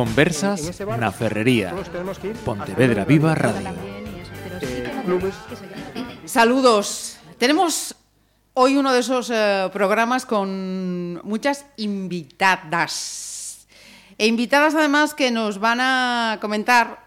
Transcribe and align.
Conversas 0.00 0.80
na 0.96 1.12
Ferrería. 1.12 1.76
Pontevedra 2.40 3.04
Viva 3.04 3.36
Radio. 3.36 3.68
Saludos. 6.24 7.20
Tenemos 7.36 7.92
hoy 8.56 8.80
uno 8.80 8.96
de 8.96 9.00
esos 9.04 9.28
eh, 9.28 9.68
programas 9.68 10.24
con 10.24 11.20
muchas 11.20 11.66
invitadas. 11.76 13.68
E 14.16 14.24
invitadas 14.24 14.72
además 14.72 15.12
que 15.12 15.28
nos 15.28 15.60
van 15.60 15.84
a 15.84 16.38
comentar 16.40 17.04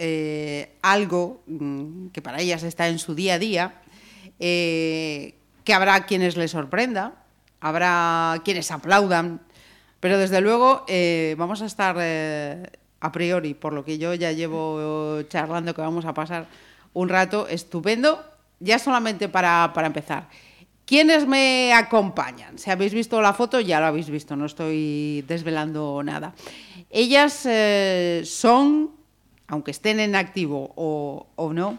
eh, 0.00 0.80
algo 0.80 1.44
mm, 1.44 2.08
que 2.08 2.22
para 2.24 2.40
ellas 2.40 2.62
está 2.62 2.88
en 2.88 2.98
su 2.98 3.14
día 3.14 3.34
a 3.34 3.38
día, 3.38 3.74
eh, 4.40 5.36
que 5.62 5.74
habrá 5.74 6.08
quienes 6.08 6.38
les 6.40 6.52
sorprenda, 6.52 7.20
habrá 7.60 8.40
quienes 8.48 8.70
aplaudan, 8.70 9.44
pero 10.00 10.18
desde 10.18 10.40
luego 10.40 10.84
eh, 10.88 11.34
vamos 11.38 11.60
a 11.60 11.66
estar 11.66 11.96
eh, 12.00 12.62
a 13.00 13.12
priori, 13.12 13.54
por 13.54 13.74
lo 13.74 13.84
que 13.84 13.98
yo 13.98 14.14
ya 14.14 14.32
llevo 14.32 15.22
charlando 15.28 15.74
que 15.74 15.82
vamos 15.82 16.06
a 16.06 16.14
pasar 16.14 16.46
un 16.94 17.08
rato 17.08 17.46
estupendo, 17.48 18.24
ya 18.58 18.78
solamente 18.78 19.28
para, 19.28 19.70
para 19.74 19.86
empezar. 19.86 20.28
¿Quiénes 20.86 21.26
me 21.26 21.72
acompañan? 21.72 22.58
Si 22.58 22.70
habéis 22.70 22.92
visto 22.92 23.20
la 23.20 23.32
foto, 23.32 23.60
ya 23.60 23.78
lo 23.78 23.86
habéis 23.86 24.10
visto, 24.10 24.34
no 24.34 24.46
estoy 24.46 25.22
desvelando 25.28 26.02
nada. 26.02 26.34
Ellas 26.90 27.46
eh, 27.46 28.22
son, 28.24 28.90
aunque 29.46 29.70
estén 29.70 30.00
en 30.00 30.16
activo 30.16 30.72
o, 30.74 31.52
no, 31.52 31.78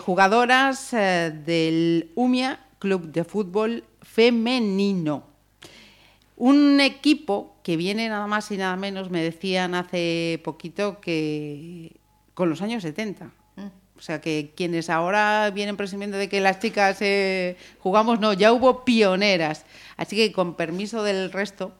jugadoras 0.00 0.90
del 0.90 2.10
UMIA 2.14 2.58
Club 2.78 3.12
de 3.12 3.24
Fútbol 3.24 3.84
Femenino. 4.02 5.35
Un 6.36 6.80
equipo 6.80 7.56
que 7.62 7.76
viene 7.76 8.08
nada 8.08 8.26
más 8.26 8.50
y 8.50 8.56
nada 8.56 8.76
menos, 8.76 9.10
me 9.10 9.22
decían 9.22 9.74
hace 9.74 10.40
poquito 10.44 11.00
que 11.00 11.96
con 12.34 12.50
los 12.50 12.62
años 12.62 12.82
70. 12.82 13.30
O 13.98 14.02
sea, 14.02 14.20
que 14.20 14.52
quienes 14.54 14.90
ahora 14.90 15.50
vienen 15.50 15.76
presumiendo 15.76 16.18
de 16.18 16.28
que 16.28 16.40
las 16.40 16.58
chicas 16.58 16.98
eh, 17.00 17.56
jugamos, 17.78 18.20
no, 18.20 18.34
ya 18.34 18.52
hubo 18.52 18.84
pioneras. 18.84 19.64
Así 19.96 20.16
que 20.16 20.32
con 20.32 20.54
permiso 20.54 21.02
del 21.02 21.32
resto, 21.32 21.72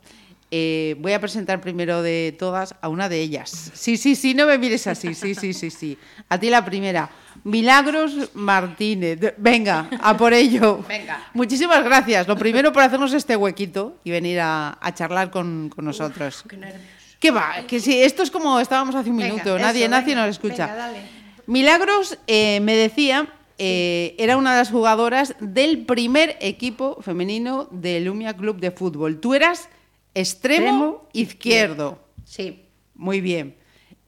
eh, 0.50 0.96
voy 0.98 1.12
a 1.12 1.20
presentar 1.20 1.60
primero 1.60 2.02
de 2.02 2.34
todas 2.38 2.74
a 2.80 2.88
una 2.88 3.10
de 3.10 3.20
ellas. 3.20 3.70
Sí, 3.74 3.98
sí, 3.98 4.16
sí, 4.16 4.32
no 4.32 4.46
me 4.46 4.56
mires 4.56 4.86
así, 4.86 5.14
sí, 5.14 5.34
sí, 5.34 5.52
sí, 5.52 5.70
sí. 5.70 5.98
A 6.30 6.40
ti 6.40 6.48
la 6.48 6.64
primera. 6.64 7.10
Milagros 7.46 8.30
Martínez. 8.34 9.20
Venga, 9.38 9.88
a 10.02 10.16
por 10.16 10.34
ello. 10.34 10.84
Venga. 10.88 11.28
Muchísimas 11.32 11.84
gracias. 11.84 12.26
Lo 12.26 12.36
primero 12.36 12.72
por 12.72 12.82
hacernos 12.82 13.12
este 13.12 13.36
huequito 13.36 13.98
y 14.02 14.10
venir 14.10 14.40
a, 14.40 14.76
a 14.80 14.92
charlar 14.92 15.30
con, 15.30 15.70
con 15.74 15.84
nosotros. 15.84 16.42
Qué 16.48 16.56
nervios. 16.56 16.82
¿Qué 17.20 17.30
va? 17.30 17.54
Que 17.68 17.78
sí, 17.78 18.02
esto 18.02 18.24
es 18.24 18.32
como 18.32 18.58
estábamos 18.58 18.96
hace 18.96 19.10
un 19.10 19.16
Venga, 19.18 19.32
minuto. 19.32 19.56
eso, 19.56 19.64
nadie, 19.64 19.88
nadie 19.88 20.08
venga, 20.14 20.26
nos 20.26 20.30
escucha. 20.30 20.66
venga, 20.66 20.76
dale. 20.76 20.98
Milagros 21.46 22.18
eh, 22.26 22.58
me 22.60 22.74
decía, 22.74 23.28
eh, 23.58 24.16
era 24.18 24.36
una 24.36 24.50
de 24.52 24.58
las 24.58 24.70
jugadoras 24.70 25.36
del 25.38 25.86
primer 25.86 26.36
equipo 26.40 27.00
femenino 27.00 27.68
del 27.70 28.06
Lumia 28.06 28.34
Club 28.36 28.58
de 28.58 28.72
Fútbol. 28.72 29.20
Tú 29.20 29.34
eras 29.34 29.68
extremo, 30.14 30.64
Extremo 30.66 31.08
izquierdo. 31.12 32.00
Sí. 32.24 32.64
Muy 32.96 33.20
bien. 33.20 33.54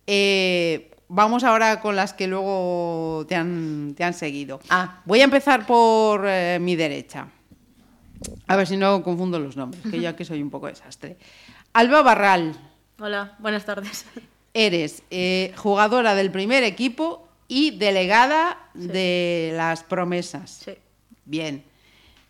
Eh, 0.09 0.91
vamos 1.09 1.45
ahora 1.45 1.81
con 1.81 1.97
las 1.97 2.13
que 2.13 2.27
luego 2.27 3.25
te 3.29 3.35
han, 3.35 3.95
te 3.97 4.05
han 4.05 4.15
seguido. 4.15 4.61
Ah. 4.69 5.01
Voy 5.05 5.21
a 5.21 5.25
empezar 5.25 5.67
por 5.67 6.25
eh, 6.27 6.59
mi 6.61 6.77
derecha. 6.77 7.29
A 8.47 8.57
ver 8.57 8.67
si 8.67 8.77
no 8.77 9.03
confundo 9.03 9.39
los 9.39 9.57
nombres, 9.57 9.83
que 9.91 10.01
yo 10.01 10.09
aquí 10.09 10.25
soy 10.25 10.43
un 10.43 10.51
poco 10.51 10.67
desastre. 10.67 11.17
Alba 11.73 12.03
Barral, 12.03 12.55
Hola, 12.99 13.37
buenas 13.39 13.65
tardes. 13.65 14.07
eres 14.55 15.03
eh, 15.11 15.53
jugadora 15.57 16.15
del 16.17 16.33
primer 16.33 16.65
equipo 16.65 17.29
y 17.47 17.71
delegada 17.79 18.59
de 18.75 19.53
las 19.55 19.85
promesas. 19.85 20.63
Sí. 20.65 20.73
Bien. 21.25 21.63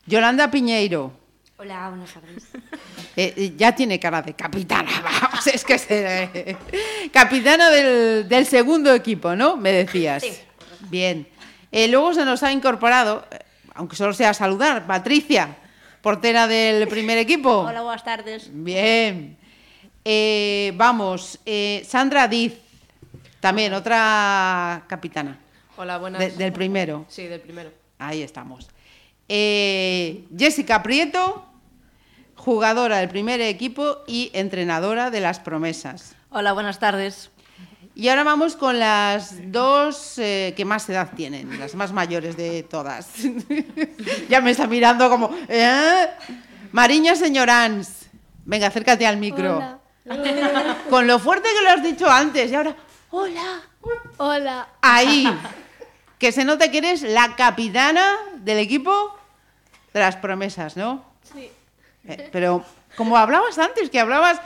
Yolanda 0.07 0.51
Piñeiro. 0.51 1.13
Hola, 1.61 1.89
buenas 1.89 2.13
tardes. 2.13 2.45
eh, 3.17 3.35
eh, 3.37 3.53
ya 3.57 3.75
tiene 3.75 3.99
cara 3.99 4.23
de 4.23 4.35
capitana, 4.35 4.91
vamos, 5.23 5.47
es 5.49 5.65
que 5.65 5.77
se, 5.79 6.23
eh, 6.35 6.57
capitana 7.13 7.69
del, 7.71 8.29
del 8.29 8.47
segundo 8.47 8.95
equipo, 8.95 9.35
¿no? 9.35 9.57
Me 9.57 9.73
decías. 9.73 10.23
Sí, 10.23 10.33
Bien. 10.89 11.27
Eh, 11.73 11.89
luego 11.89 12.15
se 12.15 12.25
nos 12.25 12.43
ha 12.45 12.53
incorporado, 12.53 13.27
aunque 13.75 13.97
solo 13.97 14.13
sea 14.15 14.33
saludar, 14.33 14.87
Patricia, 14.87 15.57
portera 16.01 16.47
del 16.47 16.87
primer 16.89 17.19
equipo. 17.19 17.51
Hola, 17.69 17.83
buenas 17.83 18.05
tardes. 18.05 18.49
Bien. 18.53 19.37
Eh, 20.05 20.73
vamos, 20.77 21.41
eh, 21.45 21.83
Sandra 21.87 22.29
Diz, 22.29 22.55
también 23.41 23.75
otra 23.75 24.85
capitana 24.87 25.39
Hola, 25.77 25.99
buenas. 25.99 26.21
de- 26.21 26.31
del 26.31 26.53
primero. 26.53 27.05
Sí, 27.09 27.25
del 27.27 27.41
primero. 27.41 27.71
Ahí 27.99 28.23
estamos. 28.23 28.69
Eh, 29.29 30.25
Jessica 30.39 30.83
Prieto, 30.83 31.45
jugadora 32.39 32.99
del 32.99 33.09
primer 33.09 33.41
equipo 33.41 33.99
y 34.07 34.31
entrenadora 34.33 35.11
de 35.11 35.21
las 35.21 35.41
promesas. 35.41 36.15
Hola, 36.31 36.53
buenas 36.53 36.79
tardes. 36.79 37.31
Y 37.95 38.09
ahora 38.09 38.23
vamos 38.23 38.55
con 38.55 38.79
las 38.79 39.35
dos 39.51 40.19
eh, 40.19 40.55
que 40.57 40.65
más 40.65 40.89
edad 40.89 41.11
tienen, 41.17 41.59
las 41.59 41.75
más 41.75 41.93
mayores 41.93 42.37
de 42.37 42.63
todas. 42.63 43.11
ya 44.29 44.41
me 44.41 44.53
está 44.53 44.69
mirando 44.69 45.11
como... 45.11 45.35
¿eh? 45.49 46.07
Mariña 46.71 47.17
Señorans, 47.17 48.07
venga, 48.45 48.69
acércate 48.69 49.07
al 49.07 49.17
micro. 49.17 49.81
Con 50.91 51.07
lo 51.07 51.19
fuerte 51.19 51.49
que 51.55 51.63
lo 51.63 51.71
has 51.71 51.83
dicho 51.83 52.09
antes 52.09 52.51
y 52.51 52.55
ahora... 52.55 52.77
Hola. 53.11 53.63
Hola. 54.19 54.69
Ahí. 54.81 55.27
Que 56.19 56.31
se 56.31 56.45
note 56.45 56.71
que 56.71 56.79
eres 56.79 57.03
la 57.03 57.37
capitana 57.37 58.17
del 58.37 58.59
equipo 58.59 59.19
de 59.93 60.01
las 60.01 60.17
promesas, 60.17 60.77
¿no? 60.77 61.05
Sí. 61.33 61.51
Eh, 62.07 62.29
pero 62.33 62.65
como 62.97 63.17
hablabas 63.17 63.59
antes, 63.59 63.91
que 63.91 64.01
hablabas 64.01 64.41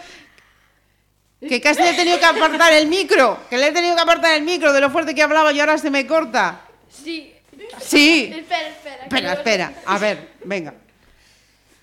que 1.41 1.61
casi 1.61 1.83
le 1.83 1.91
he 1.91 1.95
tenido 1.95 2.19
que 2.19 2.25
apartar 2.25 2.73
el 2.73 2.87
micro, 2.87 3.39
que 3.51 3.59
le 3.59 3.69
he 3.69 3.73
tenido 3.73 3.97
que 3.97 4.03
apartar 4.03 4.35
el 4.37 4.43
micro 4.43 4.73
de 4.73 4.81
lo 4.81 4.91
fuerte 4.91 5.15
que 5.15 5.23
hablaba 5.23 5.53
y 5.53 5.61
ahora 5.61 5.77
se 5.79 5.91
me 5.91 6.07
corta. 6.07 6.61
Sí. 6.89 7.35
Sí. 7.81 8.33
Espera, 8.33 8.69
espera. 8.69 9.03
Espera, 9.03 9.33
espera. 9.33 9.73
A 9.87 9.99
ver, 9.99 10.31
venga. 10.45 10.75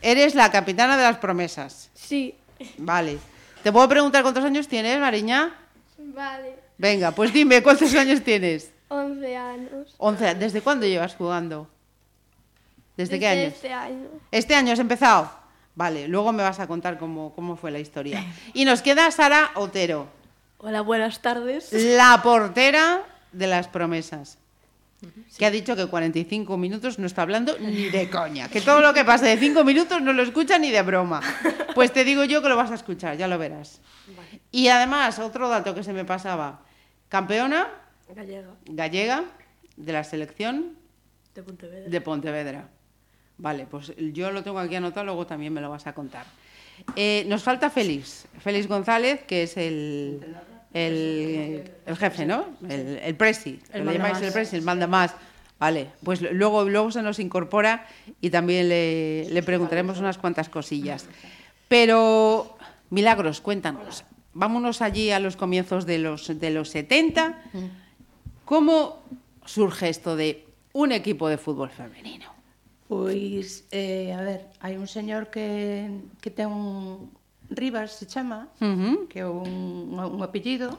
Eres 0.02 0.35
la 0.35 0.50
capitana 0.50 0.96
de 0.96 1.03
las 1.03 1.18
promesas. 1.18 1.90
Sí. 1.94 2.36
Vale. 2.78 3.18
¿Te 3.63 3.72
puedo 3.72 3.88
preguntar 3.90 4.22
cuántos 4.24 4.44
años 4.46 4.68
tienes, 4.68 4.97
Mariña? 5.00 5.53
Vale. 5.97 6.56
Venga, 6.78 7.12
pues 7.12 7.34
dime, 7.34 7.62
¿cuántos 7.62 7.94
años 7.96 8.24
tienes? 8.24 8.72
11 8.88 9.36
años. 9.36 9.96
11. 9.97 10.36
¿Desde 10.36 10.62
cuándo 10.62 10.86
llevas 10.86 11.16
jugando? 11.16 11.68
¿Desde, 12.96 13.19
qué 13.19 13.28
Desde 13.28 13.41
años? 13.41 13.53
Este 13.53 13.74
año. 13.74 14.07
¿Este 14.31 14.56
año 14.56 14.74
has 14.74 14.80
empezado? 14.80 15.38
Vale, 15.79 16.09
luego 16.09 16.34
me 16.34 16.44
vas 16.44 16.59
a 16.59 16.67
contar 16.67 16.97
cómo, 17.00 17.31
cómo 17.34 17.56
fue 17.56 17.72
la 17.72 17.79
historia. 17.79 18.22
Y 18.53 18.66
nos 18.66 18.81
queda 18.81 19.09
Sara 19.12 19.51
Otero, 19.56 20.07
Hola, 20.57 20.81
buenas 20.81 21.22
tardes. 21.22 21.72
la 21.72 22.19
portera 22.22 23.01
de 23.31 23.47
las 23.47 23.69
promesas. 23.69 24.39
Que 25.38 25.45
ha 25.45 25.51
dicho 25.51 25.78
que 25.78 25.85
45 25.85 26.57
minutos 26.57 27.00
no 27.00 27.07
está 27.07 27.22
hablando 27.22 27.57
ni 27.59 27.88
de 27.89 28.09
coña. 28.09 28.50
Que 28.50 28.59
todo 28.59 28.81
lo 28.81 28.94
que 28.94 29.06
pase 29.06 29.25
de 29.28 29.38
5 29.38 29.63
minutos 29.63 30.01
no 30.01 30.12
lo 30.12 30.22
escucha 30.22 30.59
ni 30.59 30.69
de 30.69 30.81
broma. 30.81 31.22
Pues 31.73 31.94
te 31.94 32.03
digo 32.03 32.25
yo 32.25 32.41
que 32.41 32.50
lo 32.50 32.57
vas 32.57 32.72
a 32.72 32.75
escuchar, 32.75 33.16
ya 33.16 33.29
lo 33.29 33.38
verás. 33.38 33.79
Y 34.51 34.68
además, 34.68 35.18
otro 35.19 35.47
dato 35.47 35.73
que 35.73 35.84
se 35.84 35.94
me 35.94 36.03
pasaba. 36.03 36.59
Campeona 37.07 37.69
Gallega, 38.13 38.50
gallega 38.66 39.23
de 39.78 39.94
la 39.94 40.03
selección 40.03 40.75
de 41.34 41.41
Pontevedra. 41.41 41.89
de 41.89 42.01
Pontevedra. 42.01 42.68
Vale, 43.39 43.65
pues 43.69 43.94
yo 44.13 44.31
lo 44.31 44.44
tengo 44.44 44.59
aquí 44.59 44.75
anotado, 44.75 45.06
luego 45.06 45.25
también 45.25 45.53
me 45.53 45.62
lo 45.62 45.69
vas 45.69 45.88
a 45.88 45.94
contar. 45.94 46.25
Eh, 46.95 47.25
nos 47.27 47.41
falta 47.41 47.69
Félix, 47.69 48.25
Félix 48.39 48.68
González, 48.68 49.24
que 49.25 49.44
es 49.44 49.57
el, 49.57 50.36
el, 50.74 51.63
el 51.86 51.97
jefe, 51.97 52.25
¿no? 52.25 52.45
El, 52.69 53.00
el 53.01 53.15
presi, 53.15 53.59
El 53.71 53.86
le 53.86 53.94
llamáis 53.94 54.21
el 54.21 54.31
presi, 54.33 54.57
el 54.57 54.62
manda 54.62 54.88
más. 54.88 55.15
Vale, 55.57 55.88
pues 56.03 56.21
luego, 56.21 56.63
luego 56.65 56.91
se 56.91 57.01
nos 57.01 57.19
incorpora 57.19 57.86
y 58.21 58.30
también 58.30 58.69
le, 58.69 59.30
le 59.30 59.44
preguntaremos 59.44 60.00
unas 60.00 60.18
cuantas 60.18 60.47
cosillas. 60.47 61.06
Pero, 61.68 62.57
Milagros, 62.89 63.41
cuéntanos. 63.41 64.03
Vámonos 64.33 64.81
allí 64.81 65.12
a 65.12 65.19
los 65.19 65.36
comienzos 65.36 65.86
de 65.86 65.97
los, 65.97 66.39
de 66.39 66.50
los 66.50 66.69
70. 66.69 67.41
¿Cómo 68.45 69.03
surge 69.45 69.89
esto 69.89 70.15
de 70.15 70.45
un 70.74 70.91
equipo 70.91 71.27
de 71.27 71.38
fútbol 71.38 71.69
femenino? 71.69 72.38
Pois, 72.89 73.69
eh, 73.69 74.09
a 74.18 74.21
ver, 74.25 74.50
hai 74.65 74.74
un 74.74 74.89
señor 74.89 75.30
que, 75.30 76.09
que 76.18 76.33
ten 76.33 76.50
un 76.50 77.13
Rivas, 77.53 77.94
se 78.01 78.09
chama, 78.09 78.50
uh 78.62 78.65
-huh. 78.65 78.95
que 79.06 79.21
é 79.21 79.27
un, 79.30 79.94
un 79.94 80.21
apellido, 80.25 80.74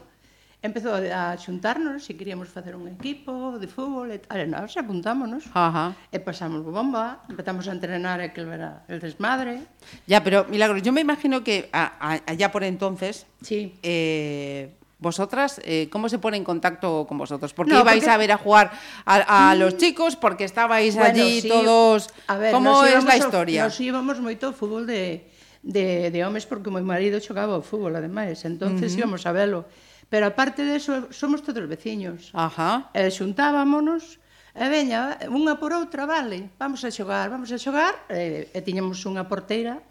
empezou 0.61 0.93
a 0.93 1.35
xuntarnos 1.39 2.03
se 2.03 2.13
queríamos 2.19 2.51
facer 2.51 2.75
un 2.75 2.87
equipo 2.91 3.57
de 3.57 3.67
fútbol 3.67 4.11
e 4.11 4.19
tal, 4.19 4.43
nós 4.51 4.75
apuntámonos 4.77 5.47
Ajá. 5.55 5.95
e 6.11 6.19
pasamos 6.19 6.61
bomba, 6.67 7.23
empezamos 7.31 7.65
a 7.67 7.73
entrenar 7.73 8.19
aquel 8.21 8.51
era 8.51 8.83
el 8.91 8.99
desmadre. 8.99 9.63
Ya, 10.05 10.19
pero 10.19 10.45
Milagro, 10.51 10.77
yo 10.83 10.91
me 10.91 11.01
imagino 11.01 11.41
que 11.47 11.71
a, 11.73 11.95
a, 11.95 12.19
allá 12.27 12.51
por 12.51 12.63
entonces 12.63 13.25
sí. 13.41 13.73
eh, 13.81 14.75
¿Vosotras 15.01 15.59
eh, 15.65 15.89
cómo 15.89 16.09
se 16.09 16.19
pone 16.19 16.37
en 16.37 16.43
contacto 16.43 17.07
con 17.09 17.17
vosotros? 17.17 17.55
Porque 17.55 17.73
no, 17.73 17.81
ibais 17.81 18.05
porque... 18.05 18.13
a 18.13 18.17
ver 18.17 18.31
a 18.31 18.37
jugar 18.37 18.71
a, 19.03 19.49
a 19.49 19.55
mm. 19.55 19.59
los 19.59 19.77
chicos, 19.77 20.15
porque 20.15 20.43
estabais 20.43 20.93
bueno, 20.93 21.09
allí 21.09 21.41
sí. 21.41 21.49
todos. 21.49 22.07
A 22.27 22.37
ver, 22.37 22.53
¿Cómo 22.53 22.85
es 22.85 23.03
la 23.03 23.17
historia? 23.17 23.65
Nos 23.65 23.81
íbamos 23.81 24.21
moito 24.21 24.45
ao 24.45 24.53
fútbol 24.53 24.85
de, 24.85 25.25
de, 25.65 26.13
de 26.13 26.19
homes 26.21 26.45
porque 26.45 26.69
o 26.69 26.73
meu 26.77 26.85
marido 26.85 27.17
xogaba 27.17 27.57
ao 27.57 27.65
fútbol, 27.65 27.97
ademais, 27.97 28.45
entonces 28.45 28.93
uh 28.93 29.01
-huh. 29.01 29.01
íbamos 29.01 29.25
a 29.25 29.33
velo. 29.33 29.65
Pero 30.05 30.29
aparte 30.29 30.61
de 30.61 30.77
eso, 30.77 31.09
somos 31.09 31.41
todos 31.41 31.65
veciños. 31.65 32.29
Ajá. 32.37 32.93
E 32.93 33.01
eh, 33.01 33.09
xuntábamonos, 33.09 34.21
e 34.53 34.65
veña, 34.69 35.17
unha 35.33 35.57
por 35.57 35.73
outra, 35.73 36.05
vale, 36.05 36.53
vamos 36.61 36.85
a 36.85 36.93
xogar, 36.93 37.33
vamos 37.33 37.49
a 37.49 37.57
xogar, 37.57 38.05
e, 38.05 38.53
eh, 38.53 38.57
e 38.57 38.59
tiñamos 38.61 39.01
unha 39.09 39.25
porteira, 39.25 39.81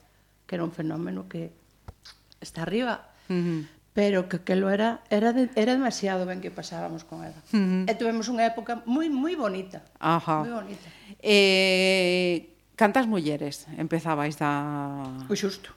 que 0.46 0.54
era 0.54 0.62
un 0.62 0.70
fenómeno 0.70 1.26
que 1.26 1.50
está 2.38 2.62
arriba, 2.62 3.10
Uh 3.30 3.34
-huh 3.34 3.66
pero 3.92 4.28
que 4.28 4.36
aquilo 4.36 4.70
era 4.70 5.02
era 5.10 5.32
de, 5.32 5.50
era 5.58 5.72
demasiado 5.74 6.26
ben 6.26 6.40
que 6.40 6.50
pasábamos 6.50 7.02
con 7.02 7.26
ela. 7.26 7.40
Uh 7.50 7.58
-huh. 7.58 7.90
E 7.90 7.92
tivemos 7.98 8.30
unha 8.30 8.46
época 8.46 8.82
moi 8.86 9.10
moi 9.10 9.34
bonita. 9.34 9.82
Ajá. 9.98 10.46
Moi 10.46 10.54
bonita. 10.54 10.86
Eh, 11.18 12.54
cantas 12.78 13.10
mulleres 13.10 13.66
empezabais 13.74 14.38
da 14.38 15.10
O 15.26 15.34
xusto. 15.34 15.74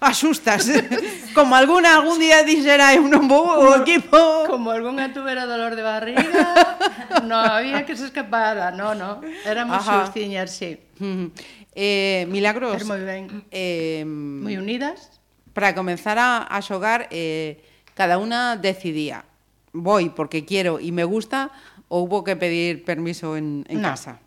Asustas. 0.00 0.68
como 1.34 1.56
alguna 1.56 1.96
algún 1.96 2.18
día 2.18 2.44
dixera 2.44 2.92
eu 2.92 3.06
non 3.08 3.30
vou 3.30 3.46
o 3.46 3.78
equipo. 3.80 4.44
Como 4.50 4.74
algunha 4.74 5.14
tuvera 5.14 5.46
dolor 5.46 5.78
de 5.78 5.86
barriga, 5.86 6.44
non 7.30 7.40
había 7.46 7.86
que 7.86 7.96
se 7.96 8.10
escapara, 8.10 8.74
no, 8.74 8.92
no. 8.92 9.22
Éramos 9.46 9.86
xustiñas, 9.86 10.50
sí. 10.52 10.76
Uh 11.00 11.06
-huh. 11.06 11.28
Eh, 11.76 12.26
milagros. 12.28 12.76
Er 12.76 12.84
moi 12.84 13.00
ben. 13.00 13.46
Eh, 13.52 14.04
moi 14.04 14.56
unidas 14.58 15.16
para 15.56 15.72
comenzar 15.72 16.20
a, 16.20 16.44
a 16.44 16.60
xogar 16.60 17.08
eh, 17.08 17.64
cada 17.96 18.20
unha 18.20 18.60
decidía 18.60 19.24
voy 19.72 20.12
porque 20.12 20.44
quiero 20.44 20.76
e 20.76 20.92
me 20.92 21.08
gusta 21.08 21.48
ou 21.88 22.04
vou 22.04 22.20
que 22.20 22.36
pedir 22.36 22.84
permiso 22.84 23.40
en, 23.40 23.64
en 23.64 23.80
no. 23.80 23.88
casa? 23.88 24.20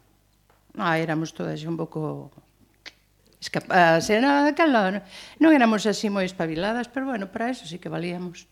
No, 0.74 0.90
éramos 0.94 1.38
todas 1.38 1.62
un 1.66 1.78
pouco 1.78 2.34
escapadas. 3.42 4.10
Era, 4.10 4.50
calor. 4.56 5.06
non 5.38 5.52
éramos 5.54 5.86
así 5.86 6.10
moi 6.10 6.26
espabiladas, 6.26 6.88
pero 6.90 7.10
bueno, 7.10 7.30
para 7.30 7.54
eso 7.54 7.66
sí 7.70 7.78
que 7.78 7.94
valíamos. 7.94 8.50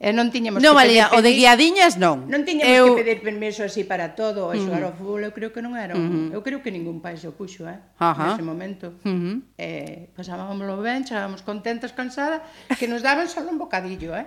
E 0.00 0.16
non 0.16 0.32
tiñamos 0.32 0.64
non, 0.64 0.72
que 0.72 0.80
valía, 0.80 1.12
pedir, 1.12 1.12
o 1.12 1.20
de 1.20 1.30
guiadiñas 1.36 2.00
non. 2.00 2.24
Non 2.24 2.40
tiñamos 2.48 2.72
eu... 2.72 2.96
que 2.96 3.04
pedir 3.04 3.20
permiso 3.20 3.68
así 3.68 3.84
para 3.84 4.16
todo, 4.16 4.48
e 4.48 4.56
xogar 4.56 4.80
ao 4.80 4.96
fútbol, 4.96 5.28
eu 5.28 5.32
creo 5.36 5.52
que 5.52 5.60
non 5.60 5.76
era. 5.76 5.92
Un... 5.92 6.00
Uh 6.00 6.08
-huh. 6.08 6.36
Eu 6.36 6.40
creo 6.40 6.64
que 6.64 6.72
ningún 6.72 7.04
país 7.04 7.20
o 7.28 7.36
puxo, 7.36 7.68
eh, 7.68 7.76
Ajá. 8.00 8.32
nese 8.32 8.40
momento. 8.40 8.96
Uh 9.04 9.12
-huh. 9.12 9.36
Eh, 9.60 10.08
pasábamoslo 10.16 10.80
ben, 10.80 11.04
chegábamos 11.04 11.44
contentas, 11.44 11.92
cansadas, 11.92 12.40
que 12.80 12.88
nos 12.88 13.04
daban 13.04 13.28
só 13.28 13.44
un 13.44 13.60
bocadillo, 13.60 14.16
eh. 14.16 14.24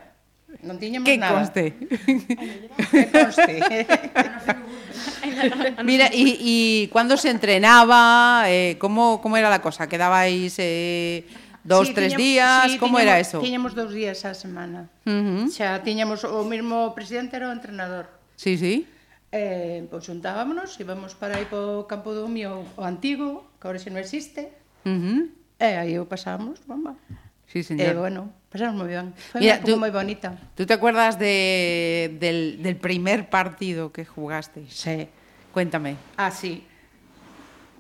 Non 0.62 0.78
tiñamos 0.78 1.10
que 1.10 1.18
nada. 1.18 1.42
Conste. 1.42 1.74
que 1.74 3.02
conste. 3.10 3.58
Mira, 5.82 6.14
e 6.14 6.38
e 6.38 6.54
cando 6.94 7.18
se 7.18 7.34
entrenaba, 7.34 8.46
eh 8.46 8.78
como 8.78 9.26
como 9.26 9.42
era 9.42 9.50
la 9.50 9.66
cosa? 9.66 9.90
Quedabais 9.90 10.54
eh 10.62 11.26
dos, 11.64 11.88
Sí, 11.88 11.94
tres 11.94 12.14
tiñamos- 12.14 12.24
días? 12.24 12.72
sí, 12.72 12.78
¿Cómo 12.78 13.00
era 13.00 13.20
eso? 13.20 13.40
Tiñamos 13.40 13.74
dous 13.76 13.92
días 13.94 14.24
á 14.28 14.36
semana. 14.36 14.90
Ujú. 15.08 15.50
Xa 15.52 15.80
tiñamos 15.84 16.24
o 16.28 16.44
mesmo 16.44 16.92
presidente 16.96 17.36
era 17.40 17.50
o 17.50 17.54
entrenador. 17.56 18.08
Sí, 18.36 18.58
sí. 18.58 18.88
Eh, 19.34 19.88
pois 19.90 20.06
xuntábamos, 20.06 20.78
íbamos 20.78 21.16
para 21.18 21.42
aí 21.42 21.48
po 21.50 21.90
campo 21.90 22.14
do 22.14 22.30
mío 22.30 22.62
o 22.78 22.84
antigo, 22.86 23.50
que 23.58 23.66
agora 23.66 23.82
xa 23.82 23.90
non 23.90 23.98
existe, 24.04 24.54
Ujú. 24.86 25.32
e 25.58 25.70
aí 25.74 25.98
o 25.98 26.06
pasamos, 26.06 26.62
bomba. 26.70 26.94
Sí, 27.50 27.62
señor. 27.66 27.98
bueno, 27.98 28.30
pasamos 28.54 28.78
moi 28.78 28.90
ben. 28.94 29.14
Foi 29.34 29.42
Mira, 29.42 29.58
tú- 29.62 29.78
moi 29.82 29.90
bonita. 29.90 30.38
¿Tú 30.54 30.66
te 30.70 30.74
acuerdas 30.78 31.18
de, 31.18 32.14
del, 32.22 32.62
del 32.62 32.78
primer 32.78 33.30
partido 33.30 33.90
que 33.94 34.06
jugasteis? 34.06 34.74
Sí. 34.74 35.10
Cuéntame. 35.54 35.98
Ah, 36.18 36.30
sí. 36.34 36.66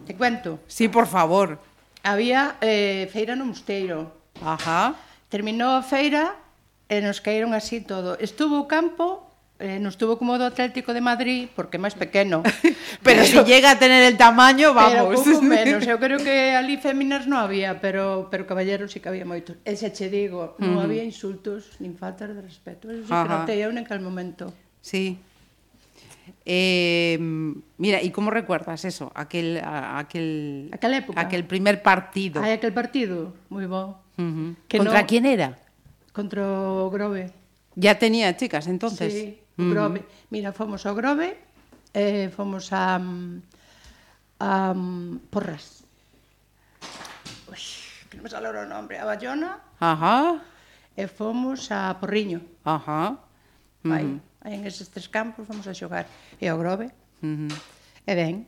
Te 0.06 0.14
cuento. 0.16 0.60
Sí, 0.68 0.90
por 0.90 1.08
favor. 1.08 1.58
Había 2.04 2.60
eh, 2.60 3.08
feira 3.08 3.40
no 3.40 3.48
Mosteiro. 3.48 4.12
Ajá. 4.44 5.00
Terminou 5.32 5.72
a 5.72 5.82
feira 5.82 6.36
e 6.92 7.00
nos 7.00 7.24
caíron 7.24 7.56
así 7.56 7.80
todo. 7.80 8.20
Estuvo 8.20 8.60
o 8.60 8.68
campo 8.68 9.24
eh, 9.64 9.80
non 9.80 9.96
estuvo 9.96 10.20
como 10.20 10.36
do 10.36 10.44
Atlético 10.44 10.92
de 10.92 11.00
Madrid 11.00 11.48
porque 11.56 11.80
é 11.80 11.82
máis 11.82 11.96
pequeno. 11.96 12.44
pero, 13.00 13.24
pero 13.24 13.24
se 13.24 13.40
si 13.40 13.48
llega 13.48 13.72
a 13.72 13.80
tener 13.80 14.04
el 14.04 14.20
tamaño, 14.20 14.76
vamos. 14.76 15.16
Pero 15.16 15.40
pouco 15.40 15.40
menos. 15.40 15.88
Eu 15.88 15.96
creo 15.96 16.20
que 16.20 16.52
ali 16.52 16.76
féminas 16.76 17.24
non 17.24 17.40
había, 17.40 17.80
pero 17.80 18.28
pero 18.28 18.44
caballeros 18.44 18.92
sí 18.92 19.00
que 19.00 19.08
había 19.08 19.24
moitos. 19.24 19.56
E 19.64 19.80
se 19.80 19.96
che 19.96 20.12
digo, 20.12 20.60
non 20.60 20.76
uh 20.76 20.84
-huh. 20.84 20.84
había 20.84 21.08
insultos 21.08 21.80
nin 21.80 21.96
faltas 21.96 22.36
de 22.36 22.44
respeto. 22.44 22.92
Eso 22.92 23.08
sí 23.08 23.16
que 23.16 23.32
notei 23.32 23.64
eu 23.64 23.72
en 23.72 23.88
cal 23.88 24.04
momento. 24.04 24.52
Sí. 24.84 25.24
Eh, 26.46 27.18
mira, 27.78 28.02
¿y 28.02 28.12
cómo 28.12 28.32
recuerdas 28.32 28.86
eso? 28.86 29.12
Aquel, 29.16 29.60
a- 29.64 30.00
aquel, 30.00 30.70
Aquela 30.72 30.98
época. 30.98 31.20
aquel 31.22 31.46
primer 31.46 31.82
partido. 31.84 32.42
Hai 32.44 32.56
aquel 32.60 32.74
partido. 32.74 33.34
Ujú. 33.50 34.56
que 34.68 34.78
¿Contra 34.78 35.02
no- 35.02 35.08
quién 35.08 35.26
era? 35.26 35.58
Contra 36.14 36.44
Grove. 36.92 37.32
Ya 37.76 37.98
tenía 37.98 38.36
chicas 38.38 38.68
entonces. 38.68 39.10
Sí, 39.14 39.40
o 39.58 39.66
Grove. 39.72 40.06
Mira, 40.30 40.54
fomos 40.54 40.86
ao 40.86 40.94
Grove, 40.94 41.34
eh, 41.98 42.30
fomos 42.30 42.70
a, 42.72 43.00
mm, 43.02 43.42
a 44.40 44.74
Porras. 45.34 45.82
Ui, 47.50 47.58
que 48.10 48.18
non 48.18 48.24
me 48.26 48.30
sale 48.30 48.48
o 48.52 48.66
nombre. 48.70 49.00
A 49.02 49.06
Bayona 49.10 49.58
Ajá, 49.82 50.42
e 50.94 51.08
fomos 51.10 51.72
a 51.74 51.98
Porriño. 51.98 52.42
ajá. 52.64 53.18
Aí 53.90 54.16
en 54.46 54.68
eses 54.68 54.90
tres 54.90 55.08
campos 55.10 55.48
vamos 55.48 55.68
a 55.68 55.74
xogar 55.74 56.06
e 56.40 56.48
ao 56.48 56.60
Grove. 56.60 56.92
Uh 57.24 57.48
-huh. 57.48 57.54
E 58.08 58.14
ben. 58.16 58.48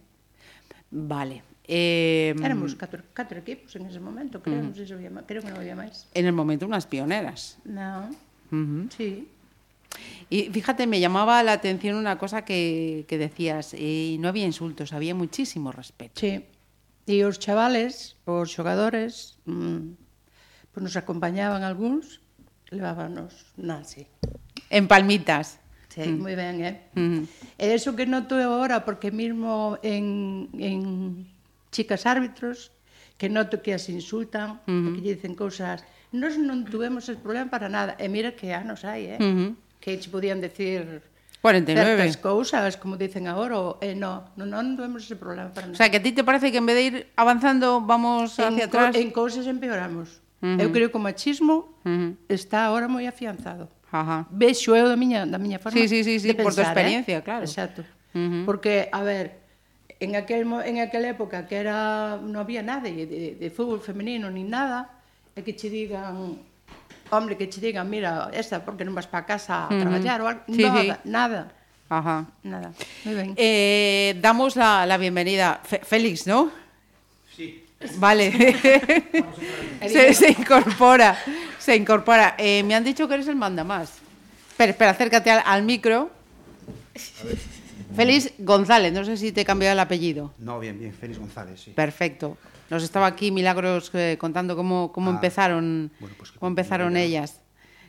Vale, 0.92 1.44
Eh, 1.68 2.36
Éramos 2.44 2.76
catro, 2.78 3.02
catro 3.14 3.40
equipos 3.42 3.76
en 3.76 3.90
ese 3.90 4.00
momento, 4.00 4.38
creo, 4.38 4.62
uh 4.62 4.62
-huh. 4.62 4.70
non 4.70 4.78
sei 4.78 4.86
se 4.86 4.94
había, 4.94 5.10
creo 5.26 5.42
que 5.42 5.50
non 5.50 5.58
había 5.58 5.74
máis. 5.74 6.06
En 6.14 6.30
el 6.30 6.36
momento 6.38 6.70
unas 6.70 6.86
pioneras. 6.86 7.58
Non. 7.66 8.14
Uh 8.54 8.62
-huh. 8.62 8.84
Sí. 8.94 9.26
Y 10.30 10.54
fíjate, 10.54 10.86
me 10.86 11.00
llamaba 11.00 11.42
la 11.42 11.54
atención 11.58 11.98
una 11.98 12.18
cosa 12.22 12.46
que, 12.46 13.06
que 13.10 13.18
decías, 13.18 13.74
eh, 13.74 14.14
y 14.14 14.18
no 14.22 14.30
había 14.30 14.46
insultos, 14.46 14.94
había 14.94 15.16
muchísimo 15.18 15.72
respeto. 15.74 16.22
Sí. 16.22 16.46
E 17.10 17.26
os 17.26 17.42
chavales, 17.42 18.18
os 18.30 18.54
xogadores, 18.54 19.42
mm, 19.50 19.98
pues 20.70 20.82
nos 20.86 20.94
acompañaban 20.98 21.66
algúns, 21.66 22.22
levábanos, 22.70 23.50
nada. 23.58 23.82
En 24.70 24.86
palmitas. 24.86 25.58
Sí, 25.96 26.12
mm. 26.12 26.20
moi 26.20 26.36
ben, 26.36 26.60
eh? 26.60 26.76
Mm. 26.92 27.24
E 27.56 27.72
iso 27.72 27.96
que 27.96 28.04
noto 28.04 28.36
eu 28.36 28.52
agora, 28.52 28.84
porque 28.84 29.16
mesmo 29.16 29.80
en, 29.80 30.52
en 30.60 31.24
chicas 31.72 32.04
árbitros, 32.04 32.76
que 33.16 33.32
noto 33.32 33.64
que 33.64 33.72
as 33.72 33.88
insultan, 33.88 34.60
mm 34.68 34.76
-hmm. 34.76 34.92
que 34.92 35.00
lle 35.00 35.16
dicen 35.16 35.40
cousas, 35.40 35.88
nós 36.12 36.36
non 36.36 36.68
tuvemos 36.68 37.08
ese 37.08 37.16
problema 37.16 37.48
para 37.48 37.72
nada. 37.72 37.96
E 37.96 38.12
mira 38.12 38.36
que 38.36 38.52
anos 38.52 38.84
hai, 38.84 39.16
eh? 39.16 39.20
Mm 39.24 39.34
-hmm. 39.40 39.50
Que 39.80 39.96
che 39.96 40.12
podían 40.12 40.44
decir 40.44 41.00
49. 41.40 41.96
certas 41.96 42.18
cousas, 42.20 42.76
como 42.76 43.00
dicen 43.00 43.32
agora, 43.32 43.56
ou, 43.56 43.80
eh, 43.80 43.96
no, 43.96 44.28
non, 44.36 44.52
non 44.52 44.76
tuvemos 44.76 45.08
ese 45.08 45.16
problema 45.16 45.48
para 45.56 45.72
nada. 45.72 45.76
O 45.76 45.80
sea, 45.80 45.88
que 45.88 46.02
a 46.02 46.04
ti 46.04 46.12
te 46.12 46.28
parece 46.28 46.52
que 46.52 46.60
en 46.60 46.68
vez 46.68 46.76
de 46.76 46.84
ir 46.84 46.96
avanzando 47.16 47.80
vamos 47.80 48.36
en 48.36 48.52
hacia 48.52 48.68
atrás? 48.68 48.92
En 49.00 49.16
cousas 49.16 49.48
empeoramos. 49.48 50.20
Uh 50.44 50.60
-huh. 50.60 50.68
Eu 50.68 50.76
creo 50.76 50.92
que 50.92 51.00
o 51.00 51.04
machismo 51.04 51.72
uh 51.86 51.88
-huh. 51.88 52.12
está 52.28 52.68
agora 52.68 52.92
moi 52.92 53.08
afianzado. 53.08 53.72
Ajá. 53.96 54.18
vexo 54.30 54.76
eu 54.76 54.88
da 54.92 54.98
miña, 55.00 55.24
da 55.24 55.40
miña 55.40 55.60
forma 55.60 55.78
sí, 55.78 55.88
sí, 55.88 56.04
sí, 56.04 56.20
sí, 56.20 56.28
de 56.28 56.36
pensar. 56.36 56.46
Por 56.46 56.54
tu 56.56 56.62
¿eh? 56.62 56.68
experiencia, 56.68 57.18
eh? 57.20 57.24
claro. 57.24 57.44
Exacto. 57.48 57.82
Uh 58.14 58.20
-huh. 58.20 58.44
Porque, 58.46 58.90
a 58.92 59.02
ver, 59.04 59.26
en 60.00 60.16
aquel 60.16 60.44
en 60.66 60.76
aquela 60.84 61.08
época 61.16 61.48
que 61.48 61.56
era 61.56 62.20
non 62.20 62.36
había 62.36 62.60
nada 62.60 62.84
de, 62.92 63.08
de, 63.08 63.22
de 63.40 63.48
fútbol 63.56 63.80
femenino 63.80 64.28
ni 64.28 64.44
nada, 64.44 64.92
e 65.36 65.40
que 65.44 65.56
che 65.56 65.72
digan 65.72 66.40
hombre 67.12 67.38
que 67.40 67.48
che 67.48 67.60
digan, 67.62 67.88
mira, 67.88 68.32
esta 68.36 68.60
porque 68.66 68.84
non 68.84 68.96
vas 68.96 69.08
para 69.08 69.24
casa 69.24 69.68
a 69.68 69.72
traballar 69.72 70.20
uh 70.20 70.28
-huh. 70.28 70.28
ou 70.28 70.32
algo, 70.32 70.44
sí, 70.52 70.64
nada, 70.64 70.82
sí. 70.84 71.08
nada. 71.08 71.42
Ajá. 71.88 72.26
Nada. 72.44 72.70
Muy 73.06 73.14
ben. 73.14 73.28
Eh, 73.38 74.18
damos 74.20 74.56
la, 74.56 74.86
la 74.86 74.98
bienvenida 74.98 75.62
F 75.64 75.86
Félix, 75.86 76.26
¿no? 76.26 76.50
Sí. 77.36 77.64
Vale. 77.98 78.32
Se, 79.86 80.14
se 80.14 80.32
incorpora. 80.32 81.16
Se 81.66 81.76
incorpora. 81.76 82.36
Eh, 82.38 82.62
me 82.62 82.76
han 82.76 82.84
dicho 82.84 83.08
que 83.08 83.16
eres 83.16 83.28
el 83.28 83.36
mandamás. 83.36 83.94
Espera, 84.52 84.70
espera, 84.72 84.92
acércate 84.92 85.32
al, 85.32 85.42
al 85.44 85.64
micro. 85.64 86.12
Félix 87.96 88.34
González, 88.38 88.94
no 88.94 89.04
sé 89.04 89.18
si 89.18 89.32
te 89.32 89.42
he 89.42 89.46
cambiado 89.46 89.74
el 89.74 89.80
apellido. 89.80 90.32
No, 90.38 90.60
bien, 90.60 90.78
bien, 90.80 90.94
Félix 90.94 91.18
González, 91.20 91.60
sí. 91.60 91.72
Perfecto. 91.72 92.38
Nos 92.70 92.84
estaba 92.84 93.08
aquí 93.08 93.32
Milagros 93.32 93.90
eh, 93.96 94.18
contando 94.20 94.56
cómo, 94.56 94.92
cómo 94.92 95.10
Ah, 95.10 95.16
empezaron, 95.16 95.92
bueno, 96.00 96.16
pues 96.20 96.32
cómo 96.34 96.50
empezaron 96.50 96.98
ellas. 96.98 97.42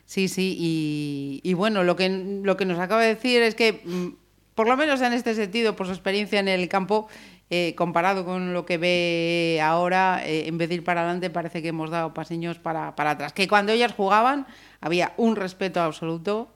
Sí, 0.06 0.28
sí, 0.28 0.56
y, 0.58 1.40
y 1.42 1.52
bueno, 1.54 1.84
lo 1.84 1.96
que, 1.96 2.08
lo 2.08 2.56
que 2.56 2.64
nos 2.64 2.78
acaba 2.78 3.02
de 3.02 3.08
decir 3.08 3.42
es 3.42 3.54
que, 3.54 3.82
mm, 3.84 4.06
por 4.54 4.68
lo 4.68 4.76
menos 4.78 5.02
en 5.02 5.12
este 5.12 5.34
sentido, 5.34 5.76
por 5.76 5.86
su 5.86 5.92
experiencia 5.92 6.40
en 6.40 6.48
el 6.48 6.66
campo, 6.68 7.08
eh, 7.50 7.74
comparado 7.76 8.24
con 8.24 8.52
lo 8.52 8.66
que 8.66 8.78
ve 8.78 9.56
eh, 9.56 9.60
ahora, 9.60 10.22
eh, 10.24 10.48
en 10.48 10.58
vez 10.58 10.68
de 10.68 10.76
ir 10.76 10.84
para 10.84 11.02
adelante, 11.02 11.30
parece 11.30 11.62
que 11.62 11.68
hemos 11.68 11.90
dado 11.90 12.12
paseños 12.12 12.58
para, 12.58 12.96
para 12.96 13.12
atrás. 13.12 13.32
Que 13.32 13.46
cuando 13.46 13.72
ellas 13.72 13.92
jugaban 13.92 14.46
había 14.80 15.14
un 15.16 15.36
respeto 15.36 15.80
absoluto 15.80 16.50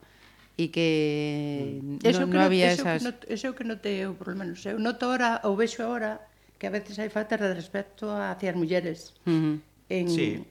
y 0.56 0.68
que 0.68 1.80
mm. 1.82 1.98
eso 2.02 2.20
no, 2.20 2.26
que 2.26 2.38
no, 2.38 2.42
había 2.42 2.72
eso 2.72 2.82
esas... 2.82 3.02
Que 3.02 3.08
no, 3.08 3.14
eso 3.28 3.54
que 3.54 3.64
note 3.64 4.00
eu, 4.00 4.14
por 4.18 4.28
lo 4.28 4.36
menos. 4.36 4.66
Eu 4.66 4.78
noto 4.82 5.06
ahora, 5.08 5.40
ou 5.46 5.54
vexo 5.54 5.86
ahora, 5.86 6.26
que 6.58 6.66
a 6.66 6.72
veces 6.74 6.98
hai 6.98 7.08
falta 7.08 7.38
de 7.38 7.54
respecto 7.54 8.10
hacia 8.10 8.50
as 8.50 8.56
mulleres. 8.58 9.14
Uh 9.24 9.30
-huh. 9.30 9.54
en, 9.88 10.06
sí, 10.10 10.44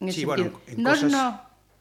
en 0.00 0.12
sí 0.12 0.22
sentido. 0.22 0.28
bueno, 0.28 0.60
en 0.66 0.82
Nos 0.82 1.00
cosas... 1.00 1.12
no, 1.12 1.24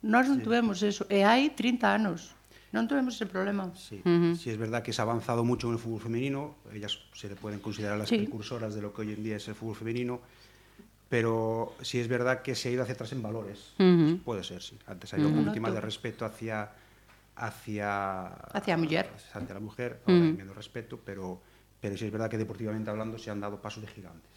nós 0.06 0.26
non 0.30 0.40
sí. 0.40 0.44
tuvemos 0.46 0.78
eso, 0.82 1.04
eh, 1.10 1.22
e 1.22 1.28
hai 1.28 1.52
30 1.52 1.84
anos. 1.84 2.35
Non 2.76 2.92
tuvemos 2.92 3.16
ese 3.16 3.24
problema. 3.24 3.72
Sí. 3.72 4.04
sí, 4.36 4.52
es 4.52 4.60
verdad 4.60 4.84
que 4.84 4.92
se 4.92 5.00
ha 5.00 5.08
avanzado 5.08 5.48
mucho 5.48 5.72
en 5.72 5.74
el 5.74 5.80
fútbol 5.80 6.02
femenino, 6.04 6.60
ellas 6.76 7.00
se 7.16 7.32
le 7.32 7.40
pueden 7.40 7.64
considerar 7.64 7.96
las 7.98 8.10
Sí. 8.12 8.20
precursoras 8.20 8.76
de 8.76 8.82
lo 8.84 8.92
que 8.92 9.08
hoy 9.08 9.14
en 9.16 9.24
día 9.24 9.38
es 9.40 9.48
el 9.48 9.56
fútbol 9.56 9.80
femenino, 9.80 10.20
pero 11.08 11.72
sí 11.82 12.00
es 12.00 12.08
verdad 12.12 12.42
que 12.44 12.54
se 12.54 12.68
ha 12.68 12.72
ido 12.76 12.84
hacia 12.84 12.94
atrás 13.00 13.14
en 13.16 13.22
valores. 13.24 13.72
Puede 14.28 14.44
ser, 14.44 14.62
sí. 14.62 14.76
Antes 14.88 15.14
había 15.14 15.28
un 15.28 15.34
Ujú. 15.40 15.44
poquito 15.48 15.62
más 15.62 15.74
de 15.74 15.80
respeto 15.82 16.26
hacia 16.26 16.70
hacia 17.38 18.28
Hacia 18.52 18.74
a 18.74 18.78
muller. 18.78 19.08
hacia 19.34 19.54
la 19.54 19.60
mujer, 19.60 20.02
ahora 20.06 20.24
hay 20.26 20.34
menos 20.34 20.56
respeto, 20.56 21.00
pero 21.00 21.42
pero 21.80 21.96
sí 21.98 22.06
es 22.06 22.12
verdad 22.12 22.30
que 22.30 22.38
deportivamente 22.38 22.90
hablando 22.90 23.18
se 23.20 23.30
han 23.30 23.40
dado 23.40 23.62
pasos 23.62 23.84
de 23.84 23.88
gigantes. 23.88 24.32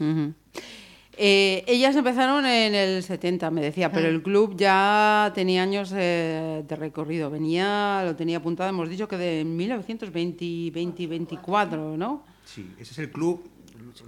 Eh, 1.21 1.65
ellas 1.67 1.97
empezaron 1.97 2.47
en 2.47 2.77
el 2.77 3.03
70, 3.03 3.51
me 3.51 3.61
decía, 3.61 3.91
pero 3.91 4.07
el 4.07 4.23
club 4.23 4.55
ya 4.57 5.33
tenía 5.35 5.65
años 5.65 5.93
eh, 5.97 6.63
de 6.67 6.77
recorrido. 6.77 7.29
Venía, 7.29 8.03
lo 8.05 8.15
tenía 8.15 8.37
apuntado, 8.39 8.71
hemos 8.71 8.89
dicho 8.89 9.09
que 9.09 9.17
de 9.17 9.45
1920-24, 9.45 11.97
¿no? 11.97 12.23
Sí, 12.45 12.71
ese 12.79 12.93
es 12.93 12.99
el 12.99 13.11
club 13.11 13.51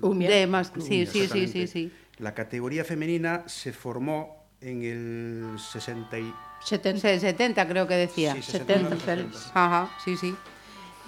Umier. 0.02 0.30
De 0.30 0.46
más, 0.46 0.72
sí, 0.76 0.82
sí, 0.82 1.06
sí, 1.06 1.06
sí, 1.06 1.18
Exactamente. 1.22 1.66
sí. 1.66 1.90
La 2.18 2.32
categoría 2.34 2.84
femenina 2.84 3.42
se 3.46 3.72
formó 3.72 4.36
en 4.60 4.82
el 4.84 5.58
60 5.58 6.18
y... 6.18 6.32
70. 6.64 7.00
Se- 7.00 7.18
70 7.20 7.66
creo 7.66 7.86
que 7.88 7.94
decía. 7.94 8.34
Sí, 8.34 8.42
70, 8.42 8.90
70. 8.90 8.96
Félix. 9.04 9.50
Ajá, 9.54 9.90
sí, 10.04 10.16
sí. 10.16 10.32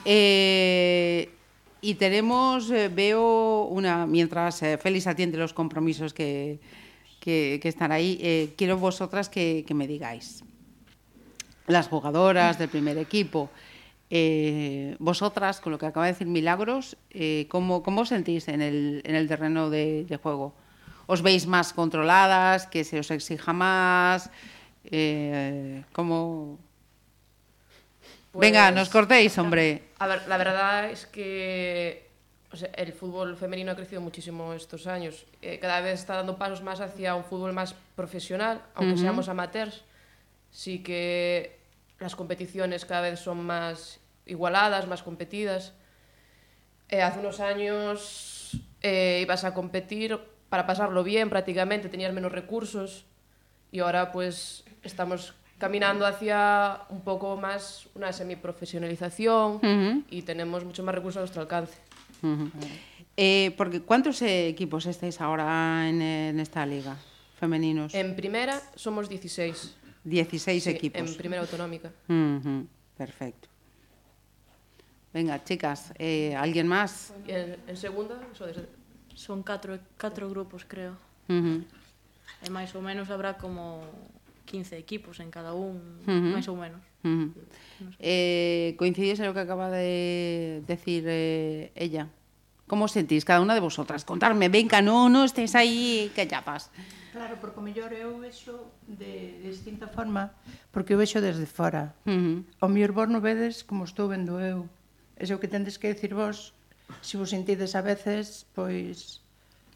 Eh, 0.04 1.30
y 1.83 1.95
tenemos, 1.97 2.71
eh, 2.71 2.89
veo 2.89 3.65
una, 3.65 4.07
mientras 4.07 4.62
eh, 4.62 4.79
Félix 4.79 5.09
atiende 5.09 5.37
los 5.37 5.53
compromisos 5.53 6.15
que, 6.15 6.61
que, 7.21 7.61
están 7.65 7.91
ahí, 7.91 8.19
eh, 8.23 8.55
quiero 8.57 8.79
vosotras 8.79 9.29
que, 9.29 9.65
que 9.67 9.75
me 9.75 9.89
digáis. 9.89 10.45
Las 11.67 11.89
jugadoras 11.89 12.57
del 12.59 12.69
primer 12.69 12.99
equipo, 12.99 13.51
eh, 14.11 14.95
vosotras, 15.01 15.61
con 15.61 15.73
lo 15.73 15.79
que 15.79 15.87
acaba 15.87 16.07
de 16.07 16.12
decir 16.12 16.29
Milagros, 16.29 16.97
¿cómo, 17.49 17.83
¿cómo 17.83 18.03
os 18.03 18.09
sentís 18.09 18.47
en 18.47 18.62
el, 18.62 19.03
en 19.05 19.17
el 19.17 19.27
terreno 19.27 19.69
de, 19.69 20.19
juego? 20.23 20.55
¿Os 21.07 21.21
veis 21.23 21.47
más 21.47 21.73
controladas, 21.73 22.69
que 22.69 22.85
se 22.85 23.01
os 23.01 23.11
exija 23.11 23.53
más? 23.53 24.31
Eh, 24.85 25.83
¿Cómo...? 28.33 28.41
Venga, 28.41 28.65
Pues, 28.65 28.75
nos 28.75 28.89
cortéis, 28.89 29.37
hombre. 29.39 29.83
A 29.99 30.07
ver, 30.07 30.27
la 30.27 30.37
verdad 30.37 30.91
es 30.91 31.07
que 31.07 32.11
o 32.53 32.57
sea, 32.57 32.69
el 32.75 32.93
fútbol 32.93 33.37
femenino 33.37 33.73
ha 33.73 33.77
crecido 33.77 34.03
muchísimo 34.03 34.53
estos 34.53 34.87
años. 34.87 35.25
Eh, 35.41 35.59
cada 35.59 35.81
vez 35.81 36.01
está 36.01 36.17
dando 36.17 36.37
pasos 36.37 36.62
más 36.62 36.81
hacia 36.81 37.15
un 37.15 37.25
fútbol 37.25 37.55
más 37.55 37.75
profesional, 37.97 38.62
aunque 38.75 38.99
seamos 38.99 39.29
amateurs. 39.29 39.85
Sí 40.51 40.83
que 40.83 41.59
las 41.99 42.15
competiciones 42.15 42.85
cada 42.85 43.01
vez 43.01 43.21
son 43.21 43.43
más 43.43 44.01
igualadas, 44.27 44.87
más 44.87 45.03
competidas. 45.03 45.73
Eh, 46.91 47.01
hace 47.01 47.21
unos 47.21 47.41
años 47.41 48.59
eh, 48.83 49.21
ibas 49.23 49.45
a 49.45 49.55
competir 49.55 50.21
para 50.51 50.67
pasarlo 50.67 51.03
bien 51.03 51.31
prácticamente, 51.31 51.89
tenías 51.89 52.12
menos 52.12 52.33
recursos 52.33 53.07
y 53.71 53.81
ahora 53.81 54.12
pues 54.12 54.65
estamos 54.83 55.33
caminando 55.62 56.04
hacia 56.04 56.81
un 56.88 57.02
poco 57.02 57.37
más 57.37 57.87
una 57.95 58.12
semiprofesionalización 58.12 59.52
uh 59.52 59.61
-huh. 59.62 60.04
y 60.11 60.23
tenemos 60.23 60.64
mucho 60.64 60.83
más 60.83 60.92
recursos 60.92 61.19
a 61.19 61.21
nuestro 61.21 61.40
alcance. 61.40 61.78
Uh 62.21 62.26
-huh. 62.26 62.50
eh, 63.16 63.54
porque 63.57 63.81
¿Cuántos 63.81 64.23
equipos 64.23 64.87
estáis 64.87 65.21
ahora 65.21 65.88
en, 65.88 66.02
en, 66.02 66.40
esta 66.40 66.66
liga 66.66 66.97
femeninos? 67.38 67.95
En 67.95 68.16
primera 68.16 68.61
somos 68.75 69.09
16. 69.09 69.76
16 70.02 70.64
sí, 70.64 70.69
equipos. 70.69 71.00
En 71.00 71.16
primera 71.16 71.42
autonómica. 71.42 71.92
Uh 72.09 72.42
-huh. 72.42 72.66
Perfecto. 72.99 73.47
Venga, 75.14 75.45
chicas, 75.45 75.95
eh, 75.97 76.35
¿alguien 76.35 76.66
más? 76.66 77.14
En, 77.28 77.54
en 77.69 77.76
segunda, 77.76 78.19
son 79.14 79.45
catro, 79.45 79.78
catro 79.97 80.28
grupos, 80.28 80.64
creo. 80.66 80.97
E 81.31 81.62
eh, 82.42 82.50
máis 82.50 82.75
ou 82.75 82.83
menos 82.83 83.07
habrá 83.14 83.38
como 83.38 83.87
15 84.52 84.76
equipos 84.76 85.16
en 85.25 85.32
cada 85.32 85.56
un, 85.56 85.80
uh 86.04 86.12
-huh. 86.12 86.37
máis 86.37 86.44
ou 86.52 86.61
menos. 86.61 86.85
Uh 87.00 87.09
-huh. 87.09 87.28
no 87.32 87.62
eh, 87.99 88.76
coincides 88.76 89.18
o 89.25 89.32
que 89.32 89.42
acaba 89.42 89.73
de 89.73 90.61
decir 90.68 91.09
eh, 91.09 91.73
ella? 91.75 92.12
Como 92.68 92.87
sentís 92.88 93.25
cada 93.25 93.40
unha 93.40 93.56
de 93.56 93.64
vosotras? 93.64 94.04
Contarme, 94.04 94.52
venga, 94.52 94.85
non, 94.85 95.09
non 95.09 95.25
estéis 95.25 95.56
aí 95.56 96.12
que 96.12 96.28
ya 96.28 96.44
pas. 96.44 96.68
Claro, 97.12 97.37
porque 97.40 97.61
o 97.61 97.64
mellor 97.64 97.92
eu 97.92 98.16
vexo 98.21 98.73
de, 98.88 99.40
de 99.40 99.49
distinta 99.49 99.88
forma, 99.88 100.32
porque 100.73 100.92
eu 100.92 100.99
vexo 101.00 101.21
desde 101.21 101.44
fora. 101.49 101.97
Uh 102.04 102.44
-huh. 102.44 102.64
O 102.64 102.68
mellor 102.68 102.92
vos 102.92 103.09
non 103.09 103.25
vedes 103.25 103.64
como 103.64 103.88
estou 103.88 104.09
vendo 104.12 104.37
eu. 104.40 104.68
E 105.21 105.28
o 105.28 105.38
que 105.40 105.49
tendes 105.49 105.76
que 105.76 105.92
decir 105.92 106.16
vos, 106.16 106.56
se 107.04 107.16
vos 107.16 107.30
sentides 107.30 107.76
a 107.76 107.82
veces, 107.82 108.49
pois... 108.56 109.21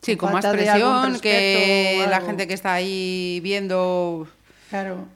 Sí, 0.00 0.16
con 0.16 0.32
máis 0.32 0.44
presión 0.44 1.18
que 1.20 2.04
la 2.08 2.20
gente 2.20 2.46
que 2.46 2.54
está 2.54 2.78
aí 2.78 3.40
viendo 3.40 4.28
Claro. 4.70 5.06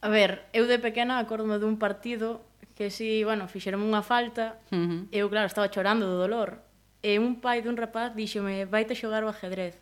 A 0.00 0.08
ver, 0.08 0.46
eu 0.52 0.66
de 0.66 0.78
pequena 0.78 1.18
acordome 1.18 1.58
dun 1.58 1.76
partido 1.80 2.44
que 2.76 2.92
si, 2.92 3.24
bueno, 3.24 3.48
fixeron 3.48 3.80
unha 3.80 4.04
falta, 4.04 4.60
uh 4.68 4.76
-huh. 4.76 5.00
eu 5.10 5.26
claro, 5.32 5.48
estaba 5.48 5.72
chorando 5.72 6.04
do 6.04 6.20
dolor. 6.20 6.60
E 7.00 7.16
un 7.16 7.40
pai 7.40 7.64
dun 7.64 7.76
rapaz 7.80 8.12
díxome, 8.12 8.68
"Vaite 8.68 8.92
xogar 8.92 9.24
o 9.24 9.32
ajedrez, 9.32 9.80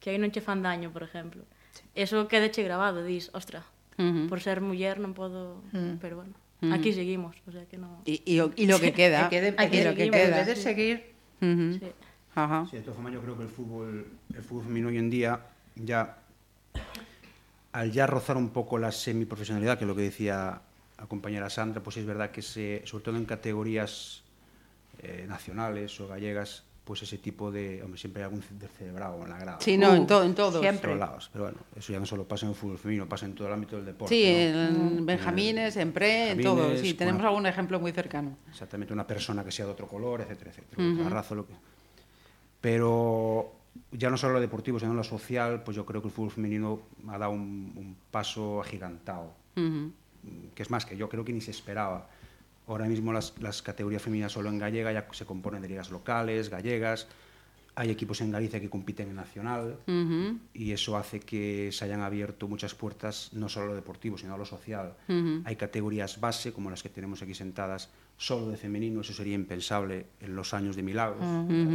que 0.00 0.12
aí 0.12 0.18
non 0.20 0.28
che 0.28 0.44
fan 0.44 0.60
daño, 0.60 0.92
por 0.92 1.02
exemplo." 1.02 1.42
Sí. 1.72 1.82
Eso 1.96 2.28
quedeche 2.28 2.60
grabado, 2.60 3.00
dis, 3.00 3.32
"Ostra, 3.32 3.64
uh 3.96 4.02
-huh. 4.04 4.26
por 4.28 4.44
ser 4.44 4.60
muller 4.60 5.00
non 5.00 5.16
podo, 5.16 5.64
uh 5.72 5.76
-huh. 5.76 5.96
pero 6.02 6.20
bueno, 6.20 6.36
uh 6.36 6.68
-huh. 6.68 6.74
aquí 6.76 6.92
seguimos", 6.92 7.34
o 7.48 7.50
sea 7.50 7.64
que 7.64 7.80
no. 7.80 8.04
E 8.04 8.20
e 8.28 8.36
lo 8.68 8.78
que 8.78 8.92
queda, 8.92 9.28
que 9.32 9.40
de, 9.40 9.50
aquí 9.56 9.80
lo 9.80 9.96
que 9.96 10.12
queda. 10.12 10.44
de 10.44 10.54
seguir. 10.54 11.16
Uh 11.40 11.48
-huh. 11.48 11.72
Sí. 11.80 11.88
Ajá. 12.34 12.66
Sí, 12.68 12.76
de 12.76 12.82
todas 12.82 12.96
formas 12.96 13.14
yo 13.14 13.22
creo 13.22 13.36
que 13.38 13.44
el 13.46 13.52
fútbol 13.52 14.06
el 14.34 14.42
fútbol 14.42 14.64
femenino 14.68 14.88
hoy 14.88 14.98
en 14.98 15.08
día 15.08 15.40
ya 15.76 16.18
al 17.74 17.90
ya 17.90 18.06
rozar 18.06 18.36
un 18.36 18.50
poco 18.50 18.78
la 18.78 18.92
semiprofesionalidad, 18.92 19.76
que 19.78 19.84
es 19.84 19.88
lo 19.88 19.96
que 19.96 20.02
decía 20.02 20.60
la 20.96 21.06
compañera 21.06 21.50
Sandra, 21.50 21.82
pues 21.82 21.96
es 21.96 22.06
verdad 22.06 22.30
que 22.30 22.40
se, 22.40 22.82
sobre 22.86 23.02
todo 23.04 23.16
en 23.16 23.24
categorías 23.24 24.22
eh, 25.02 25.26
nacionales 25.28 25.98
o 26.00 26.06
gallegas, 26.06 26.62
pues 26.84 27.02
ese 27.02 27.18
tipo 27.18 27.50
de, 27.50 27.82
hombre, 27.82 27.98
siempre 27.98 28.22
hay 28.22 28.26
algún 28.26 28.44
descerebrado 28.60 29.20
en 29.24 29.30
la 29.30 29.38
grada. 29.38 29.58
Sí, 29.60 29.76
no, 29.76 29.90
Uh, 29.90 29.94
en, 29.94 30.06
to- 30.06 30.22
en 30.22 30.34
todos. 30.36 30.60
siempre. 30.60 30.90
por 30.90 30.98
todos 30.98 31.00
lados. 31.00 31.30
Pero 31.32 31.44
bueno, 31.46 31.58
eso 31.74 31.92
ya 31.92 31.98
no 31.98 32.06
solo 32.06 32.28
pasa 32.28 32.46
en 32.46 32.50
el 32.50 32.56
fútbol 32.56 32.78
femenino, 32.78 33.08
pasa 33.08 33.26
en 33.26 33.34
todo 33.34 33.48
el 33.48 33.54
ámbito 33.54 33.74
del 33.76 33.86
deporte. 33.86 34.14
Sí, 34.14 34.52
¿no? 34.52 34.68
en 34.98 35.06
Benjamines, 35.06 35.76
en 35.76 35.92
Pre, 35.92 36.30
en 36.30 36.42
todo. 36.42 36.76
Sí, 36.76 36.94
tenemos 36.94 37.22
algún 37.24 37.46
ejemplo 37.46 37.80
muy 37.80 37.90
cercano. 37.90 38.36
exactamente 38.50 38.92
una 38.92 39.06
persona 39.06 39.42
que 39.44 39.50
sea 39.50 39.64
de 39.66 39.72
otro 39.72 39.88
color, 39.88 40.20
etcétera, 40.20 40.50
etcétera, 40.52 40.82
otra 41.00 41.08
raza, 41.08 41.34
lo 41.34 41.44
que. 41.46 41.54
Pero 42.60 43.52
ya 43.92 44.10
no 44.10 44.16
solo 44.16 44.34
lo 44.34 44.40
deportivo, 44.40 44.78
sino 44.78 44.94
lo 44.94 45.04
social, 45.04 45.62
pues 45.64 45.76
yo 45.76 45.84
creo 45.86 46.00
que 46.02 46.08
el 46.08 46.14
fútbol 46.14 46.30
femenino 46.30 46.80
ha 47.08 47.18
dado 47.18 47.32
un, 47.32 47.72
un 47.76 47.96
paso 48.10 48.60
agigantado, 48.60 49.32
Ujú. 49.56 49.92
que 50.54 50.62
es 50.62 50.70
más 50.70 50.84
que 50.86 50.96
yo 50.96 51.08
creo 51.08 51.24
que 51.24 51.32
ni 51.32 51.40
se 51.40 51.50
esperaba. 51.50 52.08
Ahora 52.66 52.86
mismo 52.86 53.12
las, 53.12 53.34
las 53.40 53.60
categorías 53.62 54.02
femeninas 54.02 54.32
solo 54.32 54.48
en 54.48 54.58
gallega 54.58 54.90
ya 54.92 55.06
se 55.12 55.26
componen 55.26 55.60
de 55.62 55.68
ligas 55.68 55.90
locales, 55.90 56.48
gallegas, 56.48 57.06
hay 57.76 57.90
equipos 57.90 58.20
en 58.20 58.30
Galicia 58.30 58.60
que 58.60 58.70
compiten 58.70 59.08
en 59.10 59.16
nacional 59.16 59.78
y 60.54 60.70
eso 60.70 60.96
hace 60.96 61.18
que 61.18 61.70
se 61.72 61.84
hayan 61.84 62.02
abierto 62.02 62.46
muchas 62.46 62.72
puertas, 62.72 63.30
no 63.32 63.48
solo 63.48 63.66
a 63.66 63.68
lo 63.70 63.74
deportivo, 63.74 64.16
sino 64.16 64.34
a 64.34 64.38
lo 64.38 64.44
social. 64.44 64.94
Hay 65.44 65.56
categorías 65.56 66.20
base, 66.20 66.52
como 66.52 66.70
las 66.70 66.84
que 66.84 66.88
tenemos 66.88 67.20
aquí 67.22 67.34
sentadas, 67.34 67.90
solo 68.16 68.48
de 68.48 68.56
femenino, 68.56 69.00
eso 69.00 69.12
sería 69.12 69.34
impensable 69.34 70.06
en 70.20 70.36
los 70.36 70.54
años 70.54 70.76
de 70.76 70.84
Milagros. 70.84 71.20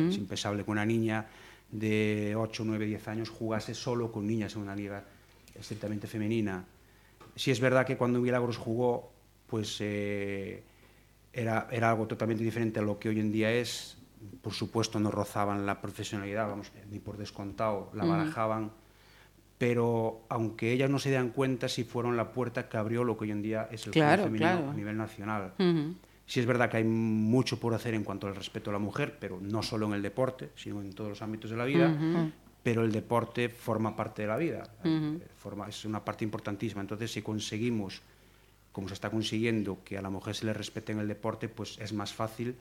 Es 0.10 0.18
impensable 0.18 0.64
que 0.64 0.72
una 0.72 0.86
niña 0.86 1.28
de 1.72 2.36
8, 2.38 2.64
9, 2.66 2.86
10 2.86 3.08
años 3.08 3.30
jugase 3.30 3.74
solo 3.74 4.12
con 4.12 4.26
niñas 4.26 4.56
en 4.56 4.62
una 4.64 4.76
liga 4.76 5.04
estrictamente 5.60 6.08
femenina. 6.08 6.66
Sí 7.36 7.52
es 7.52 7.60
verdad 7.60 7.86
que 7.86 7.96
cuando 7.98 8.20
Milagros 8.20 8.58
jugó, 8.58 9.12
pues 9.48 9.78
eh, 9.82 10.64
era, 11.32 11.68
era 11.72 11.92
algo 11.92 12.08
totalmente 12.08 12.44
diferente 12.44 12.80
a 12.80 12.84
lo 12.84 12.98
que 13.00 13.10
hoy 13.10 13.20
en 13.20 13.32
día 13.32 13.52
es. 13.52 13.98
Por 14.42 14.54
supuesto 14.54 15.00
no 15.00 15.12
rozaban 15.12 15.66
la 15.66 15.80
profesionalidad, 15.82 16.48
vamos, 16.50 16.72
ni 16.92 17.00
por 17.00 17.18
descontado, 17.18 17.90
la 17.94 18.04
barajaban, 18.04 18.72
pero 19.58 20.22
aunque 20.30 20.72
ellas 20.74 20.90
no 20.90 21.00
se 21.00 21.12
dan 21.12 21.30
cuenta, 21.30 21.70
sí 21.70 21.84
fueron 21.86 22.18
la 22.18 22.32
puerta 22.34 22.68
que 22.68 22.78
abrió 22.78 23.04
lo 23.06 23.18
que 23.18 23.26
hoy 23.26 23.32
en 23.32 23.42
día 23.42 23.70
es 23.72 23.86
el 23.86 23.94
Claro, 23.94 24.24
fútbol 24.24 24.38
femenino 24.38 24.58
claro. 24.60 24.72
a 24.72 24.74
nivel 24.74 24.98
nacional. 24.98 25.54
Sí 26.30 26.40
es 26.40 26.46
verdad 26.46 26.70
que 26.70 26.78
hay 26.78 26.84
mucho 26.84 27.60
por 27.60 27.74
hacer 27.74 27.96
en 27.96 28.04
cuanto 28.04 28.28
al 28.28 28.36
respeto 28.36 28.70
a 28.70 28.74
la 28.74 28.78
mujer, 28.80 29.18
pero 29.20 29.40
no 29.42 29.64
solo 29.64 29.88
en 29.88 29.94
el 29.94 30.04
deporte, 30.04 30.52
sino 30.56 30.80
en 30.80 30.94
todos 30.94 31.10
los 31.10 31.22
ámbitos 31.24 31.50
de 31.50 31.58
la 31.58 31.66
vida. 31.66 31.92
Pero 32.62 32.84
el 32.84 32.92
deporte 32.92 33.50
forma 33.50 33.96
parte 33.96 34.22
de 34.22 34.28
la 34.28 34.38
vida, 34.38 34.70
forma, 35.38 35.68
es 35.68 35.86
una 35.86 36.06
parte 36.06 36.24
importantísima. 36.24 36.82
Entonces, 36.82 37.12
si 37.12 37.24
conseguimos, 37.24 38.02
como 38.72 38.88
se 38.90 38.94
está 38.94 39.10
consiguiendo, 39.10 39.80
que 39.84 39.98
a 39.98 40.04
la 40.04 40.12
mujer 40.12 40.36
se 40.36 40.46
le 40.46 40.54
respete 40.54 40.92
en 40.92 41.00
el 41.00 41.08
deporte, 41.08 41.50
pues 41.50 41.80
es 41.80 41.94
más 41.94 42.14
fácil 42.14 42.56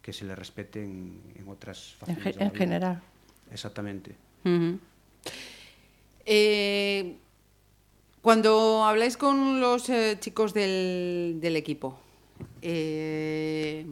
que 0.00 0.12
se 0.12 0.24
le 0.24 0.34
respete 0.34 0.82
en, 0.82 1.20
en 1.36 1.48
otras 1.48 1.94
En, 2.08 2.16
facetas 2.16 2.36
ge- 2.38 2.44
en 2.44 2.54
general. 2.54 3.02
Exactamente. 3.52 4.16
Eh, 6.24 7.16
cuando 8.20 8.84
habláis 8.84 9.16
con 9.16 9.60
los 9.60 9.88
eh, 9.90 10.16
chicos 10.18 10.54
del, 10.54 11.38
del 11.40 11.54
equipo, 11.56 12.00
Eh, 12.62 13.84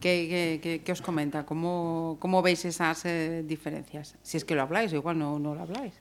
que, 0.00 0.60
que, 0.62 0.84
que 0.84 0.92
os 0.92 1.00
comenta? 1.00 1.48
Como, 1.48 2.20
como 2.20 2.44
veis 2.44 2.62
esas 2.68 3.08
eh, 3.08 3.42
diferencias? 3.42 4.14
Si 4.22 4.36
es 4.36 4.44
que 4.44 4.54
lo 4.54 4.62
habláis, 4.62 4.92
igual 4.92 5.18
no, 5.18 5.40
no 5.40 5.56
lo 5.56 5.62
habláis. 5.62 5.96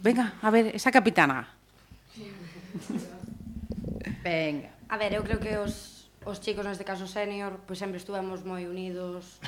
Venga, 0.00 0.38
a 0.40 0.50
ver, 0.50 0.70
esa 0.74 0.94
capitana. 0.94 1.50
Venga. 4.22 4.70
A 4.88 4.96
ver, 4.96 5.18
eu 5.18 5.26
creo 5.26 5.42
que 5.42 5.58
os, 5.58 6.06
os 6.22 6.38
chicos, 6.38 6.62
neste 6.62 6.86
caso 6.86 7.10
senior, 7.10 7.58
pois 7.66 7.82
sempre 7.82 7.98
estuvemos 7.98 8.46
moi 8.46 8.70
unidos 8.70 9.42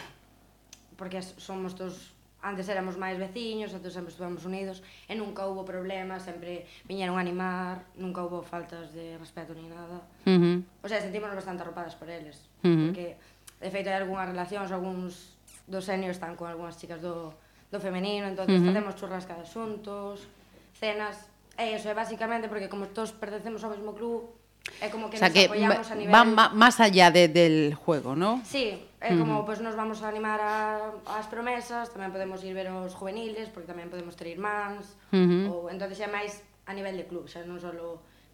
porque 0.97 1.21
somos 1.23 1.77
dos 1.77 2.16
antes 2.47 2.71
éramos 2.71 2.95
máis 2.95 3.19
veciños, 3.19 3.75
antes 3.75 3.91
sempre 3.91 4.15
estuvemos 4.15 4.47
unidos 4.47 4.79
e 5.11 5.19
nunca 5.19 5.43
houve 5.51 5.67
problemas, 5.67 6.23
sempre 6.23 6.71
viñeron 6.87 7.19
a 7.19 7.23
animar, 7.27 7.83
nunca 7.99 8.23
houve 8.23 8.47
faltas 8.47 8.95
de 8.95 9.19
respeto 9.19 9.51
ni 9.59 9.67
nada. 9.67 10.07
Uh 10.23 10.39
-huh. 10.39 10.57
O 10.83 10.87
sea, 10.87 11.03
sentimos 11.03 11.35
bastante 11.35 11.67
arropadas 11.67 11.99
por 11.99 12.07
eles, 12.07 12.47
uh 12.63 12.71
-huh. 12.71 12.87
porque 12.87 13.19
de 13.59 13.71
feito 13.75 13.91
hai 13.91 13.99
algunhas 13.99 14.31
relacións, 14.31 14.71
algúns 14.71 15.35
dos 15.67 15.83
senios 15.83 16.15
están 16.15 16.39
con 16.39 16.47
algunhas 16.47 16.79
chicas 16.79 17.03
do, 17.03 17.35
do 17.75 17.79
femenino, 17.83 18.31
entonces 18.31 18.55
uh 18.55 18.63
-huh. 18.63 18.71
facemos 18.71 18.95
churrascadas 18.95 19.51
xuntos, 19.51 20.31
cenas, 20.79 21.27
e 21.59 21.75
iso 21.75 21.91
é 21.91 21.95
basicamente 21.99 22.47
porque 22.47 22.71
como 22.71 22.87
todos 22.95 23.11
pertencemos 23.11 23.65
ao 23.67 23.75
mesmo 23.75 23.91
club, 23.99 24.31
É 24.81 24.89
como 24.93 25.09
que 25.09 25.17
o 25.17 25.19
sea, 25.19 25.29
nos 25.29 25.37
que 25.37 25.47
apoiamos 25.47 25.89
a 25.89 25.97
nivel... 25.97 26.13
Va 26.13 26.53
máis 26.53 26.77
allá 26.81 27.09
de, 27.11 27.29
del 27.29 27.75
juego, 27.75 28.15
¿no? 28.15 28.45
Sí, 28.45 28.77
é 29.01 29.13
mm. 29.15 29.19
como 29.19 29.45
pues, 29.47 29.61
nos 29.61 29.77
vamos 29.77 30.03
a 30.03 30.09
animar 30.09 30.41
a, 30.43 30.93
as 31.17 31.27
promesas, 31.31 31.89
tamén 31.95 32.13
podemos 32.13 32.43
ir 32.45 32.53
ver 32.53 32.69
os 32.73 32.93
juveniles, 32.93 33.49
porque 33.55 33.71
tamén 33.71 33.89
podemos 33.89 34.19
ter 34.19 34.33
irmáns, 34.35 34.99
mm 35.15 35.25
-hmm. 35.25 35.43
ou 35.49 35.71
entonces 35.71 35.97
é 36.03 36.09
máis 36.11 36.43
a 36.67 36.73
nivel 36.75 36.99
de 36.99 37.07
club, 37.07 37.31
xa 37.31 37.47
non 37.47 37.63
só 37.63 37.71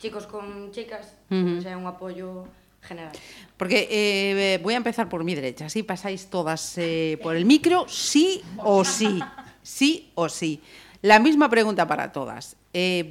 chicos 0.01 0.27
con 0.27 0.75
chicas, 0.75 1.15
mm 1.31 1.39
-hmm. 1.39 1.57
xa 1.63 1.71
é 1.73 1.79
un 1.79 1.87
apoio 1.87 2.49
general. 2.83 3.15
Porque 3.57 3.87
eh, 3.91 4.59
voy 4.63 4.75
a 4.75 4.81
empezar 4.83 5.09
por 5.09 5.23
mi 5.23 5.35
derecha, 5.35 5.69
si 5.69 5.83
pasáis 5.83 6.27
todas 6.27 6.77
eh, 6.79 7.17
ah, 7.19 7.23
por 7.23 7.37
el 7.37 7.45
micro, 7.45 7.87
sí 7.87 8.43
o 8.59 8.85
sí, 8.85 9.23
sí 9.63 10.11
o 10.15 10.29
sí. 10.29 10.61
La 11.03 11.19
misma 11.19 11.49
pregunta 11.51 11.87
para 11.87 12.13
todas. 12.13 12.57
Eh, 12.73 13.05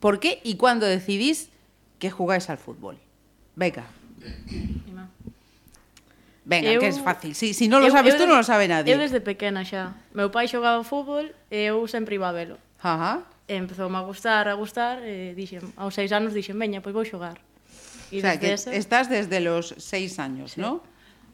¿Por 0.00 0.18
qué 0.18 0.40
y 0.44 0.56
cuándo 0.56 0.86
decidís 0.86 1.53
que 2.04 2.10
jugáis 2.10 2.50
al 2.50 2.58
fútbol. 2.58 2.98
Venga. 3.56 3.86
Venga, 6.44 6.68
eu, 6.68 6.80
que 6.80 6.86
é 6.86 6.92
fácil. 6.92 7.32
Si, 7.32 7.56
si 7.56 7.64
non 7.72 7.80
lo 7.80 7.88
sabes 7.88 8.12
eu 8.12 8.20
tú, 8.20 8.24
non 8.28 8.36
lo 8.36 8.44
sabe 8.44 8.68
nadie. 8.68 8.92
Eu 8.92 9.00
desde 9.00 9.24
pequena 9.24 9.64
xa. 9.64 9.96
Meu 10.12 10.28
pai 10.28 10.44
xogaba 10.44 10.84
fútbol 10.84 11.32
e 11.48 11.72
eu 11.72 11.80
sempre 11.88 12.20
iba 12.20 12.28
a 12.28 12.36
velo. 12.36 12.60
Ajá. 12.84 13.24
E 13.48 13.56
empezou 13.56 13.88
a 13.88 14.02
gustar, 14.04 14.44
a 14.52 14.52
gustar, 14.52 15.00
e 15.00 15.32
dixen, 15.32 15.64
aos 15.80 15.96
seis 15.96 16.12
anos 16.12 16.36
dixen, 16.36 16.60
veña, 16.60 16.84
pois 16.84 16.92
vou 16.92 17.08
xogar. 17.08 17.40
E 18.12 18.20
o 18.20 18.20
sea, 18.20 18.36
que 18.36 18.52
ese... 18.52 18.76
estás 18.76 19.08
desde 19.08 19.40
los 19.40 19.72
seis 19.80 20.20
años, 20.20 20.52
sí. 20.52 20.60
¿no? 20.60 20.84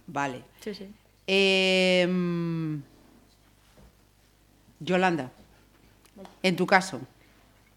Vale. 0.06 0.46
Sí, 0.62 0.70
sí. 0.78 0.86
Eh, 1.26 2.06
Yolanda, 4.78 5.34
vale. 6.14 6.30
en 6.46 6.54
tu 6.54 6.62
caso. 6.70 7.02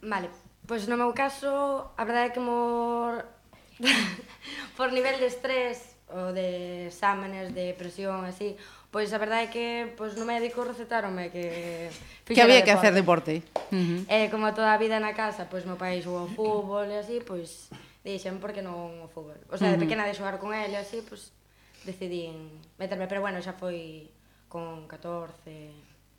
Vale, 0.06 0.30
Pois 0.68 0.88
no 0.88 0.96
meu 0.96 1.12
caso, 1.12 1.92
a 1.98 2.04
verdade 2.04 2.32
é 2.32 2.34
que 2.34 2.40
mor... 2.40 3.26
por 4.78 4.92
nivel 4.92 5.18
de 5.20 5.28
estrés 5.28 5.96
ou 6.10 6.34
de 6.34 6.88
exámenes, 6.88 7.54
de 7.54 7.74
presión, 7.74 8.26
así, 8.26 8.56
pois 8.94 9.10
a 9.14 9.18
verdade 9.18 9.50
é 9.50 9.54
que 9.54 9.66
pois 9.98 10.14
no 10.14 10.30
médico 10.30 10.62
recetaronme 10.62 11.34
que 11.34 11.90
que 12.26 12.42
había 12.42 12.62
que 12.62 12.70
hacer 12.70 12.94
deporte. 12.94 13.42
Uh 13.74 13.76
-huh. 13.76 14.00
E 14.06 14.30
como 14.30 14.54
toda 14.54 14.74
a 14.74 14.78
vida 14.78 15.02
na 15.02 15.18
casa, 15.18 15.50
pois 15.50 15.66
meu 15.66 15.78
pai 15.78 16.02
xogou 16.06 16.30
fútbol 16.30 16.86
e 16.86 16.98
así, 17.02 17.18
pois 17.26 17.74
dixen 18.06 18.38
por 18.38 18.54
que 18.54 18.62
non 18.62 19.02
o 19.02 19.10
fútbol. 19.10 19.42
O 19.50 19.58
sea, 19.58 19.74
de 19.74 19.82
pequena 19.82 20.06
de 20.06 20.14
xogar 20.14 20.38
con 20.38 20.54
ele 20.54 20.78
así, 20.78 21.02
pois 21.02 21.34
decidín 21.82 22.62
meterme, 22.78 23.10
pero 23.10 23.26
bueno, 23.26 23.42
xa 23.42 23.58
foi 23.58 24.14
con 24.46 24.86
14, 24.86 25.74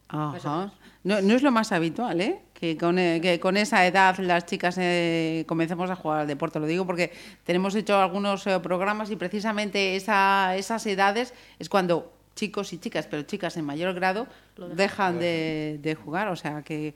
Ajá. 0.08 0.72
No, 1.02 1.20
no 1.20 1.34
es 1.34 1.42
lo 1.42 1.50
más 1.50 1.70
habitual, 1.72 2.20
¿eh? 2.20 2.40
Que 2.54 2.78
con, 2.78 2.98
eh, 2.98 3.20
que 3.20 3.38
con 3.38 3.56
esa 3.56 3.86
edad 3.86 4.16
las 4.18 4.46
chicas 4.46 4.76
eh, 4.78 5.44
comencemos 5.46 5.90
a 5.90 5.96
jugar 5.96 6.20
al 6.20 6.26
deporte. 6.26 6.58
Lo 6.58 6.66
digo 6.66 6.86
porque 6.86 7.12
tenemos 7.44 7.74
hecho 7.74 7.98
algunos 8.00 8.46
eh, 8.46 8.58
programas 8.60 9.10
y 9.10 9.16
precisamente 9.16 9.96
esa, 9.96 10.56
esas 10.56 10.86
edades 10.86 11.34
es 11.58 11.68
cuando 11.68 12.12
chicos 12.34 12.72
y 12.72 12.78
chicas, 12.78 13.06
pero 13.06 13.22
chicas 13.22 13.56
en 13.56 13.64
mayor 13.64 13.94
grado, 13.94 14.26
dejan 14.74 15.18
de, 15.18 15.78
de 15.82 15.94
jugar. 15.94 16.28
O 16.28 16.36
sea 16.36 16.62
que, 16.62 16.94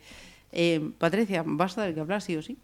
eh, 0.52 0.90
Patricia, 0.98 1.42
vas 1.44 1.72
a 1.72 1.82
tener 1.82 1.94
que 1.94 2.00
hablar 2.00 2.22
sí 2.22 2.36
o 2.36 2.42
sí. 2.42 2.56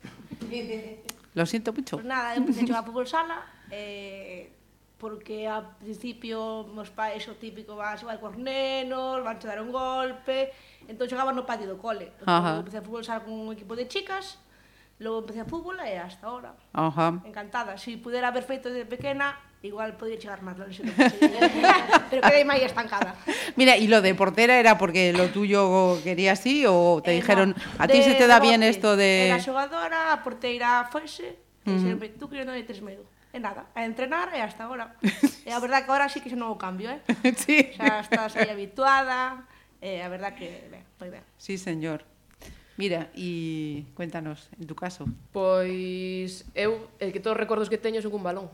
Lo 1.34 1.46
siento 1.46 1.72
mucho. 1.72 1.96
Pois 1.96 2.06
nada, 2.06 2.34
eu 2.36 2.42
empecé 2.42 2.62
a 2.72 2.82
fútbol 2.82 3.06
sala, 3.10 3.42
eh, 3.70 4.50
porque 4.98 5.48
a 5.48 5.60
principio 5.78 6.64
meus 6.70 6.88
pais 6.88 7.26
o 7.26 7.34
típico 7.34 7.74
ah, 7.76 7.92
vas 7.92 8.02
igual 8.02 8.20
cos 8.22 8.36
nenos, 8.38 9.20
van 9.20 9.36
a 9.36 9.46
dar 9.46 9.60
un 9.60 9.74
golpe, 9.74 10.54
entón 10.86 11.10
xogaba 11.10 11.34
no 11.34 11.44
patio 11.44 11.66
do 11.66 11.76
cole. 11.76 12.14
Entón, 12.22 12.62
empecé 12.62 12.78
a 12.78 12.86
futbolizar 12.86 13.26
con 13.26 13.34
un 13.34 13.52
equipo 13.52 13.74
de 13.74 13.90
chicas, 13.90 14.38
logo 15.02 15.26
empecé 15.26 15.42
a 15.42 15.50
fútbol 15.50 15.80
e 15.82 15.98
hasta 15.98 16.26
ahora. 16.26 16.54
Ajá. 16.72 17.20
Encantada. 17.26 17.76
Se 17.76 17.90
si 17.90 17.96
pudera 17.98 18.28
haber 18.30 18.46
feito 18.46 18.70
desde 18.70 18.86
pequena, 18.86 19.34
igual 19.66 19.96
podría 19.96 20.18
chegar 20.18 20.40
máis 20.44 20.60
longe. 20.60 20.84
pero 22.10 22.20
quedei 22.22 22.44
máis 22.46 22.62
estancada. 22.62 23.16
Mira, 23.56 23.74
e 23.74 23.88
lo 23.88 23.98
de 24.04 24.14
portera 24.14 24.60
era 24.60 24.76
porque 24.76 25.10
lo 25.10 25.32
tuyo 25.32 25.98
quería 26.04 26.36
así 26.36 26.68
ou 26.68 27.00
te 27.00 27.12
eh, 27.12 27.18
dijeron, 27.18 27.56
no, 27.56 27.82
a 27.82 27.88
ti 27.88 27.98
se 28.04 28.14
te 28.14 28.28
da 28.28 28.38
bien 28.38 28.62
esto 28.62 28.94
de... 28.94 29.32
Era 29.32 29.40
xogadora, 29.40 30.14
a 30.14 30.22
porteira 30.22 30.86
foise, 30.92 31.40
uh 31.64 31.72
-huh. 31.72 31.76
e 31.76 31.80
sempre, 31.80 32.06
tú 32.14 32.28
que 32.28 32.44
non 32.44 32.54
tes 32.62 32.78
medo. 32.84 33.08
E 33.34 33.42
nada, 33.42 33.66
a 33.74 33.82
entrenar 33.82 34.30
e 34.30 34.38
hasta 34.38 34.62
agora. 34.62 34.94
E 35.44 35.52
a 35.52 35.60
verdad 35.60 35.84
que 35.84 35.90
agora 35.90 36.08
sí 36.08 36.22
que 36.22 36.30
xa 36.30 36.38
non 36.38 36.54
o 36.54 36.56
cambio, 36.56 36.88
eh? 36.88 37.02
Sí. 37.42 37.74
Xa 37.74 38.00
estás 38.00 38.32
aí 38.38 38.48
habituada, 38.48 39.44
e 39.82 40.00
a 40.00 40.08
verdad 40.08 40.38
que, 40.38 40.70
ben, 40.70 40.86
foi 40.96 41.10
ben. 41.10 41.20
Sí, 41.36 41.58
señor. 41.58 42.06
Mira, 42.78 43.10
e 43.12 43.84
cuéntanos, 43.98 44.48
en 44.56 44.70
tu 44.70 44.78
caso. 44.78 45.04
Pois 45.34 46.46
eu, 46.54 46.88
el 47.02 47.10
que 47.10 47.18
todos 47.18 47.34
os 47.34 47.42
recordos 47.42 47.68
que 47.68 47.76
teño 47.76 48.00
son 48.00 48.14
cun 48.14 48.22
balón. 48.22 48.48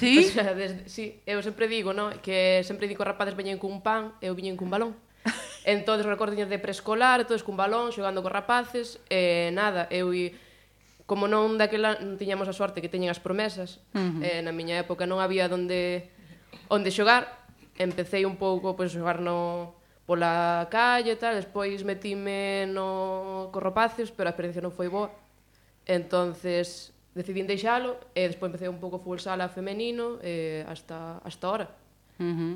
Sí? 0.00 0.24
O 0.26 0.32
sea, 0.32 0.56
desde, 0.56 0.88
sí, 0.88 1.20
eu 1.28 1.38
sempre 1.44 1.68
digo, 1.68 1.92
no? 1.92 2.08
que 2.24 2.64
sempre 2.64 2.88
digo 2.88 3.04
rapazes 3.04 3.36
veñen 3.36 3.60
cun 3.60 3.84
pan, 3.84 4.16
eu 4.24 4.32
viñen 4.32 4.56
cun 4.56 4.72
balón. 4.72 4.96
entón, 5.68 6.00
os 6.00 6.08
recordos 6.08 6.34
de 6.34 6.58
preescolar, 6.58 7.28
todos 7.28 7.44
cun 7.44 7.60
balón, 7.60 7.92
xogando 7.92 8.24
con 8.24 8.32
rapaces, 8.32 8.98
e 9.12 9.52
nada, 9.52 9.84
eu 9.92 10.16
e 10.16 10.32
como 11.08 11.24
non 11.24 11.56
daquela 11.56 11.96
non 12.04 12.20
tiñamos 12.20 12.52
a 12.52 12.54
sorte 12.54 12.84
que 12.84 12.92
teñen 12.92 13.08
as 13.08 13.16
promesas, 13.16 13.80
uh 13.96 14.20
-huh. 14.20 14.20
eh, 14.20 14.44
na 14.44 14.52
miña 14.52 14.76
época 14.76 15.08
non 15.08 15.24
había 15.24 15.48
onde 15.48 16.12
onde 16.68 16.92
xogar, 16.92 17.48
empecé 17.80 18.28
un 18.28 18.36
pouco 18.36 18.76
pois 18.76 18.92
xogar 18.92 19.24
no 19.24 19.72
pola 20.04 20.68
calle 20.68 21.16
e 21.16 21.20
tal, 21.20 21.40
despois 21.40 21.80
metime 21.80 22.68
no 22.68 23.48
corropacios, 23.56 24.12
pero 24.12 24.28
a 24.28 24.32
experiencia 24.36 24.60
non 24.60 24.68
foi 24.68 24.92
boa. 24.92 25.08
Entonces 25.88 26.92
decidín 27.16 27.48
deixalo 27.48 27.96
e 28.12 28.28
despois 28.28 28.52
empecé 28.52 28.68
un 28.68 28.76
pouco 28.76 29.00
fútbol 29.00 29.16
sala 29.24 29.48
femenino 29.48 30.20
eh, 30.20 30.60
hasta 30.68 31.24
hasta 31.24 31.44
ahora. 31.48 31.66
Uh 32.20 32.36
-huh. 32.36 32.54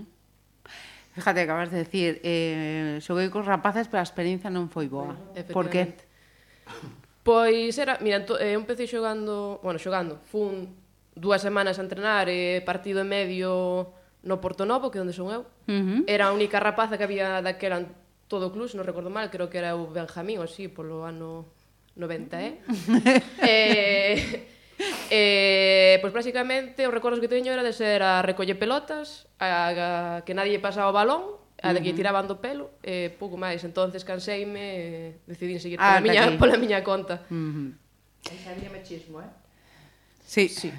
Fíjate, 1.16 1.40
acabas 1.40 1.72
de 1.72 1.88
decir, 1.88 2.20
eh, 2.20 3.00
xoguei 3.00 3.32
cos 3.32 3.48
rapaces, 3.48 3.88
pero 3.88 4.04
a 4.04 4.06
experiencia 4.08 4.52
non 4.52 4.68
foi 4.68 4.92
boa. 4.92 5.16
Por 5.56 5.72
que? 5.72 5.96
Pois 7.22 7.78
era, 7.78 7.98
mira, 8.02 8.18
ento, 8.18 8.34
eh, 8.38 8.52
empecé 8.52 8.86
xogando, 8.90 9.62
bueno, 9.62 9.78
xogando, 9.78 10.18
fun 10.26 10.74
dúas 11.14 11.42
semanas 11.42 11.78
a 11.78 11.86
entrenar 11.86 12.26
eh, 12.26 12.58
e 12.58 12.66
partido 12.66 13.00
en 13.02 13.08
medio 13.08 13.94
no 14.22 14.42
Porto 14.42 14.66
Novo, 14.66 14.90
que 14.90 14.98
é 14.98 15.04
onde 15.04 15.14
son 15.14 15.30
eu. 15.30 15.46
Uh 15.70 15.72
-huh. 15.72 16.00
Era 16.10 16.30
a 16.30 16.34
única 16.34 16.58
rapaza 16.58 16.98
que 16.98 17.06
había 17.06 17.38
daquela 17.42 17.78
en 17.78 17.94
todo 18.26 18.50
o 18.50 18.52
club, 18.54 18.66
se 18.66 18.74
non 18.74 18.88
recordo 18.88 19.12
mal, 19.12 19.30
creo 19.30 19.46
que 19.46 19.62
era 19.62 19.78
o 19.78 19.86
Benjamín, 19.90 20.42
ou 20.42 20.46
así, 20.46 20.66
polo 20.66 21.06
ano 21.06 21.46
90, 21.94 22.42
eh? 22.42 22.54
eh 23.46 24.18
Eh, 25.10 25.98
pois 26.00 26.12
basicamente 26.12 26.88
os 26.88 26.94
recordos 26.94 27.20
que 27.20 27.28
teño 27.28 27.52
era 27.52 27.62
de 27.62 27.76
ser 27.76 28.02
a 28.02 28.24
recoller 28.24 28.58
pelotas, 28.58 29.28
a, 29.38 30.18
a 30.18 30.24
que 30.24 30.32
nadie 30.32 30.58
pasaba 30.58 30.90
o 30.90 30.96
balón 30.96 31.41
a 31.62 31.72
de 31.72 31.80
que 31.80 31.94
tiraban 31.94 32.26
do 32.26 32.42
pelo 32.42 32.74
e 32.82 33.06
eh, 33.06 33.08
pouco 33.14 33.38
máis. 33.38 33.62
Entonces 33.62 34.02
canseime 34.02 35.14
e 35.22 35.22
decidín 35.30 35.62
seguir 35.62 35.78
ah, 35.78 36.02
pola, 36.02 36.02
miña, 36.02 36.22
aquí. 36.26 36.36
pola 36.36 36.56
miña 36.58 36.82
conta. 36.82 37.22
Uh 37.30 37.34
-huh. 37.34 37.70
Aí 38.26 38.38
xa 38.42 38.50
había 38.50 38.70
machismo, 38.70 39.22
eh? 39.22 39.30
Sí. 40.26 40.50
Sí. 40.50 40.74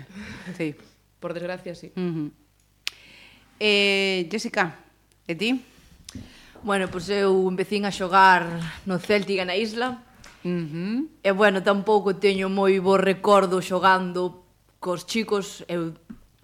sí. 0.60 0.76
Por 1.24 1.32
desgracia, 1.32 1.72
sí. 1.72 1.96
Uh 1.96 2.04
-huh. 2.04 2.28
eh, 3.64 4.28
Jessica, 4.28 4.76
e 5.24 5.34
ti? 5.40 5.64
Bueno, 6.64 6.92
pois 6.92 7.08
pues 7.08 7.24
eu 7.24 7.32
empecín 7.48 7.88
a 7.88 7.92
xogar 7.92 8.44
no 8.84 9.00
Celtic 9.00 9.40
na 9.48 9.56
isla. 9.56 10.04
Uh 10.44 10.52
-huh. 10.52 11.00
E 11.24 11.32
bueno, 11.32 11.64
tampouco 11.64 12.20
teño 12.20 12.52
moi 12.52 12.76
bo 12.84 13.00
recordo 13.00 13.64
xogando 13.64 14.44
cos 14.84 15.08
chicos. 15.08 15.64
Eu, 15.72 15.96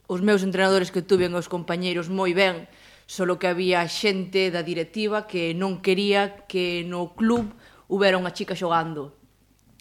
os 0.08 0.23
meus 0.23 0.47
entrenadores 0.47 0.95
que 0.95 1.04
tuven 1.04 1.36
os 1.36 1.52
compañeiros 1.52 2.08
moi 2.08 2.32
ben 2.32 2.71
solo 3.10 3.39
que 3.41 3.48
había 3.50 3.82
xente 3.89 4.54
da 4.54 4.62
directiva 4.62 5.26
que 5.26 5.58
non 5.58 5.82
quería 5.82 6.45
que 6.45 6.86
no 6.86 7.17
club 7.17 7.50
hubera 7.89 8.22
unha 8.22 8.38
chica 8.38 8.54
xogando. 8.54 9.17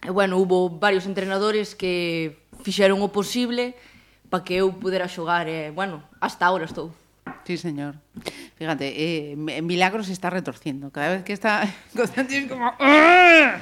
E 0.01 0.09
bueno, 0.09 0.41
hubo 0.41 0.81
varios 0.81 1.05
entrenadores 1.05 1.77
que 1.77 2.41
fixeron 2.65 3.05
o 3.05 3.13
posible 3.13 3.77
para 4.33 4.41
que 4.41 4.65
eu 4.65 4.73
pudera 4.73 5.05
xogar 5.05 5.45
e, 5.45 5.69
bueno, 5.69 6.01
hasta 6.17 6.49
ahora 6.49 6.65
estou. 6.65 6.89
Sí, 7.45 7.61
señor. 7.61 8.01
Fíjate, 8.57 8.97
eh, 8.97 9.37
Milagros 9.37 10.09
se 10.09 10.13
está 10.17 10.33
retorciendo. 10.33 10.89
Cada 10.89 11.13
vez 11.13 11.21
que 11.21 11.37
está 11.37 11.69
Constantino 11.93 12.45
es 12.45 12.49
como... 12.49 12.73
Ah". 12.81 13.61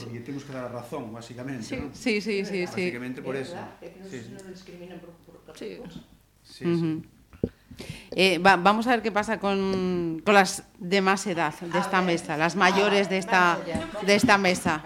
Porque 0.00 0.16
lle 0.16 0.24
temos 0.24 0.48
que 0.48 0.52
dar 0.56 0.64
a 0.64 0.72
razón, 0.72 1.12
basicamente, 1.12 1.68
sí, 1.68 1.76
¿no? 1.76 1.92
Sí, 1.92 2.24
sí, 2.24 2.40
sí. 2.40 2.64
sí. 2.64 2.88
sí. 2.88 3.20
por 3.20 3.36
eso. 3.36 3.52
É 3.52 3.84
verdad, 3.84 3.84
que 3.84 4.00
non 4.00 4.08
sí. 4.08 4.32
no 4.32 4.48
discriminan 4.48 4.96
por, 4.96 5.12
por 5.44 5.52
Sí. 5.52 5.76
Sí, 6.40 6.64
sí. 6.64 6.64
Uh 6.64 6.72
-huh. 6.72 7.04
sí. 7.04 7.17
Eh, 8.12 8.38
va, 8.38 8.56
vamos 8.56 8.86
a 8.86 8.90
ver 8.90 9.02
qué 9.02 9.12
pasa 9.12 9.38
con, 9.38 10.22
con, 10.24 10.34
las 10.34 10.64
de 10.78 11.00
más 11.00 11.26
edad 11.26 11.54
de 11.60 11.78
esta 11.78 12.00
mesa, 12.02 12.36
las 12.36 12.56
mayores 12.56 13.08
de 13.08 13.18
esta, 13.18 13.58
de 14.06 14.14
esta 14.14 14.38
mesa. 14.38 14.82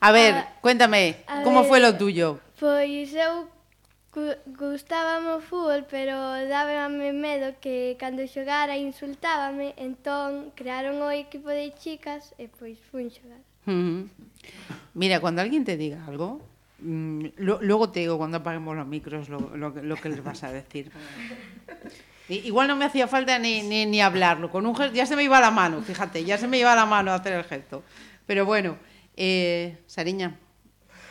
A 0.00 0.12
ver, 0.12 0.34
ah, 0.34 0.52
cuéntame, 0.60 1.16
como 1.44 1.64
fue 1.64 1.80
lo 1.80 1.96
tuyo? 1.96 2.40
Pois 2.58 3.14
eu 3.14 3.48
gustábame 4.58 5.34
o 5.34 5.40
fútbol, 5.40 5.86
pero 5.88 6.14
dábame 6.46 7.12
medo 7.12 7.56
que 7.60 7.96
cando 7.98 8.22
xogara 8.28 8.76
insultábame, 8.76 9.72
entón 9.80 10.52
crearon 10.54 11.00
o 11.00 11.10
equipo 11.10 11.48
de 11.48 11.72
chicas 11.72 12.36
e 12.36 12.46
pois 12.52 12.76
fun 12.92 13.08
xogar. 13.08 13.40
Mm. 13.64 14.12
Mira, 14.94 15.20
cuando 15.20 15.40
alguien 15.40 15.64
te 15.64 15.76
diga 15.76 16.04
algo, 16.04 16.44
mm, 16.82 17.26
lo- 17.36 17.60
luego 17.62 17.90
te 17.90 18.00
digo 18.00 18.18
cuando 18.18 18.38
apaguemos 18.38 18.76
los 18.76 18.86
micros 18.86 19.28
lo, 19.28 19.56
lo 19.56 19.72
que- 19.74 19.82
lo 19.82 19.96
que 19.96 20.08
les 20.08 20.22
vas 20.22 20.42
a 20.44 20.52
decir. 20.52 20.90
Igual 22.28 22.68
no 22.68 22.76
me 22.76 22.84
hacía 22.86 23.06
falta 23.08 23.38
ni, 23.38 23.62
ni, 23.62 23.84
ni 23.86 24.00
hablarlo. 24.00 24.50
Con 24.50 24.64
un 24.66 24.74
gesto, 24.74 24.94
ya 24.94 25.04
se 25.06 25.16
me 25.16 25.24
iba 25.24 25.40
la 25.40 25.50
mano, 25.50 25.82
fíjate, 25.82 26.24
ya 26.24 26.38
se 26.38 26.48
me 26.48 26.58
iba 26.58 26.74
la 26.74 26.86
mano 26.86 27.10
a 27.12 27.16
hacer 27.16 27.32
el 27.34 27.44
gesto. 27.44 27.82
Pero 28.26 28.46
bueno, 28.46 28.76
eh, 29.16 29.78
Sariña. 29.86 30.36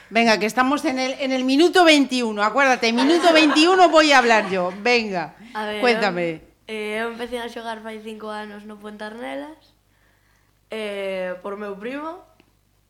Venga, 0.10 0.40
que 0.40 0.46
estamos 0.46 0.84
en 0.86 1.00
el, 1.00 1.12
en 1.20 1.32
el 1.32 1.44
minuto 1.44 1.84
21. 1.86 2.42
Acuérdate, 2.44 2.92
minuto 2.92 3.32
21 3.34 3.90
voy 3.90 4.12
a 4.12 4.18
hablar 4.18 4.50
yo. 4.50 4.74
Venga, 4.82 5.36
A 5.54 5.66
ver, 5.66 5.82
cuéntame. 5.82 6.42
Eh, 6.68 7.00
eu 7.04 7.12
empecé 7.12 7.38
a 7.40 7.50
xogar 7.52 7.84
fai 7.84 8.00
cinco 8.00 8.32
anos 8.32 8.64
no 8.64 8.80
Puente 8.80 9.04
Arnelas 9.04 9.76
eh, 10.72 11.36
por 11.44 11.58
meu 11.60 11.76
primo 11.76 12.24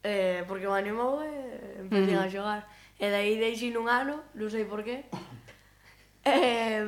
eh, 0.03 0.43
porque 0.47 0.67
o 0.67 0.73
animou 0.73 1.21
e 1.23 1.81
empecé 1.81 2.13
uh 2.13 2.21
-huh. 2.21 2.25
a 2.25 2.29
xogar. 2.29 2.61
E 2.99 3.09
daí 3.09 3.37
deixei 3.37 3.73
un 3.75 3.89
ano, 3.89 4.21
non 4.37 4.49
sei 4.49 4.65
por 4.65 4.83
qué. 4.85 5.05
Eh, 6.21 6.85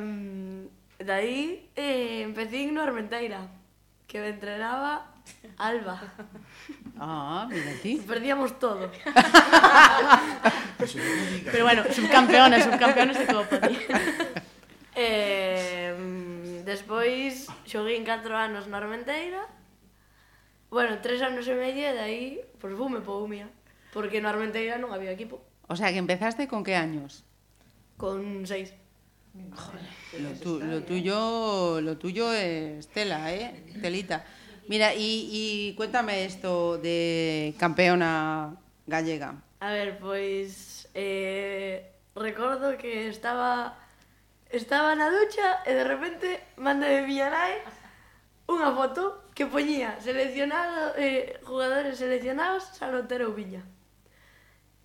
daí 1.02 1.70
eh, 1.74 2.22
empecé 2.22 2.70
no 2.70 2.86
Armenteira, 2.86 3.50
que 4.06 4.22
me 4.22 4.30
entrenaba 4.30 5.14
Alba. 5.58 6.00
Ah, 6.98 7.48
mira 7.50 7.72
ti. 7.82 7.96
Perdíamos 8.06 8.58
todo. 8.58 8.90
Pero 11.50 11.64
bueno, 11.64 11.82
subcampeones, 11.90 12.64
subcampeones 12.64 13.18
de 13.18 13.26
Copa. 13.26 13.60
Tío. 13.60 13.78
Eh, 14.94 15.90
despois 16.64 17.50
xoguei 17.66 17.98
en 17.98 18.06
4 18.06 18.30
anos 18.36 18.70
na 18.70 18.78
Armenteira, 18.78 19.42
Bueno, 20.74 20.98
3 20.98 21.22
anos 21.22 21.46
e 21.46 21.54
medio 21.54 21.86
e 21.86 21.94
daí, 21.94 22.26
pois 22.58 22.74
fume 22.74 22.98
po 22.98 23.22
Umia, 23.22 23.46
porque 23.94 24.18
no 24.18 24.26
Armenteira 24.26 24.74
non 24.82 24.90
había 24.90 25.14
equipo, 25.14 25.38
O 25.70 25.78
sea, 25.78 25.94
que 25.94 26.02
empezaste 26.02 26.50
con 26.50 26.66
qué 26.66 26.74
años? 26.74 27.22
con 27.94 28.42
6. 28.42 28.74
Lo, 30.18 30.30
tu- 30.42 30.58
lo 30.58 30.82
tuyo, 30.82 31.80
lo 31.80 31.96
tuyo 31.96 32.32
es 32.34 32.86
tela, 32.90 33.30
¿eh? 33.32 33.54
Telita. 33.80 34.24
Mira, 34.66 34.94
y, 34.94 35.30
y 35.30 35.74
cuéntame 35.78 36.24
esto 36.26 36.78
de 36.78 37.54
campeona 37.58 38.56
gallega. 38.86 39.34
A 39.60 39.70
ver, 39.70 39.98
pois 39.98 40.88
eh, 40.94 41.86
recordo 42.14 42.76
que 42.78 43.08
estaba 43.08 43.78
estaba 44.50 44.94
na 44.94 45.10
ducha 45.10 45.62
e 45.66 45.74
de 45.74 45.82
repente 45.86 46.38
manda 46.58 46.86
de 46.86 47.02
nai 47.06 47.58
unha 48.44 48.70
foto 48.76 49.32
que 49.32 49.48
poñía 49.48 49.96
seleccionado, 50.00 50.92
eh, 51.00 51.40
jugadores 51.42 51.98
seleccionados, 51.98 52.64
Salotero 52.76 53.32
Viña. 53.32 53.64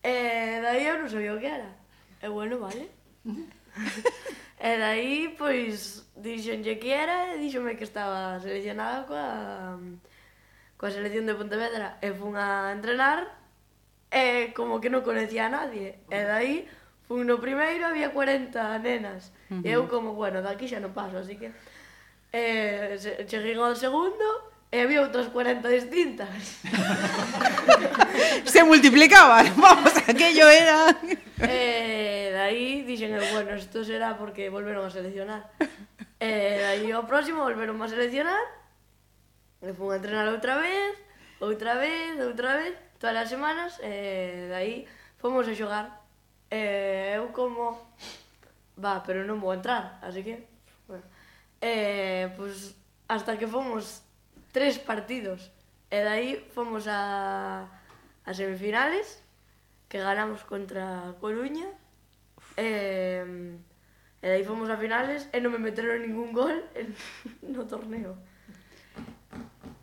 E 0.02 0.10
eh, 0.10 0.56
daí 0.64 0.88
eu 0.88 0.96
non 0.96 1.12
sabía 1.12 1.36
o 1.36 1.42
que 1.42 1.52
era. 1.52 1.70
E 2.24 2.28
eh, 2.28 2.32
bueno, 2.32 2.56
vale. 2.64 2.88
e 4.70 4.72
daí, 4.80 5.36
pois, 5.36 6.08
dixenlle 6.16 6.80
que 6.80 6.92
era 6.96 7.36
e 7.36 7.44
díxome 7.44 7.76
que 7.76 7.84
estaba 7.84 8.40
seleccionada 8.40 9.04
coa, 9.04 9.76
coa 10.80 10.92
selección 10.96 11.28
de 11.28 11.36
Pontevedra. 11.36 12.00
E 12.00 12.16
fun 12.16 12.40
a 12.40 12.72
entrenar 12.72 13.28
e 14.08 14.56
como 14.56 14.80
que 14.80 14.88
non 14.88 15.04
conocía 15.04 15.52
a 15.52 15.54
nadie. 15.54 16.00
E 16.08 16.20
daí, 16.24 16.64
fun 17.12 17.28
no 17.28 17.44
primeiro, 17.44 17.84
había 17.92 18.16
40 18.16 18.80
nenas. 18.80 19.36
Uh 19.52 19.60
-huh. 19.60 19.68
E 19.68 19.70
eu 19.76 19.92
como, 19.92 20.16
bueno, 20.16 20.40
daqui 20.40 20.64
xa 20.64 20.80
non 20.80 20.96
paso, 20.96 21.20
así 21.20 21.36
que 21.36 21.52
eh, 22.32 22.98
cheguei 23.28 23.58
ao 23.58 23.76
segundo 23.76 24.50
e 24.70 24.78
había 24.86 25.02
outras 25.02 25.34
40 25.34 25.66
distintas. 25.66 26.62
Se 28.46 28.62
multiplicaban, 28.64 29.50
vamos, 29.58 29.94
aquello 30.06 30.46
era... 30.46 30.94
Eh, 31.42 32.30
e 32.30 32.34
dai 32.38 32.86
dixen 32.86 33.18
eu, 33.18 33.26
bueno, 33.34 33.58
isto 33.58 33.82
será 33.82 34.14
porque 34.14 34.54
volveron 34.54 34.86
a 34.86 34.94
seleccionar. 34.94 35.50
Eh, 36.22 36.78
e 36.78 36.86
dai 36.86 36.92
ao 36.94 37.10
próximo 37.10 37.42
volveron 37.42 37.82
a 37.82 37.90
seleccionar, 37.90 38.46
e 39.66 39.74
fun 39.74 39.90
a 39.90 39.98
entrenar 39.98 40.30
outra 40.30 40.62
vez, 40.62 40.94
outra 41.42 41.82
vez, 41.82 42.22
outra 42.22 42.62
vez, 42.62 42.78
todas 43.02 43.26
as 43.26 43.30
semanas, 43.34 43.82
e 43.82 44.54
dai 44.54 44.86
fomos 45.18 45.50
a 45.50 45.58
xogar. 45.58 46.06
E 46.54 47.18
eu 47.18 47.34
como, 47.34 47.90
va, 48.78 49.02
pero 49.02 49.26
non 49.26 49.42
vou 49.42 49.58
entrar, 49.58 49.98
así 50.06 50.22
que 50.22 50.46
E, 51.62 52.32
pues, 52.38 52.76
hasta 53.08 53.38
que 53.38 53.48
fomos 53.48 54.04
tres 54.52 54.80
partidos. 54.80 55.52
E 55.90 56.06
dai 56.06 56.46
fomos 56.54 56.86
a, 56.88 57.68
a 58.24 58.32
semifinales, 58.34 59.24
que 59.90 60.00
ganamos 60.00 60.46
contra 60.46 61.16
Coruña. 61.20 61.68
E, 62.56 63.26
e 64.22 64.28
aí 64.28 64.44
fomos 64.44 64.70
a 64.70 64.78
finales 64.78 65.28
e 65.32 65.40
non 65.40 65.56
me 65.56 65.64
meteron 65.64 66.04
ningún 66.04 66.36
gol 66.36 66.64
en, 66.76 66.94
no 67.56 67.66
torneo. 67.66 68.20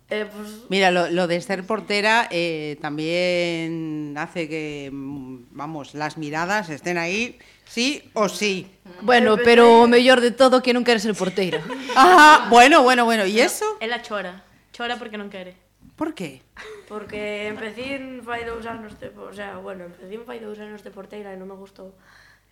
E, 0.09 0.25
pues, 0.25 0.63
Mira, 0.69 0.91
lo, 0.91 1.11
lo 1.11 1.27
de 1.27 1.41
ser 1.41 1.67
portera 1.67 2.29
eh, 2.31 2.79
también 2.81 4.15
hace 4.17 4.49
que, 4.49 4.89
mm, 4.93 5.51
vamos, 5.51 5.95
las 5.95 6.17
miradas 6.17 6.71
estén 6.71 6.97
ahí, 6.97 7.39
sí 7.67 8.09
o 8.15 8.29
sí. 8.29 8.71
Bueno, 9.03 9.37
pero 9.37 9.83
o 9.83 9.89
mellor 9.91 10.21
de 10.21 10.31
todo 10.31 10.63
que 10.63 10.71
non 10.71 10.87
quere 10.87 11.03
ser 11.03 11.19
porteira. 11.19 11.59
Ah, 11.99 12.47
bueno, 12.53 12.85
bueno, 12.85 13.05
bueno, 13.09 13.27
¿y 13.27 13.41
eso? 13.41 13.65
Ela 13.81 13.99
chora. 14.05 14.45
Chora 14.71 14.95
porque 14.95 15.19
non 15.19 15.27
quere. 15.27 15.57
¿Por 15.97 16.15
qué? 16.15 16.45
Porque 16.87 17.49
empecé 17.49 17.99
fai 18.23 18.45
dous 18.45 18.63
anos 18.69 18.95
de, 19.01 19.11
o 19.11 19.33
sea, 19.33 19.59
bueno, 19.59 19.91
empecé 19.91 20.21
fai 20.23 20.39
dous 20.39 20.61
anos 20.61 20.85
de 20.85 20.93
porteira 20.93 21.33
e 21.33 21.41
non 21.41 21.51
me 21.51 21.59
gustou. 21.59 21.97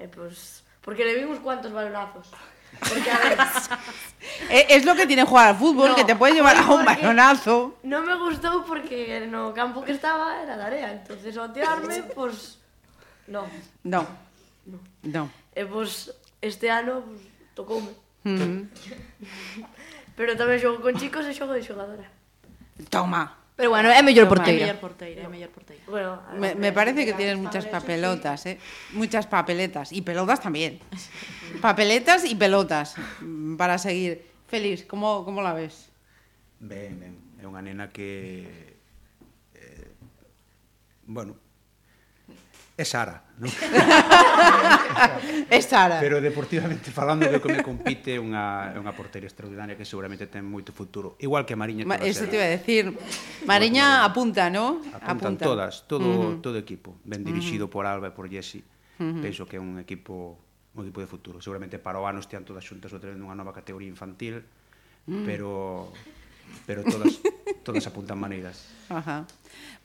E 0.00 0.10
pues, 0.10 0.66
porque 0.82 1.06
le 1.06 1.14
vi 1.14 1.22
uns 1.22 1.38
cuantos 1.38 1.70
balonazos. 1.70 2.32
Porque 2.80 3.10
a 3.10 3.18
ver, 3.18 3.38
Es 4.68 4.84
lo 4.84 4.94
que 4.94 5.06
tiene 5.06 5.24
jugar 5.24 5.48
al 5.48 5.56
fútbol, 5.56 5.90
No, 5.90 5.96
que 5.96 6.04
te 6.04 6.16
puede 6.16 6.34
llevar 6.34 6.56
a 6.56 6.62
un 6.62 6.84
porque- 6.84 7.02
balonazo. 7.02 7.78
no 7.82 8.02
me 8.02 8.14
gustó 8.16 8.64
porque 8.64 9.26
no 9.28 9.52
campo 9.52 9.84
que 9.84 9.92
estaba 9.92 10.42
era 10.42 10.56
de 10.56 10.62
área, 10.64 10.92
entonces 10.92 11.37
ao 11.37 11.52
tirarme, 11.52 12.02
pues 12.14 12.58
no. 13.26 13.44
No. 13.84 14.06
No. 15.02 15.28
E 15.54 15.60
eh, 15.62 15.66
pues 15.66 16.12
este 16.40 16.70
ano 16.70 17.02
pues, 17.04 17.20
tocoume. 17.54 17.92
Mm. 18.24 18.64
Pero 20.16 20.32
tamén 20.38 20.56
xogo 20.62 20.80
con 20.80 20.94
chicos 20.96 21.26
e 21.28 21.34
xogo 21.37 21.52
de 21.52 21.62
xogadora. 21.62 22.06
Toma. 22.88 23.43
Pero 23.56 23.70
bueno, 23.70 23.88
é 23.90 24.02
mellor 24.02 24.26
porteira. 24.26 24.66
É 24.66 24.74
mellor 24.74 24.80
porteira, 24.82 25.22
é 25.22 25.28
mellor 25.30 25.50
porteira. 25.54 25.82
Bueno, 25.86 26.18
me, 26.34 26.58
me 26.58 26.72
parece 26.74 27.06
que 27.06 27.14
tienes 27.14 27.38
muchas 27.38 27.66
papelotas, 27.66 28.46
eh? 28.46 28.58
Muchas 28.92 29.26
papeletas. 29.26 29.92
Y 29.92 30.02
pelotas 30.02 30.40
también. 30.42 30.80
Papeletas 31.62 32.24
y 32.24 32.34
pelotas 32.34 32.96
mm, 33.20 33.54
para 33.54 33.78
seguir. 33.78 34.26
Feliz, 34.48 34.84
como, 34.84 35.24
como 35.24 35.40
la 35.40 35.54
ves? 35.54 35.90
Ben, 36.58 36.98
ben. 36.98 37.14
É 37.38 37.46
unha 37.46 37.62
nena 37.62 37.92
que... 37.92 38.74
Eh, 39.54 39.92
bueno, 41.06 41.38
É 42.74 42.82
Sara, 42.82 43.22
non? 43.38 43.46
é 45.46 45.60
Sara. 45.62 46.02
Pero 46.02 46.18
deportivamente 46.18 46.90
falando 46.90 47.30
do 47.30 47.38
que 47.38 47.46
me 47.46 47.62
compite 47.62 48.18
unha, 48.18 48.74
unha 48.74 48.90
porteira 48.90 49.30
extraordinaria 49.30 49.78
que 49.78 49.87
seguramente 49.87 50.26
ten 50.26 50.42
moito 50.42 50.74
futuro. 50.74 51.14
Igual 51.22 51.46
que 51.46 51.54
a 51.54 51.58
Mariña. 51.58 51.87
Ma, 51.87 52.02
eso 52.02 52.26
te 52.26 52.34
iba 52.34 52.42
a 52.42 52.50
decir. 52.50 52.90
Mariña 53.46 54.02
apunta, 54.02 54.50
¿no? 54.50 54.82
Apuntan 54.90 55.38
apunta. 55.38 55.46
todas, 55.46 55.87
todo, 55.87 56.10
uh 56.10 56.34
-huh. 56.34 56.42
todo 56.42 56.58
equipo. 56.58 56.98
Ben 57.06 57.22
dirixido 57.22 57.66
uh 57.66 57.70
-huh. 57.70 57.74
por 57.78 57.87
Alba 57.87 58.10
e 58.10 58.14
por 58.14 58.26
Jesse. 58.26 58.66
Uh 58.98 59.06
-huh. 59.06 59.22
Penso 59.22 59.46
que 59.46 59.54
é 59.54 59.62
un 59.62 59.78
equipo 59.78 60.42
un 60.74 60.82
equipo 60.82 60.98
de 60.98 61.06
futuro. 61.06 61.38
Seguramente 61.38 61.78
para 61.78 62.02
o 62.02 62.10
ano 62.10 62.18
estean 62.18 62.42
todas 62.42 62.66
xuntas 62.66 62.90
outra 62.90 63.14
vez 63.14 63.18
nunha 63.22 63.38
nova 63.38 63.54
categoría 63.54 63.87
infantil, 63.87 64.42
mm. 65.06 65.22
pero 65.22 65.94
pero 66.66 66.82
todas 66.90 67.22
todas 67.62 67.87
apuntan 67.87 68.18
maneiras. 68.18 68.66
Ajá. 68.90 69.30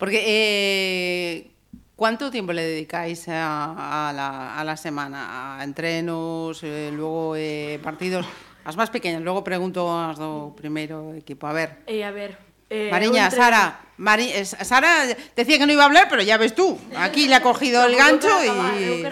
Porque 0.02 0.26
eh 0.26 1.59
¿cuánto 2.00 2.32
tiempo 2.32 2.54
le 2.54 2.64
dedicáis 2.64 3.28
a, 3.28 4.08
a 4.08 4.14
la, 4.14 4.58
a 4.58 4.64
la 4.64 4.78
semana? 4.78 5.60
A 5.60 5.64
entrenos, 5.66 6.64
eh, 6.64 6.92
luego 6.96 7.36
eh, 7.36 7.78
partidos. 7.84 8.26
Las 8.64 8.78
más 8.78 8.90
pequeñas, 8.90 9.22
luego 9.22 9.44
pregunto 9.44 9.92
a 9.92 10.16
do 10.16 10.56
primeiro 10.56 11.12
equipo. 11.14 11.44
A 11.48 11.54
ver, 11.54 11.84
E 11.86 12.00
a 12.08 12.12
ver... 12.12 12.38
Eh, 12.70 12.88
Mariña, 12.92 13.32
Sara. 13.32 13.82
Mari, 13.98 14.30
eh, 14.30 14.46
Sara 14.46 15.08
decía 15.36 15.58
que 15.58 15.66
no 15.66 15.74
iba 15.74 15.82
a 15.82 15.88
hablar, 15.90 16.06
pero 16.08 16.22
ya 16.22 16.38
ves 16.38 16.54
tú. 16.54 16.78
Aquí 16.96 17.28
le 17.28 17.34
ha 17.36 17.42
cogido 17.42 17.84
el 17.84 17.98
gancho 17.98 18.30
y... 18.46 19.04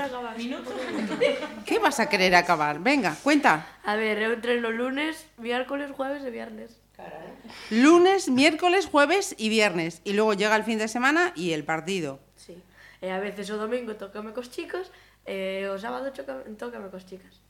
¿Qué 1.65 1.80
vas 1.80 2.00
a 2.00 2.08
querer 2.08 2.36
acabar? 2.36 2.80
Venga, 2.80 3.17
cuenta. 3.23 3.65
A 3.84 3.95
ver, 3.97 4.21
eu 4.21 4.32
entreno 4.38 4.69
lunes, 4.69 5.26
miércoles, 5.41 5.89
jueves 5.91 6.21
e 6.23 6.30
viernes. 6.30 6.78
Lunes, 7.71 8.30
miércoles, 8.30 8.86
jueves 8.86 9.34
y 9.38 9.50
viernes. 9.50 10.02
Y 10.06 10.13
luego 10.13 10.38
llega 10.38 10.56
el 10.56 10.63
fin 10.63 10.78
de 10.78 10.88
semana 10.88 11.34
y 11.36 11.58
el 11.58 11.65
partido. 11.65 12.21
E 13.01 13.13
a 13.13 13.21
veces 13.21 13.45
o 13.53 13.57
domingo 13.62 13.93
tocame 13.93 14.33
cos 14.33 14.49
chicos 14.49 14.89
e 15.27 15.67
o 15.69 15.77
sábado 15.77 16.10
tocame 16.13 16.89
cos 16.89 17.05
chicas. 17.05 17.43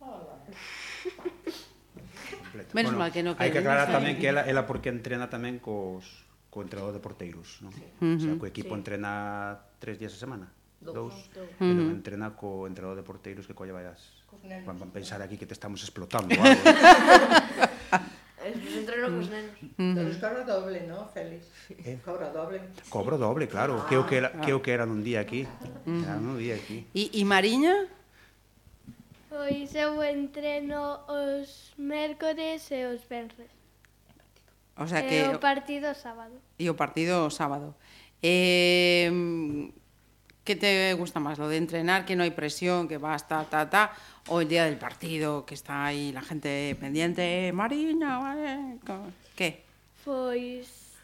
Menos 2.74 2.92
bueno, 2.92 3.00
mal 3.00 3.12
que 3.12 3.24
no 3.24 3.36
Hai 3.40 3.52
que 3.54 3.64
aclarar 3.64 3.88
tamén 3.88 4.20
que 4.20 4.28
ela, 4.28 4.44
ela 4.44 4.68
porque 4.68 4.92
entrena 4.92 5.32
tamén 5.32 5.64
cos, 5.64 6.28
co 6.52 6.60
entrenador 6.60 6.92
de 6.92 7.00
porteiros, 7.00 7.64
non? 7.64 7.72
Sí. 7.72 7.86
Uh 8.04 8.04
-huh. 8.04 8.18
O 8.18 8.20
sea, 8.20 8.34
co 8.36 8.46
equipo 8.50 8.74
sí. 8.76 8.80
entrena 8.82 9.12
tres 9.80 9.96
días 10.02 10.12
a 10.16 10.20
semana. 10.20 10.52
Dous, 10.78 10.94
dous, 10.94 11.32
dous. 11.34 11.50
pero 11.58 11.82
entrena 11.90 12.36
co 12.36 12.68
entrenador 12.68 13.00
de 13.00 13.06
porteiros 13.08 13.48
que 13.48 13.56
colle 13.56 13.72
vayas. 13.72 14.20
Van, 14.68 14.78
van 14.78 14.92
pensar 14.92 15.24
aquí 15.24 15.40
que 15.40 15.48
te 15.48 15.56
estamos 15.56 15.80
explotando 15.82 16.36
algo. 16.36 16.64
Nos 18.56 18.76
entreno 18.76 19.06
cos 19.18 19.28
mm. 19.28 19.34
nenos. 19.34 19.56
Mm. 19.78 19.94
Pero 19.96 20.10
cobra 20.20 20.44
doble, 20.44 20.80
¿no, 20.88 21.08
Félix? 21.10 21.42
Eh? 21.70 21.98
Cobra 22.04 22.30
doble. 22.30 22.62
Cobra 22.90 23.18
doble, 23.18 23.48
claro. 23.48 23.82
Ah, 23.82 23.88
que 23.90 23.98
o 23.98 24.06
que 24.06 24.18
era, 24.18 24.32
ah. 24.34 24.42
que 24.42 24.54
o 24.54 24.62
que 24.62 24.72
era 24.72 24.86
nun 24.86 25.04
día 25.04 25.20
aquí. 25.20 25.48
Mm. 25.86 26.04
Era 26.04 26.16
nun 26.20 26.38
día 26.38 26.56
aquí. 26.56 26.88
E, 26.94 27.10
y 27.12 27.24
Mariña? 27.26 27.88
Pois 29.28 29.76
eu 29.76 30.00
entreno 30.02 31.04
os 31.10 31.76
mércores 31.78 32.72
e 32.72 32.88
os 32.88 33.04
venres. 33.06 33.52
O 34.78 34.88
sea 34.88 35.04
que... 35.04 35.26
E 35.26 35.30
o 35.30 35.40
partido 35.42 35.92
sábado. 35.94 36.38
E 36.58 36.66
o 36.70 36.76
partido 36.78 37.28
sábado. 37.34 37.76
Eh, 38.22 39.10
¿Qué 40.48 40.56
te 40.56 40.94
gusta 40.94 41.20
más? 41.20 41.38
¿Lo 41.38 41.50
de 41.50 41.58
entrenar, 41.58 42.06
que 42.06 42.16
no 42.16 42.24
hay 42.24 42.32
presión, 42.32 42.88
que 42.88 42.98
vas, 42.98 43.28
ta, 43.28 43.44
ta, 43.44 43.70
ta? 43.70 43.92
¿O 44.30 44.40
el 44.40 44.48
día 44.48 44.64
del 44.64 44.78
partido, 44.78 45.46
que 45.46 45.54
está 45.56 45.84
ahí 45.84 46.14
la 46.14 46.22
gente 46.22 46.74
pendiente? 46.80 47.52
Mariña, 47.54 48.18
vale. 48.18 48.78
co- 48.88 49.12
¿Qué? 49.36 49.66
Pois 50.06 50.96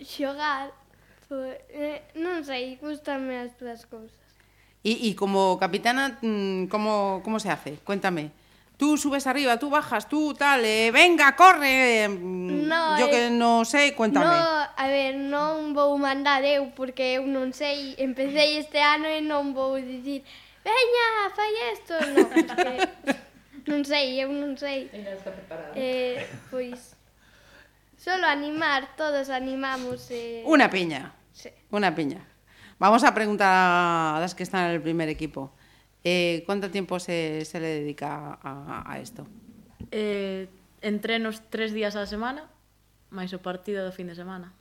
xogar, 0.00 0.72
pois, 1.28 1.60
eh, 1.68 2.00
non 2.16 2.40
sei, 2.48 2.80
gustame 2.80 3.44
as 3.44 3.52
dúas 3.60 3.84
cousas. 3.84 4.16
Como 5.20 5.60
capitana, 5.60 6.16
mm, 6.24 6.72
¿cómo, 6.72 7.20
¿cómo 7.22 7.36
se 7.44 7.50
hace? 7.52 7.76
Cuéntame. 7.84 8.32
tú 8.80 8.96
subes 8.96 9.26
arriba, 9.26 9.58
tú 9.58 9.68
bajas, 9.68 10.08
tú 10.08 10.32
tal, 10.32 10.64
eh, 10.64 10.90
venga, 10.90 11.36
corre. 11.36 12.08
No, 12.08 12.98
yo 12.98 13.08
eh, 13.08 13.10
que 13.10 13.30
no 13.30 13.66
sé, 13.66 13.94
cuéntame. 13.94 14.24
No, 14.24 14.32
a 14.32 14.86
ver, 14.88 15.20
non 15.20 15.76
vou 15.76 16.00
mandar 16.00 16.40
eu 16.48 16.72
porque 16.72 17.20
eu 17.20 17.28
non 17.28 17.52
sei, 17.52 17.92
empecé 18.00 18.56
este 18.56 18.80
ano 18.80 19.04
e 19.04 19.20
non 19.20 19.52
vou 19.52 19.76
dicir, 19.76 20.24
veña, 20.64 21.06
fai 21.36 21.52
isto, 21.76 21.92
no, 22.16 22.24
porque 22.32 22.88
non 23.68 23.84
sei, 23.84 24.16
eu 24.16 24.32
non 24.32 24.56
sei. 24.56 24.88
Ainda 24.96 25.12
está 25.12 25.28
preparado. 25.28 25.76
Eh, 25.76 26.24
pois 26.48 26.96
Solo 28.00 28.26
animar, 28.26 28.96
todos 28.96 29.28
animamos. 29.28 30.08
Eh... 30.08 30.42
Una 30.46 30.70
piña. 30.70 31.12
Sí. 31.34 31.50
Una 31.70 31.94
piña. 31.94 32.24
Vamos 32.78 33.04
a 33.04 33.12
preguntar 33.12 33.52
a 33.52 34.20
las 34.20 34.34
que 34.34 34.42
están 34.42 34.64
en 34.64 34.70
el 34.70 34.80
primer 34.80 35.10
equipo. 35.10 35.52
Eh, 36.04 36.42
¿Cuánto 36.46 36.70
tiempo 36.70 36.98
se, 36.98 37.44
se 37.44 37.60
le 37.60 37.66
dedica 37.80 38.38
a, 38.42 38.84
a 38.90 38.98
esto? 39.00 39.26
Eh, 39.90 40.48
entrenos 40.80 41.42
tres 41.50 41.72
días 41.72 41.96
a 41.96 42.00
la 42.00 42.06
semana, 42.08 42.48
máis 43.10 43.34
o 43.36 43.42
partido 43.42 43.84
do 43.84 43.92
fin 43.92 44.06
de 44.08 44.16
semana. 44.16 44.54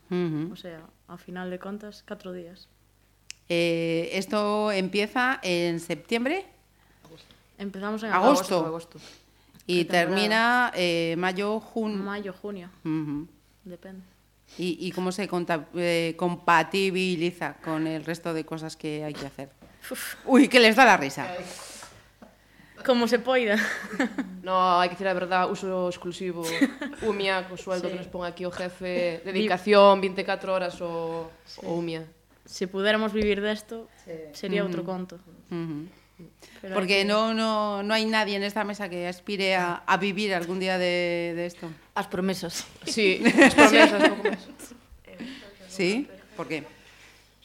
O 0.51 0.57
sea, 0.57 0.83
ao 1.07 1.17
final 1.21 1.47
de 1.53 1.61
contas, 1.61 2.01
catro 2.03 2.33
días. 2.33 2.67
Eh, 3.47 4.09
esto 4.13 4.69
empieza 4.71 5.39
en 5.41 5.79
septiembre 5.79 6.45
Empezamos 7.59 8.03
en 8.03 8.11
Agosto. 8.13 8.65
agosto. 8.65 8.99
y 9.67 9.83
termina 9.85 10.71
eh, 10.75 11.15
mayo, 11.17 11.59
junio. 11.59 12.03
Mayo, 12.03 12.33
junio, 12.33 12.69
depende. 13.65 14.01
¿Y, 14.57 14.77
y 14.79 14.91
cómo 14.91 15.11
se 15.11 15.29
eh, 15.75 16.15
compatibiliza 16.17 17.55
con 17.61 17.85
el 17.85 18.03
resto 18.05 18.33
de 18.33 18.45
cosas 18.45 18.75
que 18.77 19.03
hay 19.03 19.13
que 19.13 19.27
hacer? 19.27 19.49
Uy, 20.25 20.47
que 20.47 20.59
les 20.59 20.75
dá 20.75 20.85
la 20.85 20.97
risa. 20.97 21.27
Como 22.85 23.07
se 23.07 23.19
poida. 23.19 23.57
No, 24.41 24.79
hai 24.79 24.89
que 24.89 24.95
dicir 24.95 25.07
a 25.07 25.13
verdad, 25.13 25.51
uso 25.51 25.89
exclusivo. 25.91 26.41
Umia, 27.05 27.45
co 27.45 27.59
sueldo 27.59 27.85
sí. 27.85 27.93
que 27.93 27.99
nos 27.99 28.09
pon 28.09 28.25
aquí 28.25 28.47
o 28.47 28.51
jefe, 28.51 29.21
dedicación, 29.21 30.01
24 30.01 30.53
horas 30.53 30.79
o, 30.81 31.29
sí. 31.45 31.61
o 31.61 31.75
Umia. 31.75 32.07
Se 32.45 32.65
pudéramos 32.65 33.13
vivir 33.13 33.43
desto, 33.45 33.85
sería 34.33 34.65
outro 34.65 34.81
conto. 34.81 35.21
Uh 35.51 35.53
-huh. 35.53 35.99
Pero 36.61 36.73
Porque 36.73 37.03
que... 37.03 37.05
no, 37.05 37.33
no, 37.33 37.83
no 37.83 37.93
hai 37.93 38.03
nadie 38.09 38.35
en 38.35 38.43
esta 38.43 38.63
mesa 38.63 38.89
que 38.89 39.07
aspire 39.07 39.55
a, 39.55 39.83
a 39.85 39.95
vivir 39.95 40.33
algún 40.33 40.59
día 40.59 40.81
de, 40.81 41.35
de 41.35 41.45
esto. 41.45 41.71
As 41.95 42.07
promesas. 42.07 42.65
Sí, 42.83 43.21
as 43.23 43.53
promesas. 43.53 44.73
sí, 45.69 46.07
por 46.35 46.47
qué? 46.47 46.78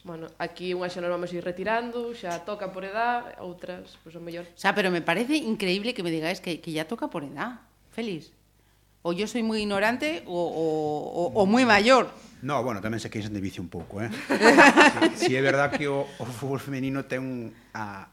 Bueno, 0.05 0.29
aquí 0.37 0.69
unha 0.77 0.85
xa 0.85 1.01
nos 1.01 1.09
vamos 1.09 1.33
ir 1.33 1.41
retirando, 1.41 2.13
xa 2.13 2.45
toca 2.45 2.69
por 2.69 2.85
edad, 2.85 3.25
outras, 3.41 3.97
pois 4.05 4.13
pues, 4.13 4.15
o 4.15 4.21
mellor. 4.21 4.45
Xa, 4.53 4.77
pero 4.77 4.93
me 4.93 5.01
parece 5.01 5.33
increíble 5.33 5.97
que 5.97 6.05
me 6.05 6.13
digáis 6.13 6.37
que, 6.37 6.61
que 6.61 6.69
ya 6.69 6.85
toca 6.85 7.09
por 7.09 7.25
edad. 7.25 7.65
Feliz. 7.89 8.29
O 9.01 9.17
yo 9.17 9.25
soy 9.25 9.41
moi 9.41 9.57
ignorante 9.57 10.21
o, 10.29 10.37
o, 10.37 10.65
o, 11.09 11.23
o 11.33 11.41
moi 11.49 11.65
maior. 11.65 12.13
No, 12.45 12.61
bueno, 12.61 12.85
tamén 12.85 13.01
se 13.01 13.09
queixan 13.09 13.33
de 13.33 13.41
vicio 13.41 13.65
un 13.65 13.73
pouco, 13.73 13.97
eh? 13.97 14.13
si, 15.17 15.25
si 15.25 15.31
é 15.33 15.41
verdad 15.41 15.73
que 15.73 15.89
o, 15.89 16.05
o 16.05 16.23
fútbol 16.29 16.61
femenino 16.61 17.09
ten 17.09 17.25
un, 17.25 17.49
a, 17.73 18.05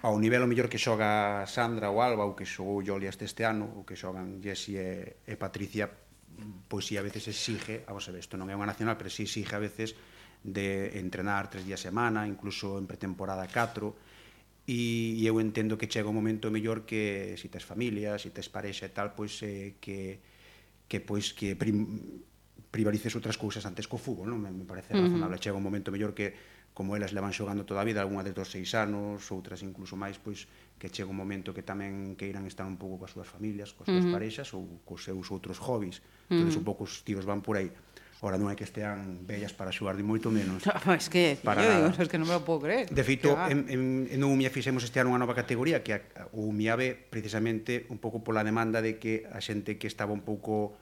ao 0.00 0.16
nivel 0.16 0.40
o 0.40 0.48
mellor 0.48 0.72
que 0.72 0.80
xoga 0.80 1.44
Sandra 1.44 1.92
ou 1.92 2.00
Alba 2.00 2.24
ou 2.24 2.32
que 2.32 2.48
xogou 2.48 2.80
Yoli 2.80 3.12
este 3.12 3.28
este 3.28 3.44
ano 3.44 3.76
ou 3.76 3.84
que 3.84 3.92
xogan 3.92 4.40
Jessie 4.40 4.80
e, 4.80 5.20
e 5.28 5.36
Patricia 5.36 5.92
pois 6.64 6.88
si 6.88 6.96
a 6.96 7.04
veces 7.04 7.28
exige, 7.28 7.84
vamos 7.84 8.08
a 8.08 8.16
ver, 8.16 8.24
isto 8.24 8.40
non 8.40 8.48
é 8.48 8.56
unha 8.56 8.72
nacional, 8.72 8.96
pero 8.96 9.12
si 9.12 9.28
exige 9.28 9.52
a 9.52 9.60
veces 9.60 9.92
de 10.42 10.98
entrenar 10.98 11.50
tres 11.50 11.66
días 11.66 11.80
a 11.80 11.88
semana, 11.90 12.26
incluso 12.26 12.78
en 12.78 12.86
pretemporada 12.86 13.46
4, 13.46 13.94
e 14.68 15.24
eu 15.24 15.40
entendo 15.40 15.80
que 15.80 15.88
chega 15.88 16.12
un 16.12 16.18
momento 16.20 16.52
mellor 16.52 16.84
que 16.84 17.32
se 17.40 17.44
si 17.44 17.48
tes 17.48 17.64
familia, 17.64 18.20
se 18.20 18.28
si 18.28 18.36
tes 18.36 18.52
parexa 18.52 18.84
e 18.84 18.92
tal, 18.92 19.16
pois 19.16 19.40
eh, 19.40 19.80
que 19.80 20.20
que 20.88 21.00
pois 21.00 21.32
que 21.32 21.56
prim, 21.56 21.88
privarices 22.68 23.16
outras 23.16 23.40
cousas 23.40 23.64
antes 23.64 23.88
co 23.88 23.96
fútbol, 23.96 24.28
non? 24.28 24.44
Me, 24.44 24.52
me 24.52 24.68
parece 24.68 24.92
uh 24.92 25.00
-huh. 25.00 25.08
razonable. 25.08 25.40
Chega 25.40 25.56
un 25.56 25.64
momento 25.64 25.88
mellor 25.88 26.12
que 26.12 26.36
como 26.76 26.94
elas 26.94 27.16
levan 27.16 27.32
xogando 27.32 27.64
toda 27.64 27.80
a 27.80 27.88
vida, 27.88 28.04
algunha 28.04 28.22
de 28.22 28.36
dos 28.36 28.52
seis 28.52 28.70
anos, 28.76 29.24
outras 29.32 29.64
incluso 29.64 29.96
máis, 29.96 30.20
pois 30.20 30.46
que 30.76 30.92
chega 30.92 31.08
un 31.08 31.16
momento 31.16 31.56
que 31.56 31.64
tamén 31.64 32.14
queiran 32.14 32.44
estar 32.44 32.68
un 32.68 32.76
pouco 32.76 33.00
coas 33.00 33.16
súas 33.16 33.26
familias, 33.26 33.72
coas 33.72 33.88
súas 33.88 34.04
uh 34.04 34.08
-huh. 34.08 34.14
parexas 34.14 34.48
ou 34.52 34.84
cos 34.84 35.00
seus 35.02 35.26
outros 35.32 35.58
hobbies. 35.58 35.98
Entón, 35.98 36.04
uh 36.04 36.28
-huh. 36.28 36.32
Entonces, 36.44 36.60
un 36.60 36.66
pouco 36.68 36.84
os 36.84 37.02
tiros 37.08 37.24
van 37.24 37.40
por 37.40 37.56
aí. 37.56 37.72
Uh 37.72 37.87
Ora 38.20 38.34
non 38.34 38.50
é 38.50 38.58
que 38.58 38.66
estean 38.66 39.22
bellas 39.22 39.54
para 39.54 39.70
xogar 39.70 39.94
de 39.94 40.02
moito 40.02 40.34
menos. 40.34 40.66
No, 40.86 40.94
es 40.94 41.06
que, 41.06 41.38
para... 41.38 41.62
eu 41.62 41.70
digo, 41.70 42.02
es 42.02 42.10
que 42.10 42.18
non 42.18 42.26
me 42.26 42.34
lo 42.34 42.42
puedo 42.42 42.66
creer. 42.66 42.90
De 42.90 43.04
feito, 43.06 43.38
en, 43.46 43.70
en, 43.70 43.82
en 44.10 44.20
UMIA 44.26 44.50
fixemos 44.50 44.82
este 44.82 44.98
ano 44.98 45.14
unha 45.14 45.22
nova 45.22 45.38
categoría 45.38 45.86
que 45.86 45.94
a, 45.94 46.02
o 46.34 46.50
B 46.50 46.82
precisamente 47.10 47.86
un 47.94 48.02
pouco 48.02 48.26
pola 48.26 48.42
demanda 48.42 48.82
de 48.82 48.98
que 48.98 49.22
a 49.30 49.38
xente 49.38 49.78
que 49.78 49.86
estaba 49.86 50.10
un 50.10 50.26
pouco 50.26 50.74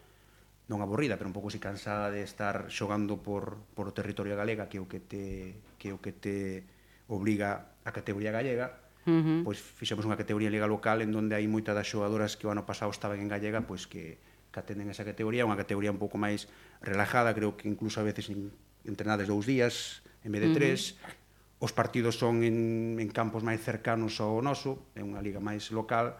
non 0.72 0.81
aburrida, 0.81 1.20
pero 1.20 1.29
un 1.29 1.37
pouco 1.37 1.53
si 1.53 1.61
cansada 1.61 2.09
de 2.09 2.25
estar 2.25 2.72
xogando 2.72 3.20
por, 3.20 3.61
por 3.77 3.85
o 3.85 3.92
territorio 3.92 4.33
galega 4.33 4.72
que 4.72 4.81
é 4.81 4.83
o 4.83 4.88
que 4.88 5.05
te, 5.05 5.61
que 5.77 5.92
é 5.92 5.94
o 5.94 6.01
que 6.01 6.16
te 6.16 6.64
obliga 7.07 7.77
a 7.85 7.92
categoría 7.92 8.33
gallega, 8.33 8.83
Uh 9.07 9.22
-huh. 9.22 9.40
pois 9.46 9.62
fixemos 9.62 10.03
unha 10.03 10.18
categoría 10.18 10.51
liga 10.51 10.66
local 10.66 10.99
en 10.99 11.14
donde 11.14 11.38
hai 11.38 11.46
moita 11.46 11.70
das 11.70 11.87
xogadoras 11.87 12.35
que 12.35 12.42
o 12.42 12.51
ano 12.51 12.66
pasado 12.66 12.90
estaban 12.90 13.22
en 13.22 13.31
gallega, 13.31 13.62
pois 13.62 13.87
que 13.87 14.18
que 14.57 14.64
atenden 14.64 14.88
esa 14.88 15.05
categoría, 15.05 15.45
unha 15.45 15.61
categoría 15.61 15.92
un 15.92 16.01
pouco 16.01 16.16
máis 16.16 16.49
relajada, 16.81 17.37
creo 17.37 17.61
que 17.61 17.69
incluso 17.69 18.01
a 18.01 18.09
veces 18.09 18.33
entrenades 18.88 19.29
dous 19.29 19.45
días 19.45 20.01
en 20.25 20.33
vez 20.33 20.49
de 20.49 20.51
tres, 20.57 20.97
uh 20.97 21.05
-huh. 21.61 21.69
os 21.69 21.73
partidos 21.77 22.16
son 22.16 22.40
en, 22.40 22.97
en 22.97 23.09
campos 23.12 23.45
máis 23.45 23.61
cercanos 23.61 24.16
ao 24.25 24.40
noso, 24.40 24.88
é 24.97 25.05
unha 25.05 25.21
liga 25.21 25.45
máis 25.45 25.69
local, 25.69 26.16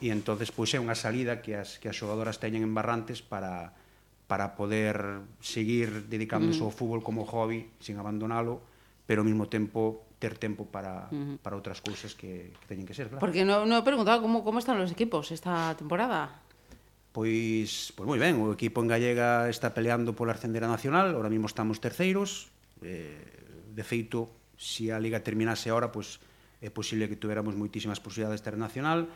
e 0.00 0.08
entonces 0.08 0.48
pois 0.48 0.72
é 0.72 0.80
unha 0.80 0.96
salida 0.96 1.44
que 1.44 1.60
as, 1.60 1.76
que 1.76 1.92
as 1.92 1.96
xogadoras 1.96 2.40
teñen 2.40 2.64
en 2.64 2.72
Barrantes 2.72 3.20
para, 3.20 3.76
para 4.24 4.56
poder 4.56 5.20
seguir 5.44 6.08
dedicándose 6.08 6.64
mm. 6.64 6.66
ao 6.66 6.72
fútbol 6.72 7.04
como 7.04 7.28
hobby 7.28 7.68
sin 7.84 8.00
abandonalo, 8.00 8.64
pero 9.04 9.20
ao 9.20 9.28
mesmo 9.28 9.46
tempo 9.52 10.08
ter 10.16 10.40
tempo 10.40 10.64
para, 10.64 11.12
mm. 11.12 11.44
para 11.44 11.52
outras 11.52 11.84
cousas 11.84 12.16
que, 12.16 12.56
que 12.56 12.66
teñen 12.66 12.88
que 12.88 12.96
ser, 12.96 13.12
claro. 13.12 13.20
Porque 13.20 13.44
non 13.44 13.68
no 13.68 13.76
he 13.76 13.84
preguntado 13.84 14.24
como, 14.24 14.40
como 14.40 14.56
están 14.56 14.80
os 14.80 14.88
equipos 14.88 15.28
esta 15.30 15.76
temporada. 15.76 16.43
Pois, 17.14 17.94
pois 17.94 18.10
moi 18.10 18.18
ben, 18.18 18.42
o 18.42 18.50
equipo 18.50 18.82
en 18.82 18.90
Gallega 18.90 19.46
está 19.46 19.70
peleando 19.70 20.18
pola 20.18 20.34
ascendera 20.34 20.66
nacional, 20.66 21.14
ahora 21.14 21.30
mismo 21.30 21.46
estamos 21.46 21.78
terceiros, 21.78 22.50
eh, 22.82 23.14
de 23.70 23.84
feito, 23.86 24.34
se 24.58 24.90
si 24.90 24.90
a 24.90 24.98
Liga 24.98 25.22
terminase 25.22 25.70
ahora, 25.70 25.94
pois 25.94 26.18
é 26.58 26.74
posible 26.74 27.06
que 27.06 27.14
tuveramos 27.14 27.54
moitísimas 27.54 28.02
posibilidades 28.02 28.42
de 28.42 28.50
estar 28.50 28.58
nacional, 28.58 29.06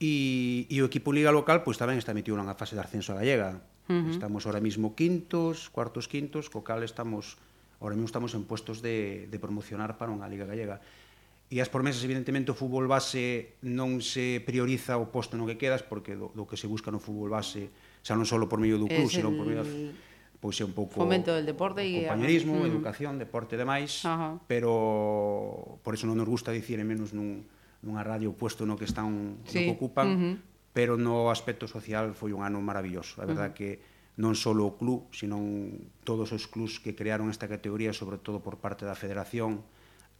e, 0.00 0.64
e 0.72 0.76
o 0.80 0.88
equipo 0.88 1.12
Liga 1.12 1.28
local 1.28 1.60
pois 1.60 1.76
tamén 1.76 2.00
está 2.00 2.16
metido 2.16 2.40
na 2.40 2.56
fase 2.56 2.72
de 2.72 2.80
ascenso 2.80 3.12
a 3.12 3.20
Gallega. 3.20 3.60
Uh 3.84 4.00
-huh. 4.00 4.16
Estamos 4.16 4.48
ahora 4.48 4.64
mismo 4.64 4.96
quintos, 4.96 5.68
cuartos 5.68 6.08
quintos, 6.08 6.48
co 6.48 6.64
cal 6.64 6.80
estamos, 6.88 7.36
ahora 7.84 8.00
mismo 8.00 8.08
estamos 8.08 8.32
en 8.32 8.48
puestos 8.48 8.80
de, 8.80 9.28
de 9.28 9.36
promocionar 9.36 10.00
para 10.00 10.08
unha 10.08 10.24
Liga 10.24 10.48
Gallega 10.48 10.80
e 11.50 11.58
as 11.58 11.66
promesas, 11.66 11.98
evidentemente, 12.06 12.54
o 12.54 12.56
fútbol 12.56 12.86
base 12.86 13.58
non 13.66 13.98
se 13.98 14.38
prioriza 14.46 14.94
o 15.02 15.10
posto 15.10 15.34
no 15.34 15.50
que 15.50 15.58
quedas, 15.58 15.82
porque 15.82 16.14
do, 16.14 16.30
do 16.30 16.46
que 16.46 16.54
se 16.54 16.70
busca 16.70 16.94
no 16.94 17.02
fútbol 17.02 17.34
base, 17.34 17.74
xa 18.06 18.14
non 18.14 18.22
só 18.22 18.38
por 18.46 18.62
medio 18.62 18.78
do 18.78 18.86
club, 18.86 19.10
senón 19.10 19.34
por 19.34 19.50
medio... 19.50 19.66
Pois 20.40 20.56
é 20.56 20.64
un 20.64 20.72
pouco 20.72 20.96
fomento 20.96 21.36
del 21.36 21.44
deporte 21.44 21.84
e 21.84 22.08
compañerismo, 22.08 22.64
mm. 22.64 22.64
educación, 22.64 23.20
deporte 23.20 23.58
e 23.58 23.60
demais, 23.60 24.00
Ajá. 24.08 24.40
pero 24.48 25.76
por 25.84 25.92
eso 25.92 26.08
non 26.08 26.16
nos 26.16 26.24
gusta 26.24 26.48
dicir 26.48 26.80
en 26.80 26.88
menos 26.88 27.12
nun, 27.12 27.44
nunha 27.84 28.00
radio 28.00 28.32
puesto 28.32 28.64
no 28.64 28.80
que 28.80 28.88
están 28.88 29.36
sí. 29.44 29.60
no 29.60 29.60
que 29.68 29.72
ocupan, 29.76 30.08
uh 30.08 30.16
-huh. 30.16 30.34
pero 30.72 30.96
no 30.96 31.28
aspecto 31.28 31.68
social 31.68 32.16
foi 32.16 32.32
un 32.32 32.40
ano 32.40 32.56
maravilloso. 32.64 33.20
A 33.20 33.28
verdade 33.28 33.52
uh 33.52 33.76
-huh. 33.76 33.84
que 33.84 34.16
non 34.16 34.32
só 34.32 34.56
o 34.56 34.80
club, 34.80 35.12
sino 35.12 35.36
todos 36.08 36.32
os 36.32 36.48
clubs 36.48 36.80
que 36.80 36.96
crearon 36.96 37.28
esta 37.28 37.44
categoría, 37.44 37.92
sobre 37.92 38.16
todo 38.16 38.40
por 38.40 38.56
parte 38.64 38.88
da 38.88 38.96
federación, 38.96 39.60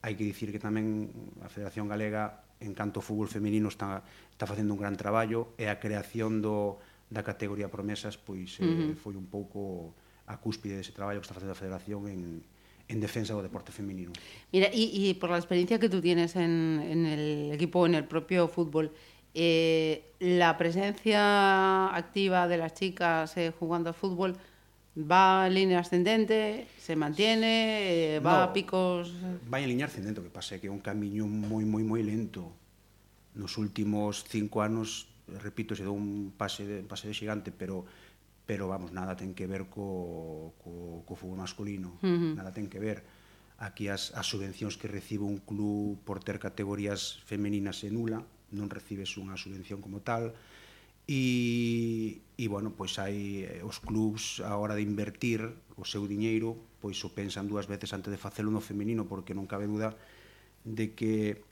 hai 0.00 0.16
que 0.16 0.24
dicir 0.24 0.48
que 0.52 0.60
tamén 0.60 1.12
a 1.44 1.48
Federación 1.52 1.88
Galega 1.88 2.44
en 2.60 2.72
canto 2.76 3.00
ao 3.00 3.06
fútbol 3.06 3.28
feminino 3.28 3.68
está, 3.68 4.04
está 4.32 4.44
facendo 4.44 4.72
un 4.76 4.80
gran 4.80 4.96
traballo 4.96 5.56
e 5.56 5.68
a 5.68 5.80
creación 5.80 6.40
do, 6.44 6.80
da 7.08 7.24
categoría 7.24 7.68
promesas 7.68 8.16
pois 8.16 8.60
uh 8.60 8.64
-huh. 8.64 8.92
eh, 8.92 8.94
foi 8.96 9.16
un 9.16 9.28
pouco 9.28 9.92
a 10.30 10.38
cúspide 10.38 10.78
dese 10.78 10.92
traballo 10.94 11.18
que 11.20 11.26
está 11.26 11.34
facendo 11.36 11.52
a 11.52 11.58
Federación 11.58 12.06
en, 12.06 12.44
en 12.90 12.98
defensa 12.98 13.34
do 13.34 13.42
deporte 13.42 13.70
feminino. 13.72 14.12
Mira, 14.52 14.68
y, 14.72 14.90
y 14.94 15.14
por 15.14 15.30
la 15.30 15.38
experiencia 15.38 15.78
que 15.78 15.88
tú 15.88 16.00
tienes 16.00 16.36
en, 16.36 16.80
en 16.82 17.06
el 17.06 17.52
equipo, 17.52 17.86
en 17.86 17.94
el 17.94 18.04
propio 18.04 18.46
fútbol, 18.46 18.92
eh, 19.34 20.14
la 20.18 20.58
presencia 20.58 21.94
activa 21.94 22.48
de 22.48 22.56
las 22.58 22.74
chicas 22.74 23.36
eh, 23.36 23.52
jugando 23.56 23.90
al 23.90 23.94
fútbol, 23.94 24.36
va 25.06 25.46
en 25.46 25.54
línea 25.54 25.80
ascendente, 25.80 26.66
se 26.78 26.96
mantiene, 26.96 28.16
eh, 28.16 28.20
va 28.20 28.38
no, 28.38 28.42
a 28.44 28.52
picos... 28.52 29.12
Vai 29.48 29.62
en 29.62 29.70
línea 29.70 29.86
ascendente, 29.86 30.20
o 30.20 30.24
que 30.26 30.32
pasa 30.32 30.56
é 30.56 30.58
que 30.58 30.66
é 30.66 30.72
un 30.72 30.82
camiño 30.82 31.28
moi, 31.28 31.62
moi, 31.62 31.84
moi 31.86 32.02
lento. 32.02 32.50
Nos 33.38 33.54
últimos 33.56 34.26
cinco 34.26 34.60
anos, 34.64 35.06
repito, 35.40 35.78
se 35.78 35.86
dou 35.86 35.94
un 35.94 36.34
pase 36.34 36.66
de, 36.66 36.76
pase 36.82 37.06
de 37.06 37.14
xigante, 37.14 37.54
pero 37.54 37.86
pero 38.50 38.66
vamos, 38.66 38.90
nada 38.90 39.14
ten 39.14 39.30
que 39.30 39.46
ver 39.46 39.70
co, 39.70 40.50
co, 40.58 41.06
co 41.06 41.12
fútbol 41.14 41.38
masculino, 41.38 41.94
uh 42.02 42.10
-huh. 42.10 42.34
nada 42.34 42.50
ten 42.50 42.66
que 42.66 42.82
ver. 42.82 43.06
Aquí 43.62 43.86
as, 43.86 44.10
as 44.18 44.26
subvencións 44.26 44.74
que 44.74 44.90
recibe 44.90 45.22
un 45.22 45.38
club 45.38 46.02
por 46.02 46.18
ter 46.18 46.42
categorías 46.42 47.22
femeninas 47.30 47.86
en 47.86 47.94
nula, 47.94 48.26
non 48.50 48.66
recibes 48.66 49.14
unha 49.22 49.38
subvención 49.38 49.78
como 49.78 50.02
tal, 50.02 50.34
e, 51.06 52.18
e 52.40 52.48
bueno, 52.48 52.72
pois 52.72 52.96
hai 52.96 53.44
eh, 53.44 53.60
os 53.60 53.84
clubs 53.84 54.40
a 54.40 54.56
hora 54.56 54.72
de 54.72 54.80
invertir 54.80 55.44
o 55.76 55.84
seu 55.84 56.08
diñeiro, 56.08 56.56
pois 56.80 56.96
o 57.04 57.12
pensan 57.12 57.44
dúas 57.44 57.68
veces 57.68 57.92
antes 57.92 58.08
de 58.08 58.16
facelo 58.16 58.48
no 58.48 58.64
femenino 58.64 59.04
porque 59.04 59.36
non 59.36 59.44
cabe 59.44 59.68
dúda 59.68 59.92
de 60.64 60.96
que 60.96 61.44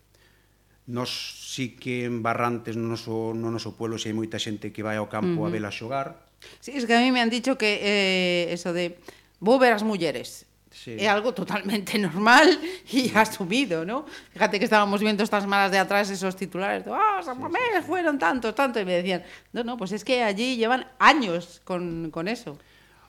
nos 0.89 1.13
sí 1.53 1.77
que 1.77 2.09
en 2.09 2.25
Barrantes 2.25 2.81
no 2.81 2.89
noso, 2.89 3.37
no 3.37 3.53
noso 3.53 3.77
pueblo 3.77 4.01
se 4.01 4.09
hai 4.09 4.17
moita 4.17 4.41
xente 4.41 4.73
que 4.73 4.81
vai 4.81 4.97
ao 4.97 5.13
campo 5.13 5.45
uh 5.45 5.45
-huh. 5.45 5.53
a 5.53 5.53
vela 5.53 5.69
xogar. 5.69 6.25
Sí, 6.65 6.73
es 6.73 6.89
que 6.89 6.97
a 6.97 7.05
mí 7.05 7.13
me 7.13 7.21
han 7.21 7.29
dicho 7.29 7.61
que 7.61 7.85
eh, 7.85 8.57
eso 8.57 8.73
de 8.73 8.97
vou 9.45 9.61
ver 9.61 9.77
as 9.77 9.85
mulleres 9.85 10.48
Sí. 10.71 10.97
É 11.01 11.09
algo 11.09 11.33
totalmente 11.33 11.97
normal 12.07 12.47
e 12.93 13.09
asumido, 13.17 13.85
¿no? 13.85 14.05
Fíjate 14.33 14.59
que 14.59 14.65
estábamos 14.65 15.01
viendo 15.01 15.25
estas 15.25 15.47
malas 15.47 15.73
de 15.73 15.79
atrás 15.79 16.11
esos 16.11 16.37
titulares, 16.37 16.85
de, 16.85 16.93
ah, 16.93 17.21
San 17.25 17.41
Mamés 17.41 17.63
sí, 17.73 17.81
sí. 17.81 17.87
fueron 17.87 18.19
tantos, 18.19 18.55
tantos, 18.55 18.83
y 18.83 18.85
me 18.85 18.95
decían, 19.01 19.25
no, 19.53 19.65
no, 19.65 19.77
pues 19.77 19.93
es 19.93 20.05
que 20.05 20.23
allí 20.23 20.57
llevan 20.57 20.87
años 20.99 21.61
con, 21.65 22.11
con 22.11 22.29
eso. 22.29 22.59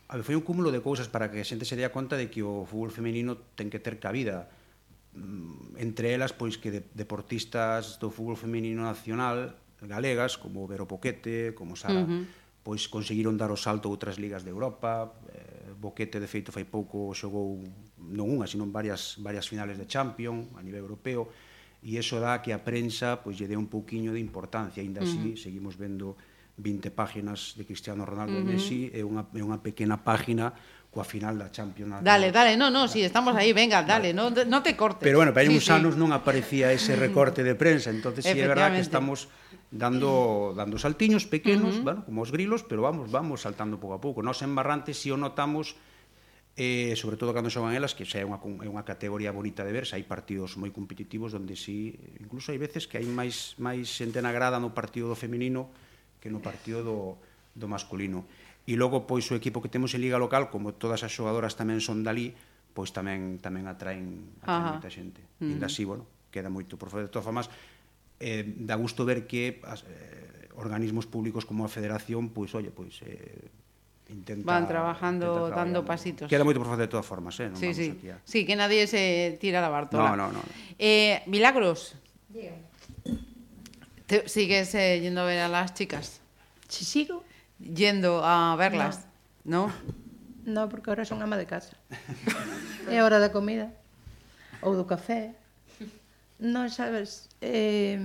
A 0.10 0.17
ver, 0.17 0.26
foi 0.26 0.34
un 0.34 0.41
cúmulo 0.41 0.74
de 0.74 0.82
cousas 0.82 1.06
para 1.06 1.30
que 1.30 1.38
a 1.38 1.45
xente 1.45 1.69
se 1.69 1.78
dea 1.78 1.93
conta 1.93 2.17
de 2.17 2.34
que 2.34 2.41
o 2.41 2.65
fútbol 2.65 2.89
femenino 2.89 3.38
ten 3.54 3.69
que 3.69 3.78
ter 3.78 4.02
cabida. 4.02 4.50
Mm, 5.13 5.78
entre 5.78 6.17
elas, 6.17 6.34
pois 6.34 6.58
que 6.58 6.74
de, 6.74 6.82
deportistas 6.98 8.02
do 8.02 8.10
fútbol 8.10 8.34
femenino 8.34 8.88
nacional 8.89 9.54
galegas, 9.86 10.41
como 10.41 10.65
Vero 10.65 10.89
Poquete, 10.89 11.54
como 11.54 11.78
Sara, 11.78 12.02
uh 12.02 12.10
-huh. 12.10 12.24
pois 12.65 12.89
conseguiron 12.89 13.38
dar 13.38 13.54
o 13.54 13.60
salto 13.60 13.86
a 13.88 13.93
outras 13.93 14.17
ligas 14.17 14.41
de 14.41 14.50
Europa, 14.50 15.13
eh, 15.30 15.59
Boquete, 15.80 16.20
de 16.20 16.28
feito, 16.28 16.52
fai 16.52 16.68
pouco 16.68 17.15
xogou 17.15 17.63
non 18.12 18.28
unha, 18.28 18.44
sino 18.44 18.68
varias, 18.68 19.15
varias 19.24 19.48
finales 19.48 19.80
de 19.80 19.88
Champions 19.88 20.52
a 20.60 20.62
nivel 20.62 20.84
europeo, 20.84 21.32
e 21.80 21.96
eso 21.96 22.20
dá 22.20 22.44
que 22.44 22.52
a 22.52 22.60
prensa 22.60 23.24
pois, 23.24 23.39
lle 23.39 23.48
dé 23.48 23.56
un 23.56 23.72
pouquiño 23.72 24.12
de 24.12 24.20
importancia, 24.20 24.84
ainda 24.84 25.00
así, 25.00 25.15
uh 25.15 25.36
-huh. 25.36 25.39
Seguimos 25.39 25.80
vendo 25.80 26.20
20 26.60 26.92
páginas 26.92 27.56
de 27.56 27.63
Cristiano 27.63 28.04
Ronaldo 28.04 28.36
uh 28.36 28.44
-huh. 28.44 28.52
e 28.52 28.52
Messi 28.52 28.82
e 28.92 29.00
unha, 29.00 29.24
e 29.32 29.39
unha 29.39 29.63
pequena 29.63 29.96
página 30.04 30.52
coa 30.89 31.06
final 31.06 31.38
da 31.38 31.54
Champions. 31.54 32.02
Dale, 32.02 32.34
dale, 32.34 32.58
no, 32.58 32.68
no, 32.74 32.89
si 32.89 33.00
sí, 33.00 33.06
estamos 33.06 33.38
aí, 33.38 33.54
venga, 33.54 33.86
dale, 33.86 34.12
no, 34.12 34.34
no 34.34 34.60
te 34.65 34.76
cortes. 34.76 35.06
Pero 35.06 35.22
bueno, 35.22 35.32
para 35.32 35.46
sí, 35.46 35.54
uns 35.54 35.65
sí. 35.65 35.72
anos 35.72 35.96
non 35.96 36.12
aparecía 36.12 36.74
ese 36.74 36.98
recorte 37.06 37.46
de 37.46 37.56
prensa, 37.56 37.94
entonces 37.94 38.26
si 38.26 38.34
sí, 38.34 38.42
é 38.42 38.50
verdad 38.50 38.74
que 38.74 38.84
estamos 38.84 39.30
dando 39.69 40.53
dando 40.58 40.77
saltiños 40.82 41.29
pequenos, 41.29 41.77
uh 41.77 41.79
-huh. 41.79 41.86
bueno, 41.86 42.01
como 42.05 42.25
os 42.25 42.34
grilos, 42.34 42.65
pero 42.65 42.82
vamos, 42.82 43.12
vamos 43.13 43.45
saltando 43.45 43.77
pouco 43.77 43.95
a 43.95 44.01
pouco. 44.01 44.25
Nós 44.25 44.41
en 44.41 44.53
Barrantes 44.58 44.97
si 44.97 45.13
o 45.13 45.17
notamos 45.17 45.77
eh, 46.60 46.93
sobre 46.99 47.15
todo 47.15 47.32
cando 47.32 47.47
xogan 47.47 47.71
elas, 47.71 47.95
que 47.95 48.03
xa 48.03 48.19
é 48.19 48.25
unha, 48.27 48.41
é 48.43 48.67
unha 48.67 48.84
categoría 48.84 49.32
bonita 49.32 49.63
de 49.63 49.71
verse, 49.71 49.95
hai 49.95 50.03
partidos 50.03 50.60
moi 50.60 50.73
competitivos 50.75 51.32
onde 51.32 51.55
si, 51.55 51.95
incluso 52.19 52.51
hai 52.51 52.60
veces 52.60 52.84
que 52.89 52.99
hai 52.99 53.08
máis, 53.08 53.55
máis 53.62 53.88
xente 53.88 54.19
na 54.19 54.36
grada 54.36 54.60
no 54.60 54.75
partido 54.75 55.08
do 55.08 55.15
feminino 55.15 55.71
que 56.19 56.27
no 56.27 56.43
partido 56.43 56.84
do, 56.84 56.99
do 57.55 57.67
masculino. 57.71 58.27
E 58.67 58.75
logo, 58.75 59.08
pois, 59.08 59.23
o 59.32 59.39
equipo 59.39 59.63
que 59.63 59.71
temos 59.71 59.95
en 59.95 60.03
Liga 60.03 60.19
Local, 60.19 60.51
como 60.51 60.75
todas 60.75 61.01
as 61.08 61.15
xogadoras 61.15 61.55
tamén 61.55 61.79
son 61.79 62.03
dali, 62.03 62.36
pois 62.75 62.91
tamén 62.91 63.39
tamén 63.39 63.65
atraen, 63.65 64.36
atraen 64.43 64.77
moita 64.77 64.91
xente. 64.91 65.21
Mm. 65.23 65.32
Uh 65.39 65.43
-huh. 65.47 65.53
Inda 65.55 65.67
así, 65.71 65.88
bueno, 65.88 66.03
queda 66.27 66.51
moito. 66.51 66.75
Por 66.75 66.91
favor, 66.91 67.08
de 67.08 67.12
todas 67.13 67.25
formas, 67.25 67.47
eh, 68.19 68.43
dá 68.45 68.75
gusto 68.75 69.03
ver 69.08 69.25
que 69.25 69.63
as, 69.63 69.84
eh, 69.88 70.49
organismos 70.60 71.08
públicos 71.08 71.47
como 71.47 71.63
a 71.63 71.69
Federación, 71.71 72.29
pois, 72.29 72.53
oye, 72.53 72.69
pois, 72.69 72.99
eh, 73.08 73.47
intenta 74.10 74.45
van 74.45 74.67
trabajando 74.67 75.47
intenta 75.47 75.55
dando 75.55 75.79
pasitos. 75.86 76.27
Queda 76.27 76.43
moito 76.43 76.60
por 76.60 76.67
facer 76.67 76.89
de 76.89 76.91
todas 76.91 77.08
formas, 77.08 77.39
eh, 77.39 77.47
non 77.47 77.58
sí, 77.58 77.71
vamos 77.71 77.79
sí. 77.79 77.88
aquí 77.95 78.08
a... 78.12 78.17
Sí, 78.25 78.39
que 78.43 78.55
nadie 78.60 78.86
se 78.89 79.38
tira 79.39 79.63
la 79.63 79.71
bartola. 79.71 80.12
No, 80.13 80.29
no, 80.29 80.39
no. 80.39 80.41
Eh, 80.77 81.23
Milagros. 81.29 81.95
Te, 84.05 84.27
sigues 84.27 84.73
eh, 84.75 84.99
yendo 84.99 85.21
a 85.21 85.25
ver 85.29 85.39
a 85.39 85.47
las 85.47 85.73
chicas. 85.73 86.19
Si 86.67 86.84
sigo 86.84 87.23
yendo 87.62 88.25
a 88.25 88.55
verlas, 88.58 89.05
¿no? 89.45 89.71
No, 90.43 90.65
no 90.65 90.69
porque 90.69 90.89
ahora 90.89 91.05
son 91.05 91.21
ama 91.21 91.38
de 91.38 91.45
casa. 91.45 91.77
é 92.89 92.99
hora 93.05 93.21
da 93.21 93.29
comida 93.29 93.69
ou 94.62 94.75
do 94.75 94.86
café. 94.89 95.38
Non 96.39 96.71
sabes, 96.71 97.28
eh, 97.43 97.99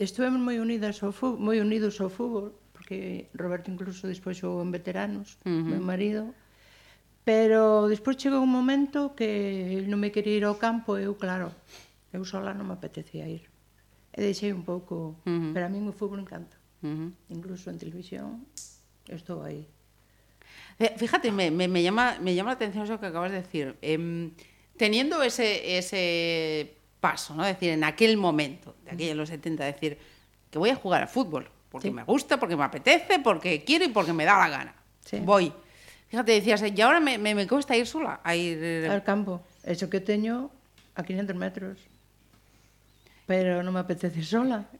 estuvemos 0.00 0.40
moi 0.40 0.56
unidas 0.56 1.04
ao 1.04 1.12
fútbol, 1.12 1.44
moi 1.44 1.60
unidos 1.60 2.00
ao 2.00 2.08
fútbol, 2.08 2.56
porque 2.72 3.28
Roberto 3.36 3.68
incluso 3.68 4.08
despois 4.08 4.40
xogou 4.40 4.64
en 4.64 4.72
veteranos, 4.72 5.36
uh 5.44 5.52
-huh. 5.52 5.76
meu 5.76 5.84
marido, 5.84 6.32
pero 7.20 7.84
despois 7.84 8.16
chegou 8.16 8.40
un 8.40 8.48
momento 8.48 9.12
que 9.12 9.76
el 9.76 9.92
non 9.92 10.00
me 10.00 10.08
quería 10.08 10.40
ir 10.40 10.46
ao 10.48 10.56
campo, 10.56 10.96
eu 10.96 11.20
claro, 11.20 11.52
eu 12.16 12.24
sola 12.24 12.56
non 12.56 12.64
me 12.64 12.72
apetecía 12.80 13.28
ir. 13.28 13.44
E 14.16 14.24
deixei 14.24 14.56
un 14.56 14.64
pouco, 14.64 15.20
uh 15.20 15.28
-huh. 15.28 15.52
pero 15.52 15.68
a 15.68 15.72
mí 15.72 15.76
o 15.76 15.92
fútbol 15.92 16.24
encanta. 16.24 16.56
Uh 16.80 16.88
-huh. 16.88 17.10
Incluso 17.28 17.68
en 17.68 17.76
televisión 17.76 18.48
estou 19.04 19.44
aí. 19.44 19.68
Eh, 20.80 20.96
fíjate, 20.96 21.28
me, 21.28 21.52
me, 21.52 21.68
me, 21.68 21.84
llama, 21.84 22.16
me 22.24 22.32
llama 22.32 22.56
la 22.56 22.56
atención 22.56 22.88
eso 22.88 22.96
que 22.96 23.12
acabas 23.12 23.36
de 23.36 23.44
decir. 23.44 23.76
Eh, 23.84 24.32
teniendo 24.76 25.22
ese, 25.22 25.76
ese 25.76 26.75
paso, 27.06 27.34
¿no? 27.36 27.42
Es 27.46 27.54
decir, 27.54 27.70
en 27.78 27.84
aquel 27.84 28.16
momento, 28.16 28.74
de 28.84 28.90
aquellos 28.94 29.16
los 29.16 29.28
70, 29.28 29.62
decir 29.64 29.92
que 30.50 30.58
voy 30.58 30.70
a 30.70 30.76
jugar 30.82 31.02
al 31.06 31.08
fútbol, 31.08 31.44
porque 31.70 31.88
Sí. 31.88 31.94
me 31.94 32.02
gusta, 32.02 32.38
porque 32.40 32.56
me 32.56 32.64
apetece, 32.64 33.18
porque 33.22 33.62
quiero 33.68 33.84
y 33.84 33.90
porque 33.96 34.12
me 34.12 34.24
da 34.24 34.34
la 34.38 34.48
gana. 34.48 34.72
Sí. 35.04 35.18
Voy. 35.22 35.52
Fíjate, 36.10 36.32
decías, 36.38 36.62
y 36.62 36.80
ahora 36.82 37.00
me, 37.00 37.18
me, 37.18 37.34
me 37.34 37.46
cuesta 37.46 37.76
ir 37.76 37.86
sola 37.86 38.20
a 38.22 38.32
ir... 38.34 38.86
Al 38.90 39.02
campo. 39.02 39.42
Eso 39.62 39.90
que 39.90 40.00
teño 40.00 40.50
a 40.94 41.02
500 41.02 41.34
metros. 41.36 41.78
Pero 43.26 43.58
non 43.66 43.74
me 43.74 43.82
apetece 43.82 44.22
sola. 44.22 44.70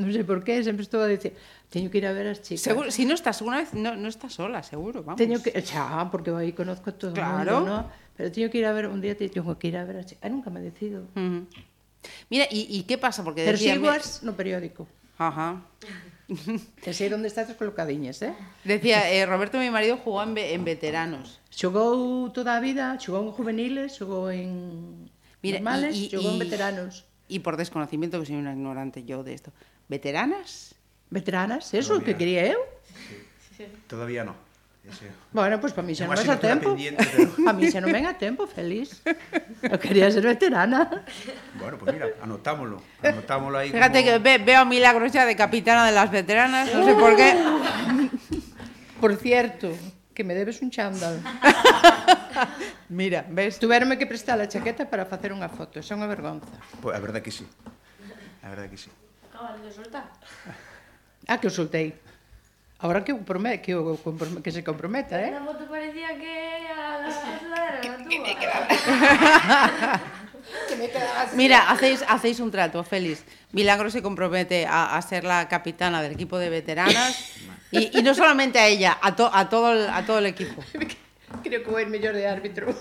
non 0.00 0.08
sei 0.08 0.24
por 0.24 0.40
qué, 0.40 0.64
sempre 0.64 0.88
estou 0.88 1.04
a 1.04 1.08
dicir, 1.10 1.36
teño 1.68 1.92
que 1.92 2.00
ir 2.00 2.08
a 2.08 2.16
ver 2.16 2.32
as 2.32 2.40
chicas. 2.40 2.64
Seguro, 2.64 2.88
si 2.88 3.04
no 3.04 3.12
estás 3.12 3.44
una 3.44 3.60
vez, 3.60 3.76
no, 3.76 3.92
no 3.92 4.08
estás 4.08 4.32
sola, 4.32 4.64
seguro, 4.64 5.04
vamos. 5.04 5.20
Teño 5.20 5.36
que, 5.44 5.52
xa, 5.60 6.08
porque 6.08 6.32
aí 6.32 6.56
conozco 6.56 6.88
a 6.88 6.94
todo 6.96 7.12
Claro. 7.12 7.28
o 7.28 7.60
mundo, 7.60 7.60
¿no? 7.68 7.78
Pero 8.16 8.30
teño 8.30 8.50
que 8.50 8.58
ir 8.58 8.66
a 8.66 8.72
ver, 8.72 8.86
un 8.88 9.00
día 9.00 9.16
teño 9.16 9.58
que 9.58 9.68
ir 9.68 9.76
a 9.76 9.84
ver 9.84 10.04
chicas. 10.04 10.22
Ah, 10.24 10.28
nunca 10.28 10.50
me 10.50 10.60
decido. 10.60 11.02
Ujú. 11.16 11.46
Mira, 12.30 12.46
¿y, 12.50 12.66
y 12.68 12.82
qué 12.84 12.98
pasa? 12.98 13.22
Porque 13.24 13.42
decía... 13.42 13.72
Persiguas 13.74 14.22
no 14.22 14.34
periódico. 14.36 14.86
Ajá. 15.18 15.62
Te 16.82 16.94
sei 16.94 17.12
onde 17.12 17.28
estás 17.28 17.52
colocadiñas, 17.54 18.22
eh? 18.22 18.32
Decía, 18.64 19.04
eh, 19.12 19.26
Roberto, 19.26 19.58
mi 19.58 19.68
marido, 19.70 19.98
jugó 19.98 20.22
en, 20.22 20.32
ve- 20.34 20.54
en 20.54 20.64
veteranos. 20.64 21.40
Xogou 21.52 22.30
toda 22.32 22.56
a 22.56 22.60
vida, 22.60 22.96
xogou 22.98 23.22
en 23.28 23.32
juveniles, 23.36 23.92
xogou 24.00 24.32
en 24.32 25.12
Mira, 25.44 25.58
normales, 25.60 25.92
y- 25.94 26.06
y- 26.06 26.10
xogou 26.10 26.32
en 26.32 26.38
veteranos. 26.40 27.04
Y 27.28 27.40
por 27.44 27.56
desconocimiento, 27.60 28.18
que 28.18 28.26
soy 28.26 28.36
una 28.36 28.52
ignorante 28.52 29.04
yo 29.04 29.22
de 29.22 29.34
esto. 29.34 29.52
¿Veteranas? 29.88 30.74
Veteranas, 31.10 31.74
eso, 31.74 32.00
Pero 32.00 32.04
que 32.04 32.12
mira. 32.16 32.18
quería 32.18 32.42
eu. 32.56 32.60
Todavía 33.86 34.24
no. 34.24 34.34
Ese... 34.82 35.06
Bueno, 35.30 35.60
pois 35.60 35.72
pues, 35.72 35.78
para 35.78 35.86
mí 35.86 35.94
xa 35.94 36.10
non 36.10 36.18
vas 36.18 36.26
a 36.26 36.42
tempo. 36.42 36.74
Pero... 36.74 37.30
a 37.50 37.52
mí 37.54 37.70
xa 37.70 37.78
non 37.78 37.94
ven 37.94 38.02
a 38.10 38.18
tempo, 38.18 38.50
feliz. 38.50 38.98
Eu 39.62 39.78
quería 39.78 40.10
ser 40.10 40.26
veterana. 40.26 41.06
Bueno, 41.54 41.78
pois 41.78 41.86
pues 41.86 41.94
mira, 41.94 42.06
anotámolo. 42.18 42.82
Anotámolo 42.98 43.62
aí 43.62 43.70
Fíjate 43.70 44.02
como... 44.02 44.10
que 44.10 44.14
ve, 44.18 44.34
veo 44.42 44.66
milagros 44.66 45.14
xa 45.14 45.22
de 45.22 45.38
capitana 45.38 45.86
de 45.86 45.94
las 45.94 46.10
veteranas, 46.10 46.66
non 46.74 46.82
sei 46.82 46.98
sé 46.98 46.98
por 46.98 47.14
qué. 47.14 47.30
Por 48.98 49.14
cierto, 49.14 49.70
que 50.10 50.26
me 50.26 50.34
debes 50.34 50.58
un 50.66 50.74
chándal. 50.74 51.22
Mira, 52.90 53.22
ves? 53.30 53.62
Tuverme 53.62 53.94
que 53.94 54.10
prestar 54.10 54.42
a 54.42 54.50
chaqueta 54.50 54.90
para 54.90 55.06
facer 55.06 55.30
unha 55.30 55.46
foto, 55.46 55.78
é 55.78 55.94
unha 55.94 56.10
vergonza. 56.10 56.50
Pois 56.82 56.90
pues 56.90 56.94
a 56.94 57.00
verdad 57.00 57.22
que 57.22 57.30
sí. 57.30 57.46
A 58.42 58.50
verdad 58.50 58.66
que 58.66 58.82
sí. 58.82 58.90
Acabas 59.30 59.62
de 59.62 59.70
soltar. 59.70 60.10
Ah, 61.30 61.38
que 61.38 61.46
o 61.46 61.54
soltei. 61.54 61.94
Ahora 62.82 63.04
que, 63.04 63.14
que, 63.62 63.78
que 64.42 64.50
se 64.52 64.64
comprometa, 64.64 65.14
eh? 65.22 65.30
Na 65.30 65.40
foto 65.46 65.64
parecía 65.70 66.18
que 66.18 66.66
a 66.66 66.98
la 66.98 67.10
sudadera 67.14 67.78
túa. 67.80 68.02
Mira, 71.38 71.70
hacéis, 71.70 72.04
hacéis 72.08 72.40
un 72.40 72.50
trato, 72.50 72.82
Félix. 72.84 73.22
Milagros 73.52 73.92
se 73.94 74.02
compromete 74.02 74.66
a, 74.66 74.96
a 74.96 75.02
ser 75.02 75.22
la 75.24 75.48
capitana 75.48 76.02
del 76.02 76.12
equipo 76.12 76.36
de 76.38 76.50
veteranas 76.50 77.32
y, 77.70 77.96
y 77.96 78.02
no 78.02 78.14
solamente 78.14 78.58
a 78.58 78.66
ella, 78.66 78.98
a, 79.00 79.14
to- 79.14 79.30
a, 79.32 79.48
todo, 79.48 79.72
el, 79.72 79.88
a 79.88 80.04
todo 80.04 80.18
el 80.18 80.26
equipo. 80.26 80.62
Creo 81.42 81.62
que 81.64 81.70
vou 81.70 81.80
ir 81.80 81.88
mellor 81.88 82.12
de 82.12 82.26
árbitro. 82.28 82.68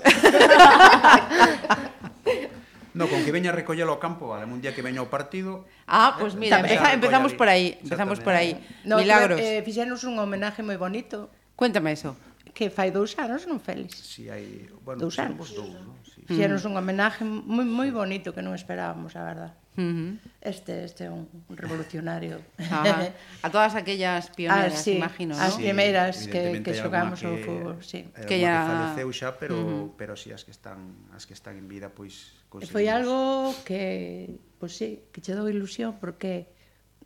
No, 2.93 3.07
con 3.07 3.23
que 3.23 3.31
veña 3.31 3.51
a 3.51 3.55
recollelo 3.55 3.95
ao 3.95 3.99
campo, 4.03 4.27
vale, 4.27 4.43
un 4.43 4.59
día 4.59 4.75
que 4.75 4.83
veña 4.83 4.99
ao 4.99 5.07
partido. 5.07 5.63
Ah, 5.87 6.19
pois 6.19 6.35
pues 6.35 6.43
mira, 6.43 6.59
empeza, 6.59 6.91
empezamos 6.91 7.31
por 7.31 7.47
aí, 7.47 7.79
empezamos 7.79 8.19
por 8.19 8.35
aí. 8.35 8.59
No, 8.83 8.99
Milagros. 8.99 9.39
Eh, 9.39 9.63
fixenos 9.63 10.03
un 10.03 10.19
homenaje 10.19 10.59
moi 10.59 10.75
bonito. 10.75 11.31
Cuéntame 11.55 11.95
eso. 11.95 12.19
Que 12.51 12.67
fai 12.67 12.91
dous 12.91 13.15
anos, 13.15 13.47
non 13.47 13.63
Félix? 13.63 13.95
Si, 13.95 14.27
hai, 14.27 14.67
bueno, 14.83 14.99
dous 14.99 15.15
anos. 15.23 15.55
Dous, 15.55 15.71
non? 15.71 15.95
Sí. 16.03 16.27
Fixenos 16.27 16.67
mm. 16.67 16.67
un 16.67 16.73
homenaje 16.75 17.21
moi 17.23 17.63
moi 17.63 17.89
bonito 17.95 18.35
que 18.35 18.43
non 18.43 18.51
esperábamos, 18.51 19.15
a 19.15 19.23
verdade. 19.23 19.55
Uh 19.77 19.81
-huh. 19.81 20.19
Este 20.41 20.83
este 20.83 21.05
é 21.05 21.09
un 21.09 21.27
revolucionario. 21.47 22.41
Ajá. 22.57 23.07
A 23.45 23.49
todas 23.49 23.73
aquellas 23.75 24.29
pioneras, 24.29 24.73
ah, 24.73 24.83
sí, 24.83 24.91
imagino, 24.97 25.33
As 25.39 25.55
¿no? 25.55 25.63
primeiras 25.63 26.15
sí, 26.17 26.29
que 26.29 26.61
que 26.63 26.73
xogamos 26.75 27.23
o 27.23 27.37
fútbol, 27.39 27.79
sí. 27.79 28.03
Que 28.27 28.39
ya 28.39 28.59
que 28.59 28.67
faleceu 28.67 29.09
xa, 29.15 29.29
pero 29.39 29.55
uh 29.55 29.63
-huh. 29.63 29.95
pero 29.95 30.15
si 30.19 30.29
sí, 30.29 30.35
as 30.35 30.43
que 30.43 30.51
están 30.51 31.07
as 31.15 31.23
que 31.23 31.33
están 31.33 31.55
en 31.55 31.67
vida 31.71 31.87
pois 31.87 32.35
pues, 32.51 32.67
Foi 32.67 32.91
algo 32.91 33.55
que 33.63 34.35
pois 34.59 34.75
pues, 34.75 34.77
sí, 34.77 34.89
que 35.15 35.23
che 35.23 35.31
dou 35.31 35.47
ilusión 35.47 35.95
porque 36.03 36.51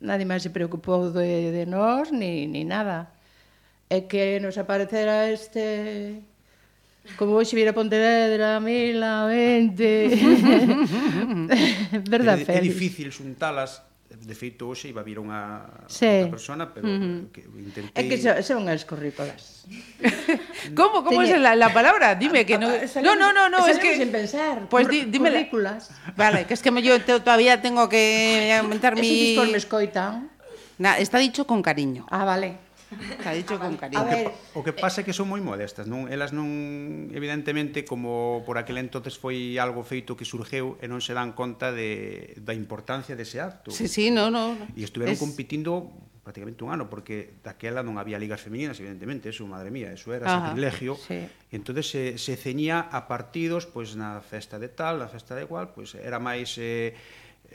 nadie 0.02 0.26
máis 0.26 0.42
se 0.42 0.50
preocupou 0.50 1.14
de 1.14 1.54
de 1.54 1.64
nós 1.70 2.10
ni 2.10 2.50
ni 2.50 2.66
nada. 2.66 3.14
É 3.86 4.10
que 4.10 4.42
nos 4.42 4.58
aparecera 4.58 5.30
este 5.30 6.26
Como 7.14 7.38
hoxe 7.38 7.54
vira 7.54 7.72
Pontevedra, 7.72 8.60
Mila, 8.60 9.26
Vente... 9.30 10.10
Verdad, 12.10 12.42
é, 12.42 12.58
é 12.58 12.60
difícil 12.60 13.14
xuntalas 13.14 13.86
de 14.10 14.34
feito 14.34 14.68
hoxe 14.68 14.88
iba 14.88 15.02
a 15.02 15.06
vir 15.06 15.18
unha 15.18 15.66
sí. 15.90 16.06
outra 16.06 16.38
persona, 16.38 16.64
pero 16.70 16.86
uh 16.86 16.94
-huh. 16.94 17.20
que 17.34 17.42
intentei 17.58 17.90
É 17.94 18.02
que 18.08 18.16
son, 18.16 18.38
son 18.42 18.62
as 18.70 18.86
currículas. 18.86 19.66
como 20.78 21.02
como 21.02 21.20
Teñe... 21.22 21.34
é 21.34 21.38
la, 21.38 21.58
la 21.58 21.70
palabra? 21.74 22.14
Dime 22.14 22.46
que 22.46 22.56
no 22.56 22.70
ah, 22.70 22.86
ah, 22.86 23.02
No, 23.02 23.18
no, 23.18 23.34
no, 23.34 23.50
no 23.50 23.66
es 23.66 23.78
que 23.78 23.98
sin 23.98 24.10
pensar. 24.14 24.70
Pues 24.70 24.86
di, 24.88 25.10
dime 25.10 25.30
currículas. 25.30 25.90
Vale, 26.14 26.46
que 26.46 26.54
es 26.54 26.62
que 26.62 26.70
yo 26.82 27.02
te, 27.02 27.18
todavía 27.20 27.60
tengo 27.60 27.88
que 27.90 28.54
aumentar 28.60 28.94
mi 28.94 29.34
Es 29.34 29.38
un 29.38 29.52
me 29.52 29.58
escoitan. 29.58 30.30
Na, 30.78 30.98
está 30.98 31.18
dicho 31.18 31.46
con 31.46 31.62
cariño. 31.62 32.06
Ah, 32.10 32.24
vale. 32.24 32.65
Está 33.18 33.32
dicho 33.32 33.58
con 33.58 33.76
cariño. 33.76 34.00
A 34.00 34.04
ver, 34.04 34.30
o 34.54 34.62
que 34.62 34.72
pasa 34.72 35.02
é 35.02 35.04
que 35.04 35.10
son 35.10 35.26
moi 35.26 35.42
modestas, 35.42 35.90
non? 35.90 36.06
Elas 36.06 36.30
non 36.30 37.10
evidentemente 37.10 37.82
como 37.82 38.46
por 38.46 38.62
aquel 38.62 38.78
entonces 38.78 39.18
foi 39.18 39.58
algo 39.58 39.82
feito 39.82 40.14
que 40.14 40.22
surgeu 40.22 40.78
e 40.78 40.86
non 40.86 41.02
se 41.02 41.10
dan 41.10 41.34
conta 41.34 41.74
de 41.74 42.38
da 42.38 42.54
importancia 42.54 43.18
dese 43.18 43.42
acto. 43.42 43.74
Sí, 43.74 43.90
sí, 43.90 44.14
no, 44.14 44.30
no. 44.30 44.54
E 44.78 44.86
estiveron 44.86 45.18
es... 45.18 45.20
competindo 45.20 45.90
prácticamente 46.22 46.62
un 46.62 46.74
ano 46.74 46.90
porque 46.90 47.38
daquela 47.42 47.82
non 47.82 47.98
había 47.98 48.18
ligas 48.18 48.42
femininas, 48.42 48.78
evidentemente, 48.78 49.30
eso, 49.30 49.46
madre 49.46 49.70
mía, 49.74 49.90
eso 49.94 50.10
era 50.14 50.26
Ajá, 50.26 50.50
sacrilegio. 50.54 50.94
Sí. 50.94 51.26
E 51.26 51.54
entonces 51.54 51.90
se 51.90 52.02
se 52.22 52.38
ceñía 52.38 52.86
a 52.86 53.10
partidos, 53.10 53.66
pois 53.66 53.94
pues, 53.94 53.98
na 53.98 54.22
festa 54.22 54.62
de 54.62 54.70
tal, 54.70 55.02
na 55.02 55.10
festa 55.10 55.34
de 55.34 55.42
igual, 55.42 55.74
pois 55.74 55.94
pues, 55.94 56.06
era 56.06 56.22
máis 56.22 56.54
eh 56.58 56.94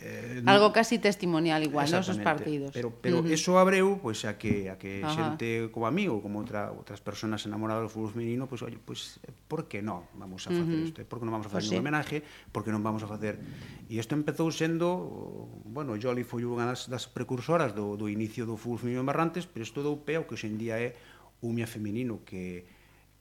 eh, 0.02 0.42
algo 0.46 0.74
casi 0.74 0.98
testimonial 0.98 1.62
igual, 1.64 1.86
nos 1.86 2.10
os 2.10 2.18
partidos. 2.18 2.74
Pero 2.74 2.90
pero 2.98 3.22
uh 3.22 3.26
-huh. 3.26 3.38
eso 3.38 3.62
abreu 3.62 4.02
pois 4.02 4.26
pues, 4.26 4.26
a 4.26 4.38
que 4.42 4.74
a 4.74 4.76
que 4.82 5.06
Ajá. 5.06 5.38
xente 5.38 5.70
como 5.70 5.86
amigo, 5.86 6.22
como 6.26 6.42
outra 6.42 6.74
outras 6.74 7.00
persoas 7.00 7.46
enamoradas 7.46 7.86
do 7.86 7.92
fútbol 7.94 8.18
feminino, 8.18 8.50
pois 8.50 8.66
pues, 8.66 8.74
oye, 8.74 8.78
pois 8.82 9.22
pues, 9.22 9.30
eh, 9.30 9.34
por 9.46 9.70
que 9.70 9.86
non 9.86 10.10
vamos 10.18 10.50
a 10.50 10.50
facer 10.50 10.78
isto? 10.82 11.00
Uh 11.00 11.06
-huh. 11.06 11.10
Por 11.10 11.18
que 11.22 11.26
non 11.30 11.34
vamos 11.38 11.48
a 11.48 11.52
facer 11.54 11.66
pues 11.70 11.72
un 11.72 11.78
sí. 11.78 11.84
homenaje? 11.86 12.18
Por 12.50 12.62
que 12.66 12.72
non 12.74 12.82
vamos 12.82 13.02
a 13.06 13.08
facer? 13.08 13.38
E 13.86 13.94
isto 14.02 14.18
empezou 14.18 14.50
sendo, 14.50 15.48
bueno, 15.70 15.94
Jolly 16.02 16.26
foi 16.26 16.42
unha 16.42 16.66
das, 16.66 16.90
das 16.90 17.06
precursoras 17.06 17.78
do, 17.78 17.94
do 17.94 18.10
inicio 18.10 18.50
do 18.50 18.58
fútbol 18.58 18.82
feminino 18.82 19.06
en 19.06 19.08
Barrantes, 19.08 19.46
pero 19.46 19.62
isto 19.62 19.86
dou 19.86 20.02
pé 20.02 20.18
ao 20.18 20.26
que 20.26 20.34
hoxendía 20.34 20.82
é 20.82 20.98
Umia 21.46 21.70
Feminino, 21.70 22.26
que, 22.26 22.66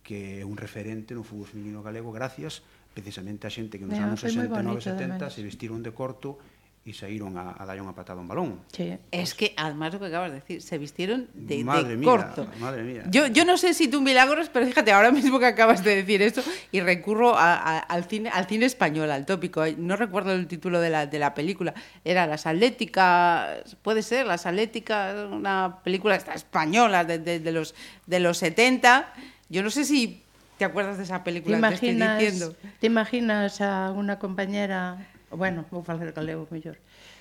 que 0.00 0.40
é 0.40 0.44
un 0.48 0.56
referente 0.56 1.12
no 1.12 1.24
fútbol 1.24 1.48
feminino 1.48 1.84
galego, 1.84 2.12
gracias 2.12 2.64
precisamente 2.94 3.46
a 3.46 3.50
xente 3.54 3.78
que 3.78 3.86
nos 3.86 3.98
anos 4.00 4.18
69 4.18 4.82
70 4.82 5.30
se 5.30 5.40
vestiron 5.46 5.78
de 5.82 5.94
corto 5.94 6.42
e 6.80 6.96
saíron 6.96 7.36
a, 7.36 7.52
a 7.60 7.68
dar 7.68 7.76
unha 7.76 7.92
patada 7.92 8.16
a 8.16 8.24
un 8.24 8.28
balón. 8.32 8.56
Sí. 8.72 8.96
Es 9.12 9.36
que 9.36 9.52
además 9.52 9.92
lo 9.92 10.00
que 10.00 10.08
acabas 10.08 10.32
de 10.32 10.40
decir, 10.40 10.64
se 10.64 10.80
vistieron 10.80 11.28
de, 11.36 11.60
de 11.60 11.64
Madre 11.64 11.92
mía, 11.92 12.08
corto. 12.08 12.48
madre 12.56 12.80
mía. 12.82 13.04
Yo, 13.12 13.28
yo 13.28 13.44
no 13.44 13.60
sé 13.60 13.76
si 13.76 13.86
tú 13.86 14.00
milagros, 14.00 14.48
pero 14.48 14.64
fíjate, 14.64 14.88
ahora 14.90 15.12
mismo 15.12 15.36
que 15.36 15.44
acabas 15.44 15.84
de 15.84 16.00
decir 16.00 16.24
esto 16.24 16.40
y 16.72 16.80
recurro 16.80 17.36
a- 17.36 17.52
a- 17.60 17.78
al, 17.84 18.08
cine, 18.08 18.32
al 18.32 18.48
cine 18.48 18.64
español, 18.64 19.12
al 19.12 19.28
tópico. 19.28 19.60
No 19.76 19.94
recuerdo 20.00 20.32
el 20.32 20.48
título 20.48 20.80
de 20.80 20.88
la, 20.88 21.04
de 21.04 21.18
la 21.20 21.36
película. 21.36 21.74
Era 22.02 22.26
Las 22.26 22.48
Atléticas, 22.48 23.76
puede 23.82 24.02
ser, 24.02 24.26
Las 24.26 24.46
Atléticas, 24.46 25.14
una 25.30 25.78
película 25.84 26.16
esta 26.16 26.32
española 26.32 27.04
de, 27.04 27.18
de- 27.18 27.40
de 27.40 27.52
los, 27.52 27.74
de 28.06 28.20
los 28.20 28.38
70. 28.38 29.12
Yo 29.48 29.62
no 29.62 29.70
sé 29.70 29.84
si 29.84 30.22
te 30.58 30.64
acuerdas 30.64 30.96
de 30.98 31.04
esa 31.04 31.18
Te 31.18 31.24
película 31.24 31.60
que 31.68 31.74
estoy 31.74 31.88
imaginas, 31.90 32.18
diciendo. 32.20 32.56
te 32.80 32.86
imaginas 32.88 33.60
a 33.60 33.92
unha 33.92 34.16
compañera, 34.20 34.96
Bueno, 35.30 35.64
vou 35.70 35.86
falar 35.86 36.10
galego 36.10 36.50
mellor. 36.50 36.76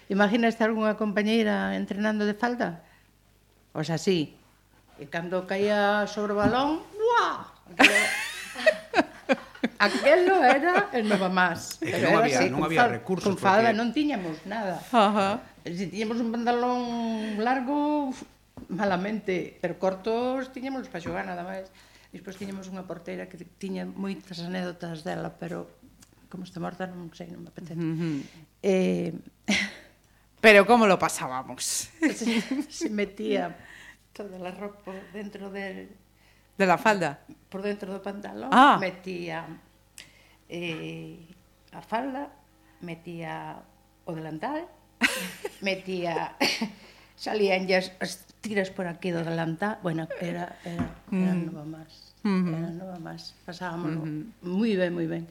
Imagina 0.09 0.49
estar 0.49 0.73
unha 0.73 0.97
compañeira 0.97 1.77
entrenando 1.77 2.25
de 2.25 2.33
falda? 2.33 2.81
Os 3.77 3.85
sea, 3.85 4.01
así. 4.01 4.33
E 4.97 5.05
cando 5.05 5.45
caía 5.45 6.09
sobre 6.09 6.33
o 6.33 6.39
balón, 6.41 6.81
¡buah! 6.97 7.53
Aquelo 9.77 10.43
era 10.57 10.89
el 10.91 11.05
nova 11.05 11.29
más. 11.29 11.77
É 11.85 11.93
que 11.93 12.01
non 12.01 12.17
había, 12.17 12.41
así, 12.41 12.49
non 12.49 12.65
había 12.65 12.89
recursos. 12.89 13.29
Con 13.29 13.37
falda 13.37 13.69
porque... 13.69 13.77
non 13.77 13.93
tiñamos 13.93 14.41
nada. 14.49 14.81
Ajá. 14.89 15.45
Eh, 15.63 15.77
si 15.77 15.87
tiñamos 15.93 16.17
un 16.17 16.33
pantalón 16.33 16.81
largo, 17.39 18.09
malamente, 18.67 19.61
pero 19.61 19.77
cortos 19.77 20.49
tiñamos 20.49 20.89
para 20.89 21.05
xogar 21.05 21.29
nada 21.29 21.45
máis. 21.45 21.69
Despois 22.09 22.35
tiñamos 22.41 22.65
unha 22.73 22.83
porteira 22.89 23.29
que 23.29 23.37
tiña 23.61 23.85
moitas 23.85 24.41
anécdotas 24.41 25.05
dela, 25.05 25.29
pero 25.37 25.69
como 26.29 26.45
está 26.45 26.61
morta 26.61 26.85
non 26.87 27.09
sei, 27.11 27.27
non 27.33 27.43
me 27.43 27.49
apetece. 27.49 27.81
Eh... 28.63 29.11
Pero 30.39 30.63
como 30.63 30.87
lo 30.87 30.95
pasábamos? 30.95 31.91
Se, 31.99 32.39
se 32.71 32.89
metía 32.89 33.59
toda 34.13 34.39
a 34.39 34.51
roupa 34.55 34.95
dentro 35.11 35.51
del... 35.51 35.91
De 36.55 36.65
la 36.65 36.77
falda? 36.77 37.19
Por 37.51 37.61
dentro 37.61 37.91
do 37.91 37.99
pantalón. 37.99 38.47
Ah. 38.51 38.79
Metía 38.79 39.43
eh, 40.47 41.19
a 41.75 41.81
falda, 41.83 42.31
metía 42.79 43.59
o 44.07 44.15
delantal, 44.15 44.63
metía... 45.61 46.39
salían 47.19 47.67
ya 47.67 47.83
as 47.99 48.23
tiras 48.39 48.71
por 48.71 48.87
aquí 48.87 49.11
do 49.11 49.21
delantal. 49.27 49.77
Bueno, 49.83 50.07
era, 50.23 50.55
era, 50.63 50.87
era 51.11 51.33
mm. 51.35 51.51
nova 51.51 51.65
máis. 51.67 52.15
Uh 52.23 52.31
-huh. 52.31 52.55
Era 52.55 52.71
nova 52.71 52.97
máis. 53.03 53.35
Pasábamos 53.43 53.91
uh 53.91 54.07
-huh. 54.07 54.23
moi 54.39 54.73
ben, 54.79 54.91
moi 54.95 55.07
ben 55.07 55.27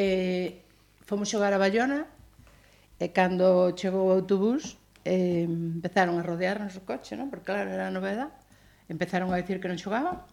eh, 0.00 0.64
fomos 1.04 1.28
xogar 1.28 1.52
a 1.52 1.60
Bayona, 1.60 2.08
e 2.96 3.12
cando 3.12 3.76
chegou 3.76 4.08
o 4.08 4.14
autobús, 4.16 4.80
eh, 5.04 5.44
empezaron 5.44 6.16
a 6.16 6.24
rodearnos 6.24 6.72
o 6.80 6.82
coche, 6.88 7.20
non? 7.20 7.28
porque 7.28 7.52
claro, 7.52 7.68
era 7.68 7.88
a 7.88 7.94
novedad, 7.94 8.32
empezaron 8.88 9.28
a 9.28 9.36
dicir 9.36 9.60
que 9.60 9.68
non 9.68 9.76
xogaban, 9.76 10.24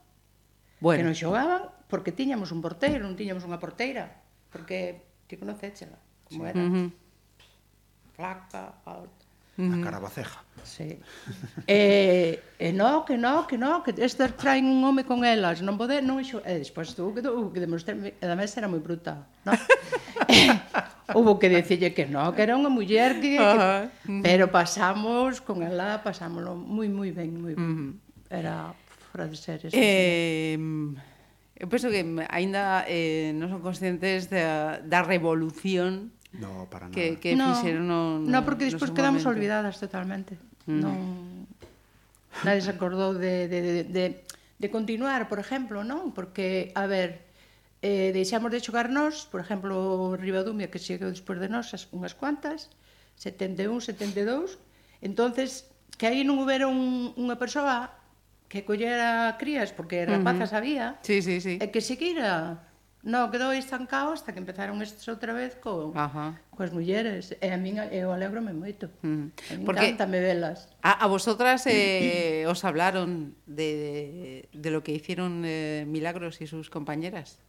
bueno. 0.80 1.04
que 1.04 1.04
non 1.04 1.16
xogaban, 1.16 1.68
porque 1.92 2.16
tiñamos 2.16 2.56
un 2.56 2.64
porteiro, 2.64 3.04
non 3.04 3.20
tiñamos 3.20 3.44
unha 3.44 3.60
porteira, 3.60 4.24
porque 4.48 5.04
ti 5.28 5.36
conocéchela, 5.36 6.00
como 6.24 6.48
era. 6.48 6.56
Uh. 6.56 6.88
Flaca, 8.16 8.80
alta 8.88 9.27
a 9.58 9.84
carabaceja. 9.84 10.40
Sí. 10.64 11.00
E, 11.66 11.68
e 11.68 11.80
eh, 12.60 12.70
eh, 12.70 12.74
no, 12.74 13.06
que 13.06 13.18
no, 13.18 13.48
que 13.48 13.58
no, 13.58 13.82
que 13.84 13.94
este 13.98 14.28
traen 14.30 14.66
un 14.66 14.84
home 14.84 15.04
con 15.04 15.26
elas, 15.26 15.62
non 15.66 15.80
pode, 15.82 16.02
non 16.06 16.22
xo... 16.22 16.44
E 16.46 16.62
despois 16.62 16.94
tú, 16.94 17.10
que, 17.16 17.26
tú, 17.26 17.50
que 17.50 17.64
demostré, 17.64 18.14
además 18.22 18.54
era 18.54 18.70
moi 18.70 18.80
bruta, 18.84 19.26
no? 19.48 19.58
e, 20.30 20.54
houve 21.14 21.40
que 21.40 21.50
dicille 21.50 21.94
que 21.94 22.06
no, 22.06 22.30
que 22.36 22.46
era 22.46 22.54
unha 22.54 22.70
muller 22.70 23.18
que, 23.18 23.42
uh 23.42 23.58
-huh. 23.58 23.82
que... 24.06 24.22
Pero 24.22 24.54
pasamos, 24.54 25.42
con 25.42 25.66
ela, 25.66 26.04
pasámoslo 26.06 26.54
moi, 26.54 26.86
moi 26.92 27.10
ben, 27.10 27.34
moi 27.34 27.54
ben. 27.58 27.64
Uh 27.64 27.74
-huh. 27.74 27.92
Era 28.30 28.76
fora 29.10 29.26
de 29.26 29.38
seres. 29.40 29.72
Eh... 29.74 30.60
Eu 31.58 31.66
penso 31.66 31.90
que 31.90 32.06
aínda 32.30 32.86
eh, 32.86 33.34
non 33.34 33.50
son 33.50 33.66
conscientes 33.66 34.30
da, 34.30 34.78
da 34.78 35.02
revolución 35.02 36.14
No, 36.34 36.68
para 36.68 36.92
nada. 36.92 36.96
Que, 36.96 37.22
que 37.22 37.36
no, 37.36 37.56
fixeron 37.56 37.88
no, 37.88 38.20
no, 38.20 38.28
no 38.28 38.40
porque 38.44 38.68
despois 38.68 38.92
quedamos 38.92 39.24
momento. 39.24 39.32
olvidadas 39.32 39.80
totalmente. 39.80 40.36
Mm. 40.68 40.82
Non 40.84 40.98
nadie 42.44 42.62
se 42.62 42.70
acordou 42.70 43.14
de, 43.14 43.48
de, 43.48 43.60
de, 43.62 43.84
de, 43.84 44.06
de 44.60 44.68
continuar, 44.70 45.30
por 45.30 45.40
exemplo, 45.40 45.82
non? 45.82 46.14
Porque, 46.14 46.70
a 46.78 46.86
ver, 46.86 47.26
eh, 47.82 48.14
deixamos 48.14 48.54
de 48.54 48.62
xogar 48.62 48.90
nós, 48.90 49.26
por 49.30 49.42
exemplo, 49.42 50.18
Ribadumia, 50.18 50.70
que 50.70 50.82
chegou 50.82 51.10
despois 51.10 51.42
de 51.42 51.50
nós, 51.50 51.74
unhas 51.94 52.14
cuantas, 52.14 52.70
71, 53.18 53.82
72, 53.82 54.62
entonces 55.02 55.70
que 55.98 56.06
aí 56.06 56.22
non 56.22 56.38
houbera 56.38 56.70
un, 56.70 57.14
unha 57.18 57.38
persoa 57.38 57.90
que 58.48 58.64
collera 58.64 59.36
crías, 59.42 59.74
porque 59.74 60.06
rapazas 60.06 60.54
mm 60.54 60.54
-hmm. 60.54 60.60
había, 60.62 60.86
sí, 61.02 61.26
sí, 61.26 61.42
sí. 61.42 61.58
e 61.58 61.68
que 61.74 61.82
seguira 61.82 62.67
No, 63.08 63.32
quedou 63.32 63.56
aí 63.56 63.64
estancado 63.64 64.12
hasta 64.12 64.36
que 64.36 64.40
empezaron 64.44 64.84
estes 64.84 65.08
outra 65.08 65.32
vez 65.32 65.56
co, 65.56 65.96
Ajá. 65.96 66.36
coas 66.52 66.76
mulleres. 66.76 67.32
E 67.40 67.48
a 67.48 67.56
min 67.56 67.80
eu 67.88 68.12
alegrome 68.12 68.52
moito. 68.52 68.92
Mm. 69.00 69.32
A 69.32 69.64
Porque 69.64 69.96
me 70.12 70.20
velas. 70.20 70.68
A, 70.84 70.92
a 71.00 71.08
vosotras 71.08 71.64
eh, 71.72 72.44
os 72.52 72.68
hablaron 72.68 73.40
de, 73.48 74.44
de, 74.52 74.60
de 74.60 74.70
lo 74.76 74.84
que 74.84 74.92
hicieron 74.92 75.48
eh, 75.48 75.88
Milagros 75.88 76.44
y 76.44 76.52
sus 76.52 76.68
compañeras. 76.68 77.40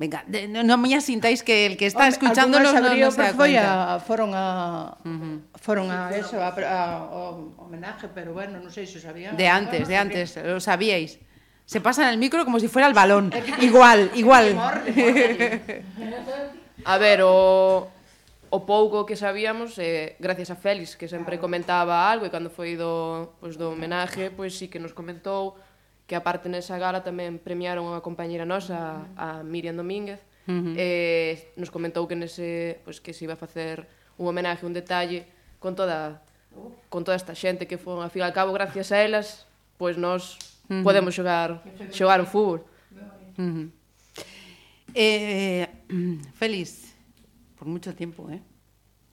Venga, 0.00 0.24
de, 0.26 0.48
no, 0.48 0.64
no 0.64 0.80
me 0.80 0.96
asintáis 0.96 1.44
que 1.44 1.68
el 1.68 1.76
que 1.76 1.84
está 1.84 2.08
Hombre, 2.08 2.16
escuchándonos 2.16 2.72
no, 2.72 2.96
no 2.96 3.10
se 3.12 3.20
da 3.20 3.36
cuenta. 3.36 3.94
A, 3.94 4.00
foron 4.00 4.32
a 4.32 4.96
uh 4.96 5.08
-huh. 5.08 5.36
foron 5.60 5.92
a 5.92 6.08
eso, 6.16 6.40
a, 6.40 6.48
a, 6.48 7.04
a 7.04 7.30
homenaje, 7.60 8.08
pero 8.08 8.32
bueno, 8.32 8.56
non 8.64 8.72
sei 8.72 8.88
se 8.88 8.96
o 8.96 9.04
sabían. 9.04 9.36
De 9.36 9.44
antes, 9.44 9.84
bueno, 9.84 9.92
de 9.92 9.96
antes, 10.00 10.40
lo 10.40 10.56
sabíais. 10.56 11.20
Se 11.66 11.80
pasan 11.80 12.08
el 12.08 12.18
micro 12.18 12.44
como 12.44 12.60
si 12.60 12.68
fuera 12.68 12.88
el 12.88 12.94
balón. 12.94 13.32
Igual, 13.60 14.10
igual. 14.14 14.58
A 16.84 16.98
ver, 16.98 17.22
o, 17.22 17.88
o 18.50 18.66
pouco 18.66 19.06
que 19.06 19.16
sabíamos, 19.16 19.78
eh, 19.78 20.16
gracias 20.18 20.50
a 20.50 20.56
Félix, 20.56 20.96
que 20.96 21.08
sempre 21.08 21.40
claro. 21.40 21.48
comentaba 21.48 22.10
algo, 22.10 22.26
e 22.26 22.30
cando 22.30 22.52
foi 22.52 22.76
do, 22.76 23.32
pois, 23.40 23.56
do 23.56 23.72
homenaje, 23.72 24.28
pois 24.28 24.52
sí 24.52 24.68
que 24.68 24.76
nos 24.76 24.92
comentou 24.92 25.56
que 26.04 26.12
aparte 26.12 26.52
nesa 26.52 26.76
gala 26.76 27.00
tamén 27.00 27.40
premiaron 27.40 27.96
a 27.96 28.04
compañera 28.04 28.44
nosa, 28.44 29.08
a 29.16 29.40
Miriam 29.40 29.78
Domínguez, 29.78 30.20
uh 30.44 30.52
-huh. 30.52 30.74
eh, 30.76 31.54
nos 31.56 31.72
comentou 31.72 32.04
que 32.04 32.12
nese, 32.12 32.82
pois, 32.84 33.00
que 33.00 33.16
se 33.16 33.24
iba 33.24 33.38
a 33.38 33.40
facer 33.40 33.88
un 34.20 34.28
homenaje, 34.28 34.68
un 34.68 34.76
detalle, 34.76 35.24
con 35.56 35.72
toda 35.72 36.20
con 36.92 37.08
toda 37.08 37.16
esta 37.16 37.32
xente 37.32 37.64
que 37.64 37.80
foi, 37.80 37.96
a 38.04 38.12
fin 38.12 38.20
al 38.20 38.36
cabo, 38.36 38.52
gracias 38.52 38.92
a 38.92 39.00
elas, 39.00 39.48
pois 39.80 39.96
nós 39.96 40.36
-huh. 40.68 40.82
podemos 40.82 41.14
xogar 41.14 41.62
xogar 41.90 42.20
o 42.20 42.26
fútbol. 42.26 42.60
Uh 43.38 43.42
-huh. 43.42 43.66
eh, 44.94 45.68
eh 45.88 46.18
feliz 46.40 46.94
por 47.56 47.66
mucho 47.68 47.94
tiempo, 47.94 48.28
eh? 48.30 48.40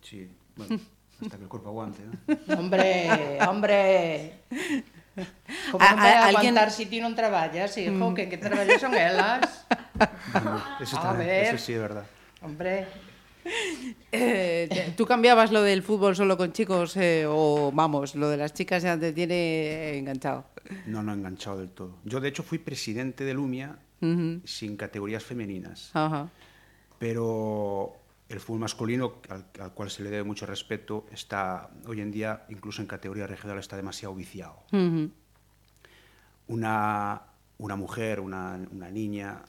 Sí, 0.01 0.29
bueno, 0.55 0.79
hasta 1.21 1.37
que 1.37 1.43
el 1.43 1.49
cuerpo 1.49 1.69
aguante, 1.69 2.01
¿no? 2.01 2.13
hombre, 2.59 3.37
hombre. 3.47 4.41
Como 5.71 5.83
a, 5.83 5.91
a, 5.91 6.27
alguén 6.27 6.55
dar 6.55 6.71
si 6.71 6.87
ti 6.87 7.03
non 7.03 7.13
traballas, 7.13 7.75
hijo, 7.75 7.91
mm. 7.91 8.15
que 8.15 8.23
que 8.31 8.39
traballas 8.39 8.79
son 8.79 8.95
elas. 8.95 9.67
eso 10.81 10.95
está, 10.95 11.11
ver. 11.13 11.51
eso 11.53 11.59
sí 11.59 11.75
é 11.75 11.79
verdad. 11.79 12.07
Hombre, 12.41 12.87
Eh, 14.11 14.93
¿Tú 14.97 15.05
cambiabas 15.05 15.51
lo 15.51 15.61
del 15.61 15.83
fútbol 15.83 16.15
solo 16.15 16.37
con 16.37 16.51
chicos 16.51 16.97
eh, 16.97 17.25
o, 17.27 17.71
vamos, 17.73 18.15
lo 18.15 18.29
de 18.29 18.37
las 18.37 18.53
chicas 18.53 18.83
ya 18.83 18.99
te 18.99 19.13
tiene 19.13 19.97
enganchado? 19.97 20.45
No, 20.85 21.01
no 21.03 21.13
enganchado 21.13 21.57
del 21.59 21.69
todo. 21.69 21.97
Yo, 22.05 22.19
de 22.19 22.29
hecho, 22.29 22.43
fui 22.43 22.57
presidente 22.57 23.23
de 23.23 23.33
Lumia 23.33 23.77
Ujú. 24.01 24.41
sin 24.45 24.77
categorías 24.77 25.23
femeninas. 25.23 25.91
Ajá. 25.93 26.29
Pero 26.97 27.93
el 28.29 28.39
fútbol 28.39 28.59
masculino, 28.61 29.13
al, 29.29 29.45
al 29.59 29.73
cual 29.73 29.89
se 29.89 30.03
le 30.03 30.09
debe 30.09 30.23
mucho 30.23 30.45
respeto, 30.45 31.05
está 31.11 31.69
hoy 31.85 32.01
en 32.01 32.11
día, 32.11 32.45
incluso 32.49 32.81
en 32.81 32.87
categoría 32.87 33.25
regional, 33.27 33.57
está 33.59 33.75
demasiado 33.75 34.13
viciado. 34.15 34.57
Ujú. 34.71 35.11
Una, 36.47 37.21
una 37.57 37.75
mujer, 37.75 38.19
una, 38.19 38.59
una 38.71 38.89
niña, 38.89 39.41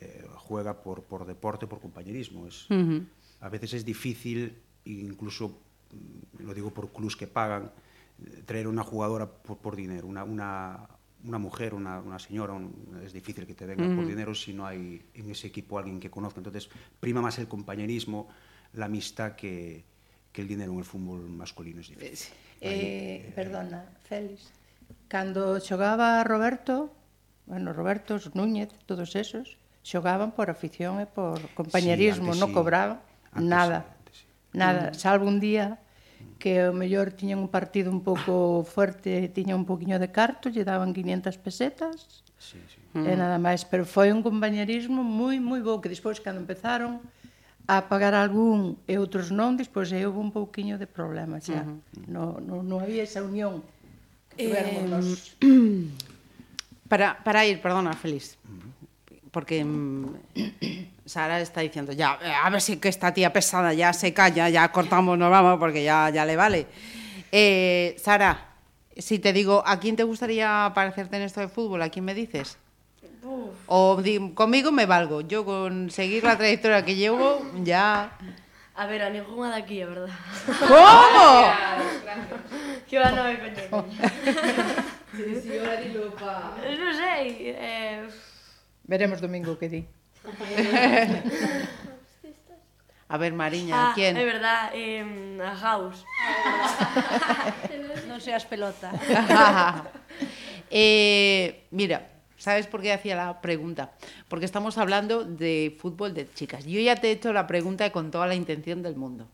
eh, 0.00 0.24
juega 0.46 0.72
por, 0.84 1.02
por 1.02 1.24
deporte, 1.24 1.66
por 1.66 1.80
compañerismo. 1.80 2.46
Es, 2.46 2.68
uh 2.70 2.74
-huh. 2.74 3.06
A 3.40 3.48
veces 3.48 3.74
es 3.74 3.84
difícil, 3.84 4.38
incluso 4.84 5.48
mm, 5.48 6.46
lo 6.46 6.52
digo 6.54 6.70
por 6.70 6.92
clubs 6.92 7.16
que 7.16 7.26
pagan, 7.26 7.70
traer 8.46 8.66
una 8.68 8.84
jugadora 8.84 9.26
por, 9.26 9.56
por 9.58 9.74
dinero, 9.74 10.06
una, 10.06 10.22
una, 10.24 10.88
una 11.24 11.38
mujer, 11.38 11.74
una, 11.74 12.00
una 12.00 12.18
señora, 12.18 12.52
un, 12.52 13.00
es 13.04 13.12
difícil 13.12 13.44
que 13.46 13.54
te 13.54 13.66
venga 13.66 13.84
uh 13.84 13.88
-huh. 13.88 13.96
por 13.96 14.06
dinero 14.06 14.32
si 14.34 14.52
no 14.52 14.64
hay 14.66 15.02
en 15.14 15.30
ese 15.30 15.46
equipo 15.48 15.78
alguien 15.78 15.98
que 16.00 16.10
conozca. 16.10 16.38
Entonces, 16.40 16.68
prima 17.00 17.20
más 17.20 17.38
el 17.38 17.48
compañerismo, 17.48 18.28
la 18.74 18.86
amistad 18.86 19.34
que, 19.36 19.84
que 20.32 20.42
el 20.42 20.48
dinero 20.48 20.72
en 20.72 20.78
el 20.78 20.84
fútbol 20.84 21.28
masculino 21.28 21.80
es 21.80 21.88
difícil. 21.88 22.34
Eh, 22.60 22.68
Ahí, 22.68 22.80
eh, 22.80 23.32
perdona, 23.34 23.84
Félix, 24.08 24.50
cando 25.08 25.58
xogaba 25.60 26.24
Roberto, 26.24 26.90
bueno, 27.46 27.72
Roberto, 27.72 28.16
Núñez, 28.32 28.70
todos 28.86 29.14
esos, 29.16 29.56
xogaban 29.84 30.32
por 30.32 30.48
afición 30.48 30.98
e 30.98 31.06
por 31.06 31.36
compañerismo, 31.52 32.32
sí, 32.32 32.40
non 32.40 32.48
sí. 32.50 32.54
cobraban 32.56 33.04
antes, 33.36 33.44
nada. 33.44 33.78
Antes, 33.84 34.16
sí. 34.16 34.24
Nada, 34.56 34.82
mm. 34.90 34.94
salvo 34.96 35.28
un 35.28 35.38
día 35.38 35.78
que 36.40 36.64
o 36.64 36.72
mellor 36.72 37.12
tiñan 37.12 37.44
un 37.44 37.52
partido 37.52 37.92
un 37.92 38.00
pouco 38.00 38.64
fuerte, 38.74 39.28
tiñan 39.28 39.60
un 39.60 39.68
poquinho 39.68 40.00
de 40.00 40.08
carto, 40.08 40.48
lle 40.48 40.64
daban 40.64 40.96
500 40.96 41.36
pesetas. 41.36 42.24
Sí, 42.40 42.56
sí. 42.64 42.80
E 42.96 43.12
mm. 43.12 43.18
nada 43.20 43.36
máis, 43.36 43.68
pero 43.68 43.84
foi 43.84 44.08
un 44.08 44.24
compañerismo 44.24 45.04
moi 45.04 45.36
moi 45.36 45.60
bo 45.60 45.84
que 45.84 45.92
despois 45.92 46.16
cando 46.16 46.40
empezaron 46.40 47.04
a 47.68 47.84
pagar 47.88 48.16
algún 48.16 48.80
e 48.88 48.96
outros 48.96 49.28
non, 49.28 49.56
despois 49.56 49.92
aí 49.92 50.04
houve 50.08 50.20
un 50.20 50.32
pouquiño 50.32 50.80
de 50.80 50.88
problema 50.88 51.44
xa. 51.44 51.60
Uh 51.60 51.76
-huh. 51.76 52.08
No 52.08 52.24
no 52.40 52.64
non 52.64 52.80
había 52.80 53.04
esa 53.04 53.20
unión 53.20 53.60
que 54.32 54.48
eh, 54.48 54.84
nos... 54.88 55.36
para 56.90 57.20
para 57.20 57.44
ir, 57.44 57.60
perdona, 57.60 57.92
feliz. 57.96 58.36
Uh 58.44 58.52
-huh. 58.52 58.73
Porque 59.34 59.64
mm, 59.66 60.14
Sara 61.04 61.40
está 61.42 61.60
diciendo, 61.60 61.90
ya, 61.92 62.12
a 62.44 62.48
ver 62.50 62.62
si 62.62 62.78
que 62.78 62.88
esta 62.88 63.12
tía 63.12 63.32
pesada 63.34 63.74
ya 63.74 63.92
se 63.92 64.14
calla, 64.14 64.48
ya 64.48 64.70
cortamos, 64.70 65.18
nos 65.18 65.30
vamos, 65.30 65.58
porque 65.58 65.82
ya, 65.82 66.08
ya 66.08 66.24
le 66.24 66.36
vale. 66.36 66.66
Eh, 67.32 67.96
Sara, 67.98 68.54
si 68.96 69.18
te 69.18 69.32
digo, 69.34 69.62
¿a 69.66 69.80
quién 69.80 69.96
te 69.96 70.04
gustaría 70.04 70.70
parecerte 70.74 71.16
en 71.16 71.22
esto 71.24 71.40
de 71.40 71.48
fútbol? 71.48 71.82
¿A 71.82 71.90
quién 71.90 72.04
me 72.06 72.14
dices? 72.14 72.56
O 73.66 74.00
di- 74.00 74.32
conmigo 74.34 74.70
me 74.70 74.86
valgo. 74.86 75.20
Yo 75.22 75.44
con 75.44 75.90
seguir 75.90 76.22
la 76.22 76.38
trayectoria 76.38 76.84
que 76.84 76.94
llevo, 76.94 77.42
ya... 77.64 78.12
A 78.76 78.86
ver, 78.86 79.02
a 79.02 79.10
ninguna 79.10 79.54
de 79.56 79.62
aquí, 79.62 79.82
a 79.82 79.86
verdad. 79.86 80.08
¿Cómo? 80.58 81.46
que 82.88 82.98
va, 82.98 83.10
no 83.12 83.24
me 83.24 83.38
coño. 83.38 83.84
Non 85.14 86.90
sei, 86.98 87.54
eh... 87.54 88.02
Veremos 88.84 89.20
domingo 89.20 89.58
que 89.58 89.68
di. 89.68 89.82
A 93.08 93.16
ver, 93.18 93.32
Mariña, 93.32 93.74
Ah, 93.76 93.92
¿quién? 93.94 94.16
é 94.16 94.24
verdad, 94.24 94.72
eh, 94.72 95.04
a 95.44 95.54
House. 95.54 96.04
Non 98.08 98.20
seas 98.20 98.44
pelota. 98.48 98.90
eh, 100.70 101.68
mira, 101.70 102.14
¿Sabes 102.44 102.66
por 102.66 102.82
qué 102.82 102.92
hacía 102.92 103.16
la 103.16 103.40
pregunta? 103.40 103.92
Porque 104.28 104.44
estamos 104.44 104.76
hablando 104.76 105.24
de 105.24 105.74
fútbol 105.80 106.12
de 106.12 106.30
chicas. 106.34 106.66
Yo 106.66 106.78
ya 106.78 106.96
te 106.96 107.08
he 107.08 107.12
hecho 107.12 107.32
la 107.32 107.46
pregunta 107.46 107.88
con 107.90 108.10
toda 108.10 108.26
la 108.26 108.34
intención 108.34 108.82
del 108.82 108.96
mundo. 108.96 109.26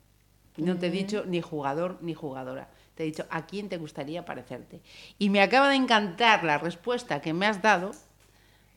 No 0.56 0.78
te 0.78 0.86
he 0.86 0.90
dicho 0.90 1.24
ni 1.26 1.40
jugador 1.40 1.98
ni 2.02 2.14
jugadora. 2.14 2.68
Te 2.94 3.02
he 3.02 3.06
dicho 3.06 3.26
a 3.30 3.46
quién 3.46 3.68
te 3.68 3.78
gustaría 3.78 4.24
parecerte. 4.24 4.80
Y 5.18 5.28
me 5.28 5.42
acaba 5.42 5.70
de 5.70 5.74
encantar 5.74 6.44
la 6.44 6.58
respuesta 6.58 7.20
que 7.20 7.32
me 7.32 7.46
has 7.46 7.60
dado, 7.60 7.90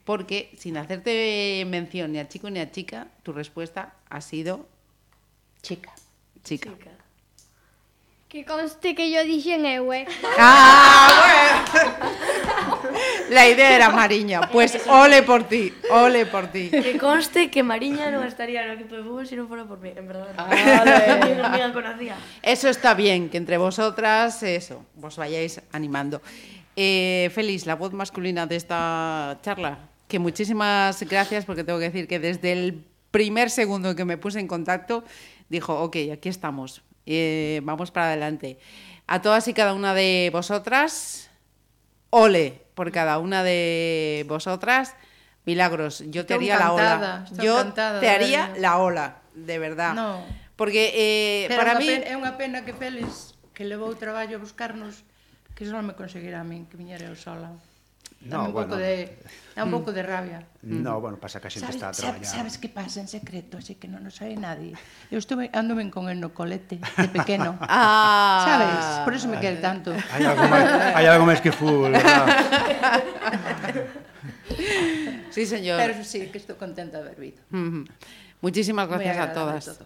porque 0.04 0.52
sin 0.58 0.78
hacerte 0.78 1.64
mención 1.68 2.12
ni 2.12 2.20
a 2.20 2.28
chico 2.28 2.50
ni 2.50 2.60
a 2.60 2.72
chica, 2.72 3.08
tu 3.24 3.32
respuesta 3.32 3.94
ha 4.10 4.22
sido 4.22 4.68
chica. 5.62 5.94
Chica. 6.44 6.72
Que 8.34 8.46
conste 8.46 8.96
que 8.96 9.12
yo 9.14 9.22
dixen 9.24 9.64
eu, 9.70 9.94
eh. 9.94 10.10
Ah, 10.40 11.64
bueno. 11.70 12.78
La 13.30 13.48
idea 13.48 13.76
era 13.76 13.90
Mariña. 13.92 14.50
Pues 14.50 14.76
ole 14.90 15.22
por 15.22 15.44
ti, 15.44 15.72
ole 15.92 16.26
por 16.26 16.48
ti. 16.48 16.72
Que 16.72 16.98
conste 16.98 17.52
que 17.54 17.62
Mariña 17.62 18.10
non 18.10 18.26
estaría 18.26 18.66
no 18.66 18.74
equipo 18.74 18.98
de 18.98 19.06
fútbol 19.06 19.30
se 19.30 19.38
non 19.38 19.46
fora 19.46 19.70
por 19.70 19.78
mí, 19.78 19.94
en 19.94 20.10
amiga 20.10 21.70
conocía. 21.72 22.18
Eso 22.42 22.74
está 22.74 22.98
bien, 22.98 23.30
que 23.30 23.38
entre 23.38 23.62
vosotras, 23.62 24.42
eso, 24.42 24.82
vos 24.98 25.14
vayáis 25.14 25.62
animando. 25.70 26.18
Eh, 26.74 27.30
Félix, 27.38 27.70
la 27.70 27.78
voz 27.78 27.94
masculina 27.94 28.50
de 28.50 28.58
esta 28.58 29.38
charla, 29.46 29.93
que 30.14 30.20
muchísimas 30.20 31.02
gracias 31.10 31.44
porque 31.44 31.64
tengo 31.64 31.80
que 31.80 31.86
decir 31.86 32.08
que 32.08 32.20
desde 32.20 32.52
el 32.52 32.86
primer 33.10 33.50
segundo 33.50 33.90
en 33.90 33.96
que 33.96 34.06
me 34.06 34.16
puse 34.16 34.40
en 34.40 34.48
contacto 34.48 35.04
dijo, 35.50 35.82
ok, 35.82 35.98
aquí 36.14 36.30
estamos, 36.30 36.84
eh, 37.08 37.62
vamos 37.64 37.90
para 37.90 38.10
adelante. 38.10 38.60
A 39.08 39.24
todas 39.24 39.48
y 39.48 39.56
cada 39.56 39.74
una 39.74 39.96
de 39.96 40.30
vosotras, 40.32 41.32
ole 42.12 42.62
por 42.76 42.92
cada 42.92 43.18
una 43.18 43.42
de 43.42 44.24
vosotras. 44.30 44.94
Milagros, 45.46 46.04
yo 46.12 46.28
te 46.28 46.36
haría 46.36 46.60
la 46.60 46.74
ola. 46.74 47.26
Yo 47.42 47.74
te 47.74 47.82
haría 47.82 48.50
verlo. 48.50 48.62
la 48.62 48.78
ola, 48.78 49.18
de 49.34 49.58
verdad. 49.58 49.96
No. 49.96 50.24
Porque 50.56 50.92
eh, 50.94 51.46
Pero 51.48 51.60
para 51.60 51.80
mí... 51.80 51.88
Pena, 51.88 52.06
é 52.06 52.14
unha 52.14 52.38
pena 52.38 52.62
que 52.62 52.78
Félix, 52.78 53.34
que 53.58 53.66
levou 53.66 53.90
traballo 53.98 54.38
a 54.38 54.44
buscarnos, 54.46 55.02
que 55.58 55.66
só 55.66 55.82
me 55.82 55.98
conseguirá 55.98 56.46
a 56.46 56.48
min 56.48 56.70
que 56.70 56.78
viñera 56.78 57.10
eu 57.10 57.18
sola. 57.18 57.50
No, 58.24 58.46
un 58.46 58.54
bueno, 58.54 58.70
pouco 58.70 58.82
de 58.82 59.20
dá 59.56 59.64
un 59.64 59.70
mm. 59.70 59.76
pouco 59.76 59.92
de 59.92 60.04
rabia. 60.04 60.40
No, 60.64 60.98
mm. 60.98 61.02
bueno, 61.02 61.18
pasa 61.20 61.40
que 61.44 61.48
a 61.48 61.52
xente 61.52 61.70
está 61.70 61.90
a 61.90 61.92
traballar. 61.92 62.24
Sabes, 62.24 62.30
sabes 62.30 62.56
que 62.58 62.70
pasa 62.70 63.04
en 63.04 63.08
secreto, 63.12 63.60
así 63.60 63.76
que 63.76 63.92
non 63.92 64.00
nos 64.00 64.16
sabe 64.16 64.40
nadie. 64.40 64.74
Eu 65.12 65.20
estuve 65.20 65.52
andome 65.52 65.92
con 65.92 66.08
el 66.08 66.24
no 66.24 66.32
colete 66.32 66.80
de 66.80 67.10
pequeno. 67.12 67.60
ah, 67.68 68.48
sabes? 68.48 68.84
Por 69.04 69.14
eso 69.14 69.28
me 69.28 69.38
quere 69.44 69.60
tanto. 69.60 69.92
Hai 69.92 70.24
algo 70.24 70.48
máis, 70.48 70.68
hai 70.96 71.06
algo 71.06 71.26
máis 71.28 71.44
que 71.44 71.52
fútbol, 71.52 71.94
¿verdad? 72.00 72.26
sí, 75.36 75.44
señor. 75.44 75.78
Pero 75.84 76.00
sí, 76.02 76.32
que 76.32 76.40
estou 76.40 76.56
contenta 76.56 77.04
de 77.04 77.12
haber 77.12 77.20
vido. 77.20 77.44
Mm 77.52 77.68
-hmm. 77.70 77.84
Muchísimas 78.40 78.88
gracias 78.88 79.20
a 79.20 79.36
todas. 79.36 79.64
Todo. 79.68 79.86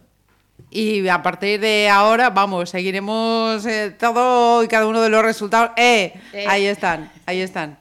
Y 0.70 1.08
a 1.08 1.22
partir 1.22 1.60
de 1.60 1.90
ahora, 1.90 2.30
vamos, 2.30 2.70
seguiremos 2.70 3.66
eh, 3.66 3.96
todo 3.98 4.64
y 4.64 4.68
cada 4.68 4.88
uno 4.88 5.02
de 5.02 5.10
los 5.10 5.24
resultados. 5.24 5.72
¡Eh! 5.78 6.14
eh. 6.34 6.46
Ahí 6.48 6.66
están, 6.66 7.12
ahí 7.26 7.42
están. 7.42 7.78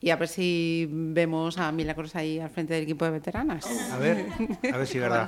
Y 0.00 0.10
a 0.10 0.16
ver 0.16 0.28
si 0.28 0.86
vemos 0.90 1.58
a 1.58 1.72
Milagros 1.72 2.14
ahí 2.14 2.38
al 2.38 2.50
frente 2.50 2.74
del 2.74 2.84
equipo 2.84 3.04
de 3.04 3.10
veteranas. 3.12 3.66
A 3.92 3.98
ver, 3.98 4.26
a 4.72 4.76
ver 4.76 4.86
si 4.86 4.98
es 4.98 5.02
verdad. 5.02 5.26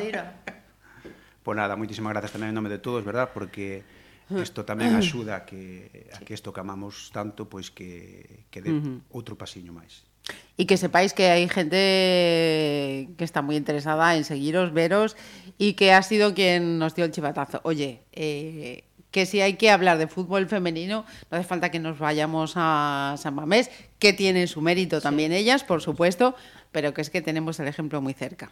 Pues 1.43 1.57
nada, 1.57 1.75
moitísimas 1.75 2.13
gracias 2.13 2.37
tamén 2.37 2.53
en 2.53 2.57
nome 2.57 2.69
de 2.69 2.79
todos, 2.79 3.03
verdad? 3.03 3.33
Porque 3.33 3.83
isto 4.31 4.63
tamén 4.63 4.95
axuda 4.95 5.43
a 5.43 5.43
que, 5.43 6.07
a 6.15 6.23
que 6.23 6.37
isto 6.37 6.55
que 6.55 6.61
amamos 6.63 7.11
tanto, 7.11 7.51
pois 7.51 7.73
que, 7.75 8.47
que 8.53 8.63
dé 8.63 8.71
uh 8.71 8.79
-huh. 8.79 8.97
outro 9.11 9.35
pasiño 9.35 9.75
máis. 9.75 10.07
Y 10.55 10.69
que 10.69 10.77
sepáis 10.77 11.17
que 11.17 11.33
hay 11.33 11.49
gente 11.49 13.11
que 13.17 13.25
está 13.25 13.43
muy 13.43 13.57
interesada 13.57 14.15
en 14.15 14.23
seguiros, 14.23 14.71
veros 14.71 15.17
y 15.59 15.75
que 15.75 15.91
ha 15.97 16.03
sido 16.05 16.37
quien 16.37 16.79
nos 16.79 16.95
dio 16.95 17.09
el 17.09 17.11
chivatazo. 17.11 17.59
Oye, 17.65 18.05
eh, 18.13 18.85
que 19.11 19.27
si 19.27 19.41
hay 19.41 19.55
que 19.55 19.71
hablar 19.71 19.99
de 19.99 20.07
fútbol 20.07 20.47
femenino, 20.47 21.05
no 21.31 21.39
hace 21.39 21.49
falta 21.49 21.71
que 21.73 21.81
nos 21.81 21.99
vayamos 21.99 22.53
a 22.55 23.17
San 23.19 23.35
Mamés, 23.35 23.71
que 24.01 24.13
tienen 24.13 24.49
su 24.49 24.61
mérito 24.61 25.01
también 25.01 25.31
ellas, 25.31 25.63
por 25.63 25.83
supuesto, 25.83 26.35
pero 26.73 26.93
que 26.93 27.03
es 27.03 27.11
que 27.11 27.23
tenemos 27.23 27.61
el 27.61 27.69
ejemplo 27.69 28.01
muy 28.01 28.15
cerca. 28.15 28.51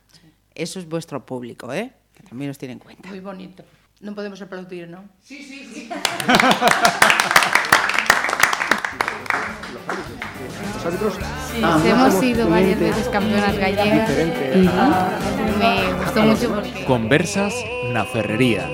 Eso 0.55 0.79
es 0.79 0.87
vuestro 0.87 1.27
público, 1.27 1.73
¿eh? 1.73 1.91
Que 2.15 2.23
también 2.23 2.51
os 2.51 2.59
tiene 2.59 2.75
en 2.75 2.81
cuenta. 2.81 3.09
Moi 3.09 3.19
bonito. 3.19 3.65
Non 3.99 4.15
podemos 4.15 4.39
aplaudir, 4.39 4.87
non? 4.87 5.11
Sí, 5.19 5.43
hemos 11.85 12.15
sido 12.15 12.49
varias 12.49 12.79
veces 12.79 13.09
campeonas 13.09 13.57
gallegas 13.59 14.11
y 14.55 14.69
me 15.59 15.93
gustó 15.99 16.23
mucho 16.23 16.55
porque 16.55 16.85
Conversas 16.87 17.55
na 17.91 18.05
Ferrería. 18.05 18.71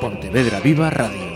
Pontevedra 0.00 0.60
Viva 0.60 0.90
Radio. 0.90 1.29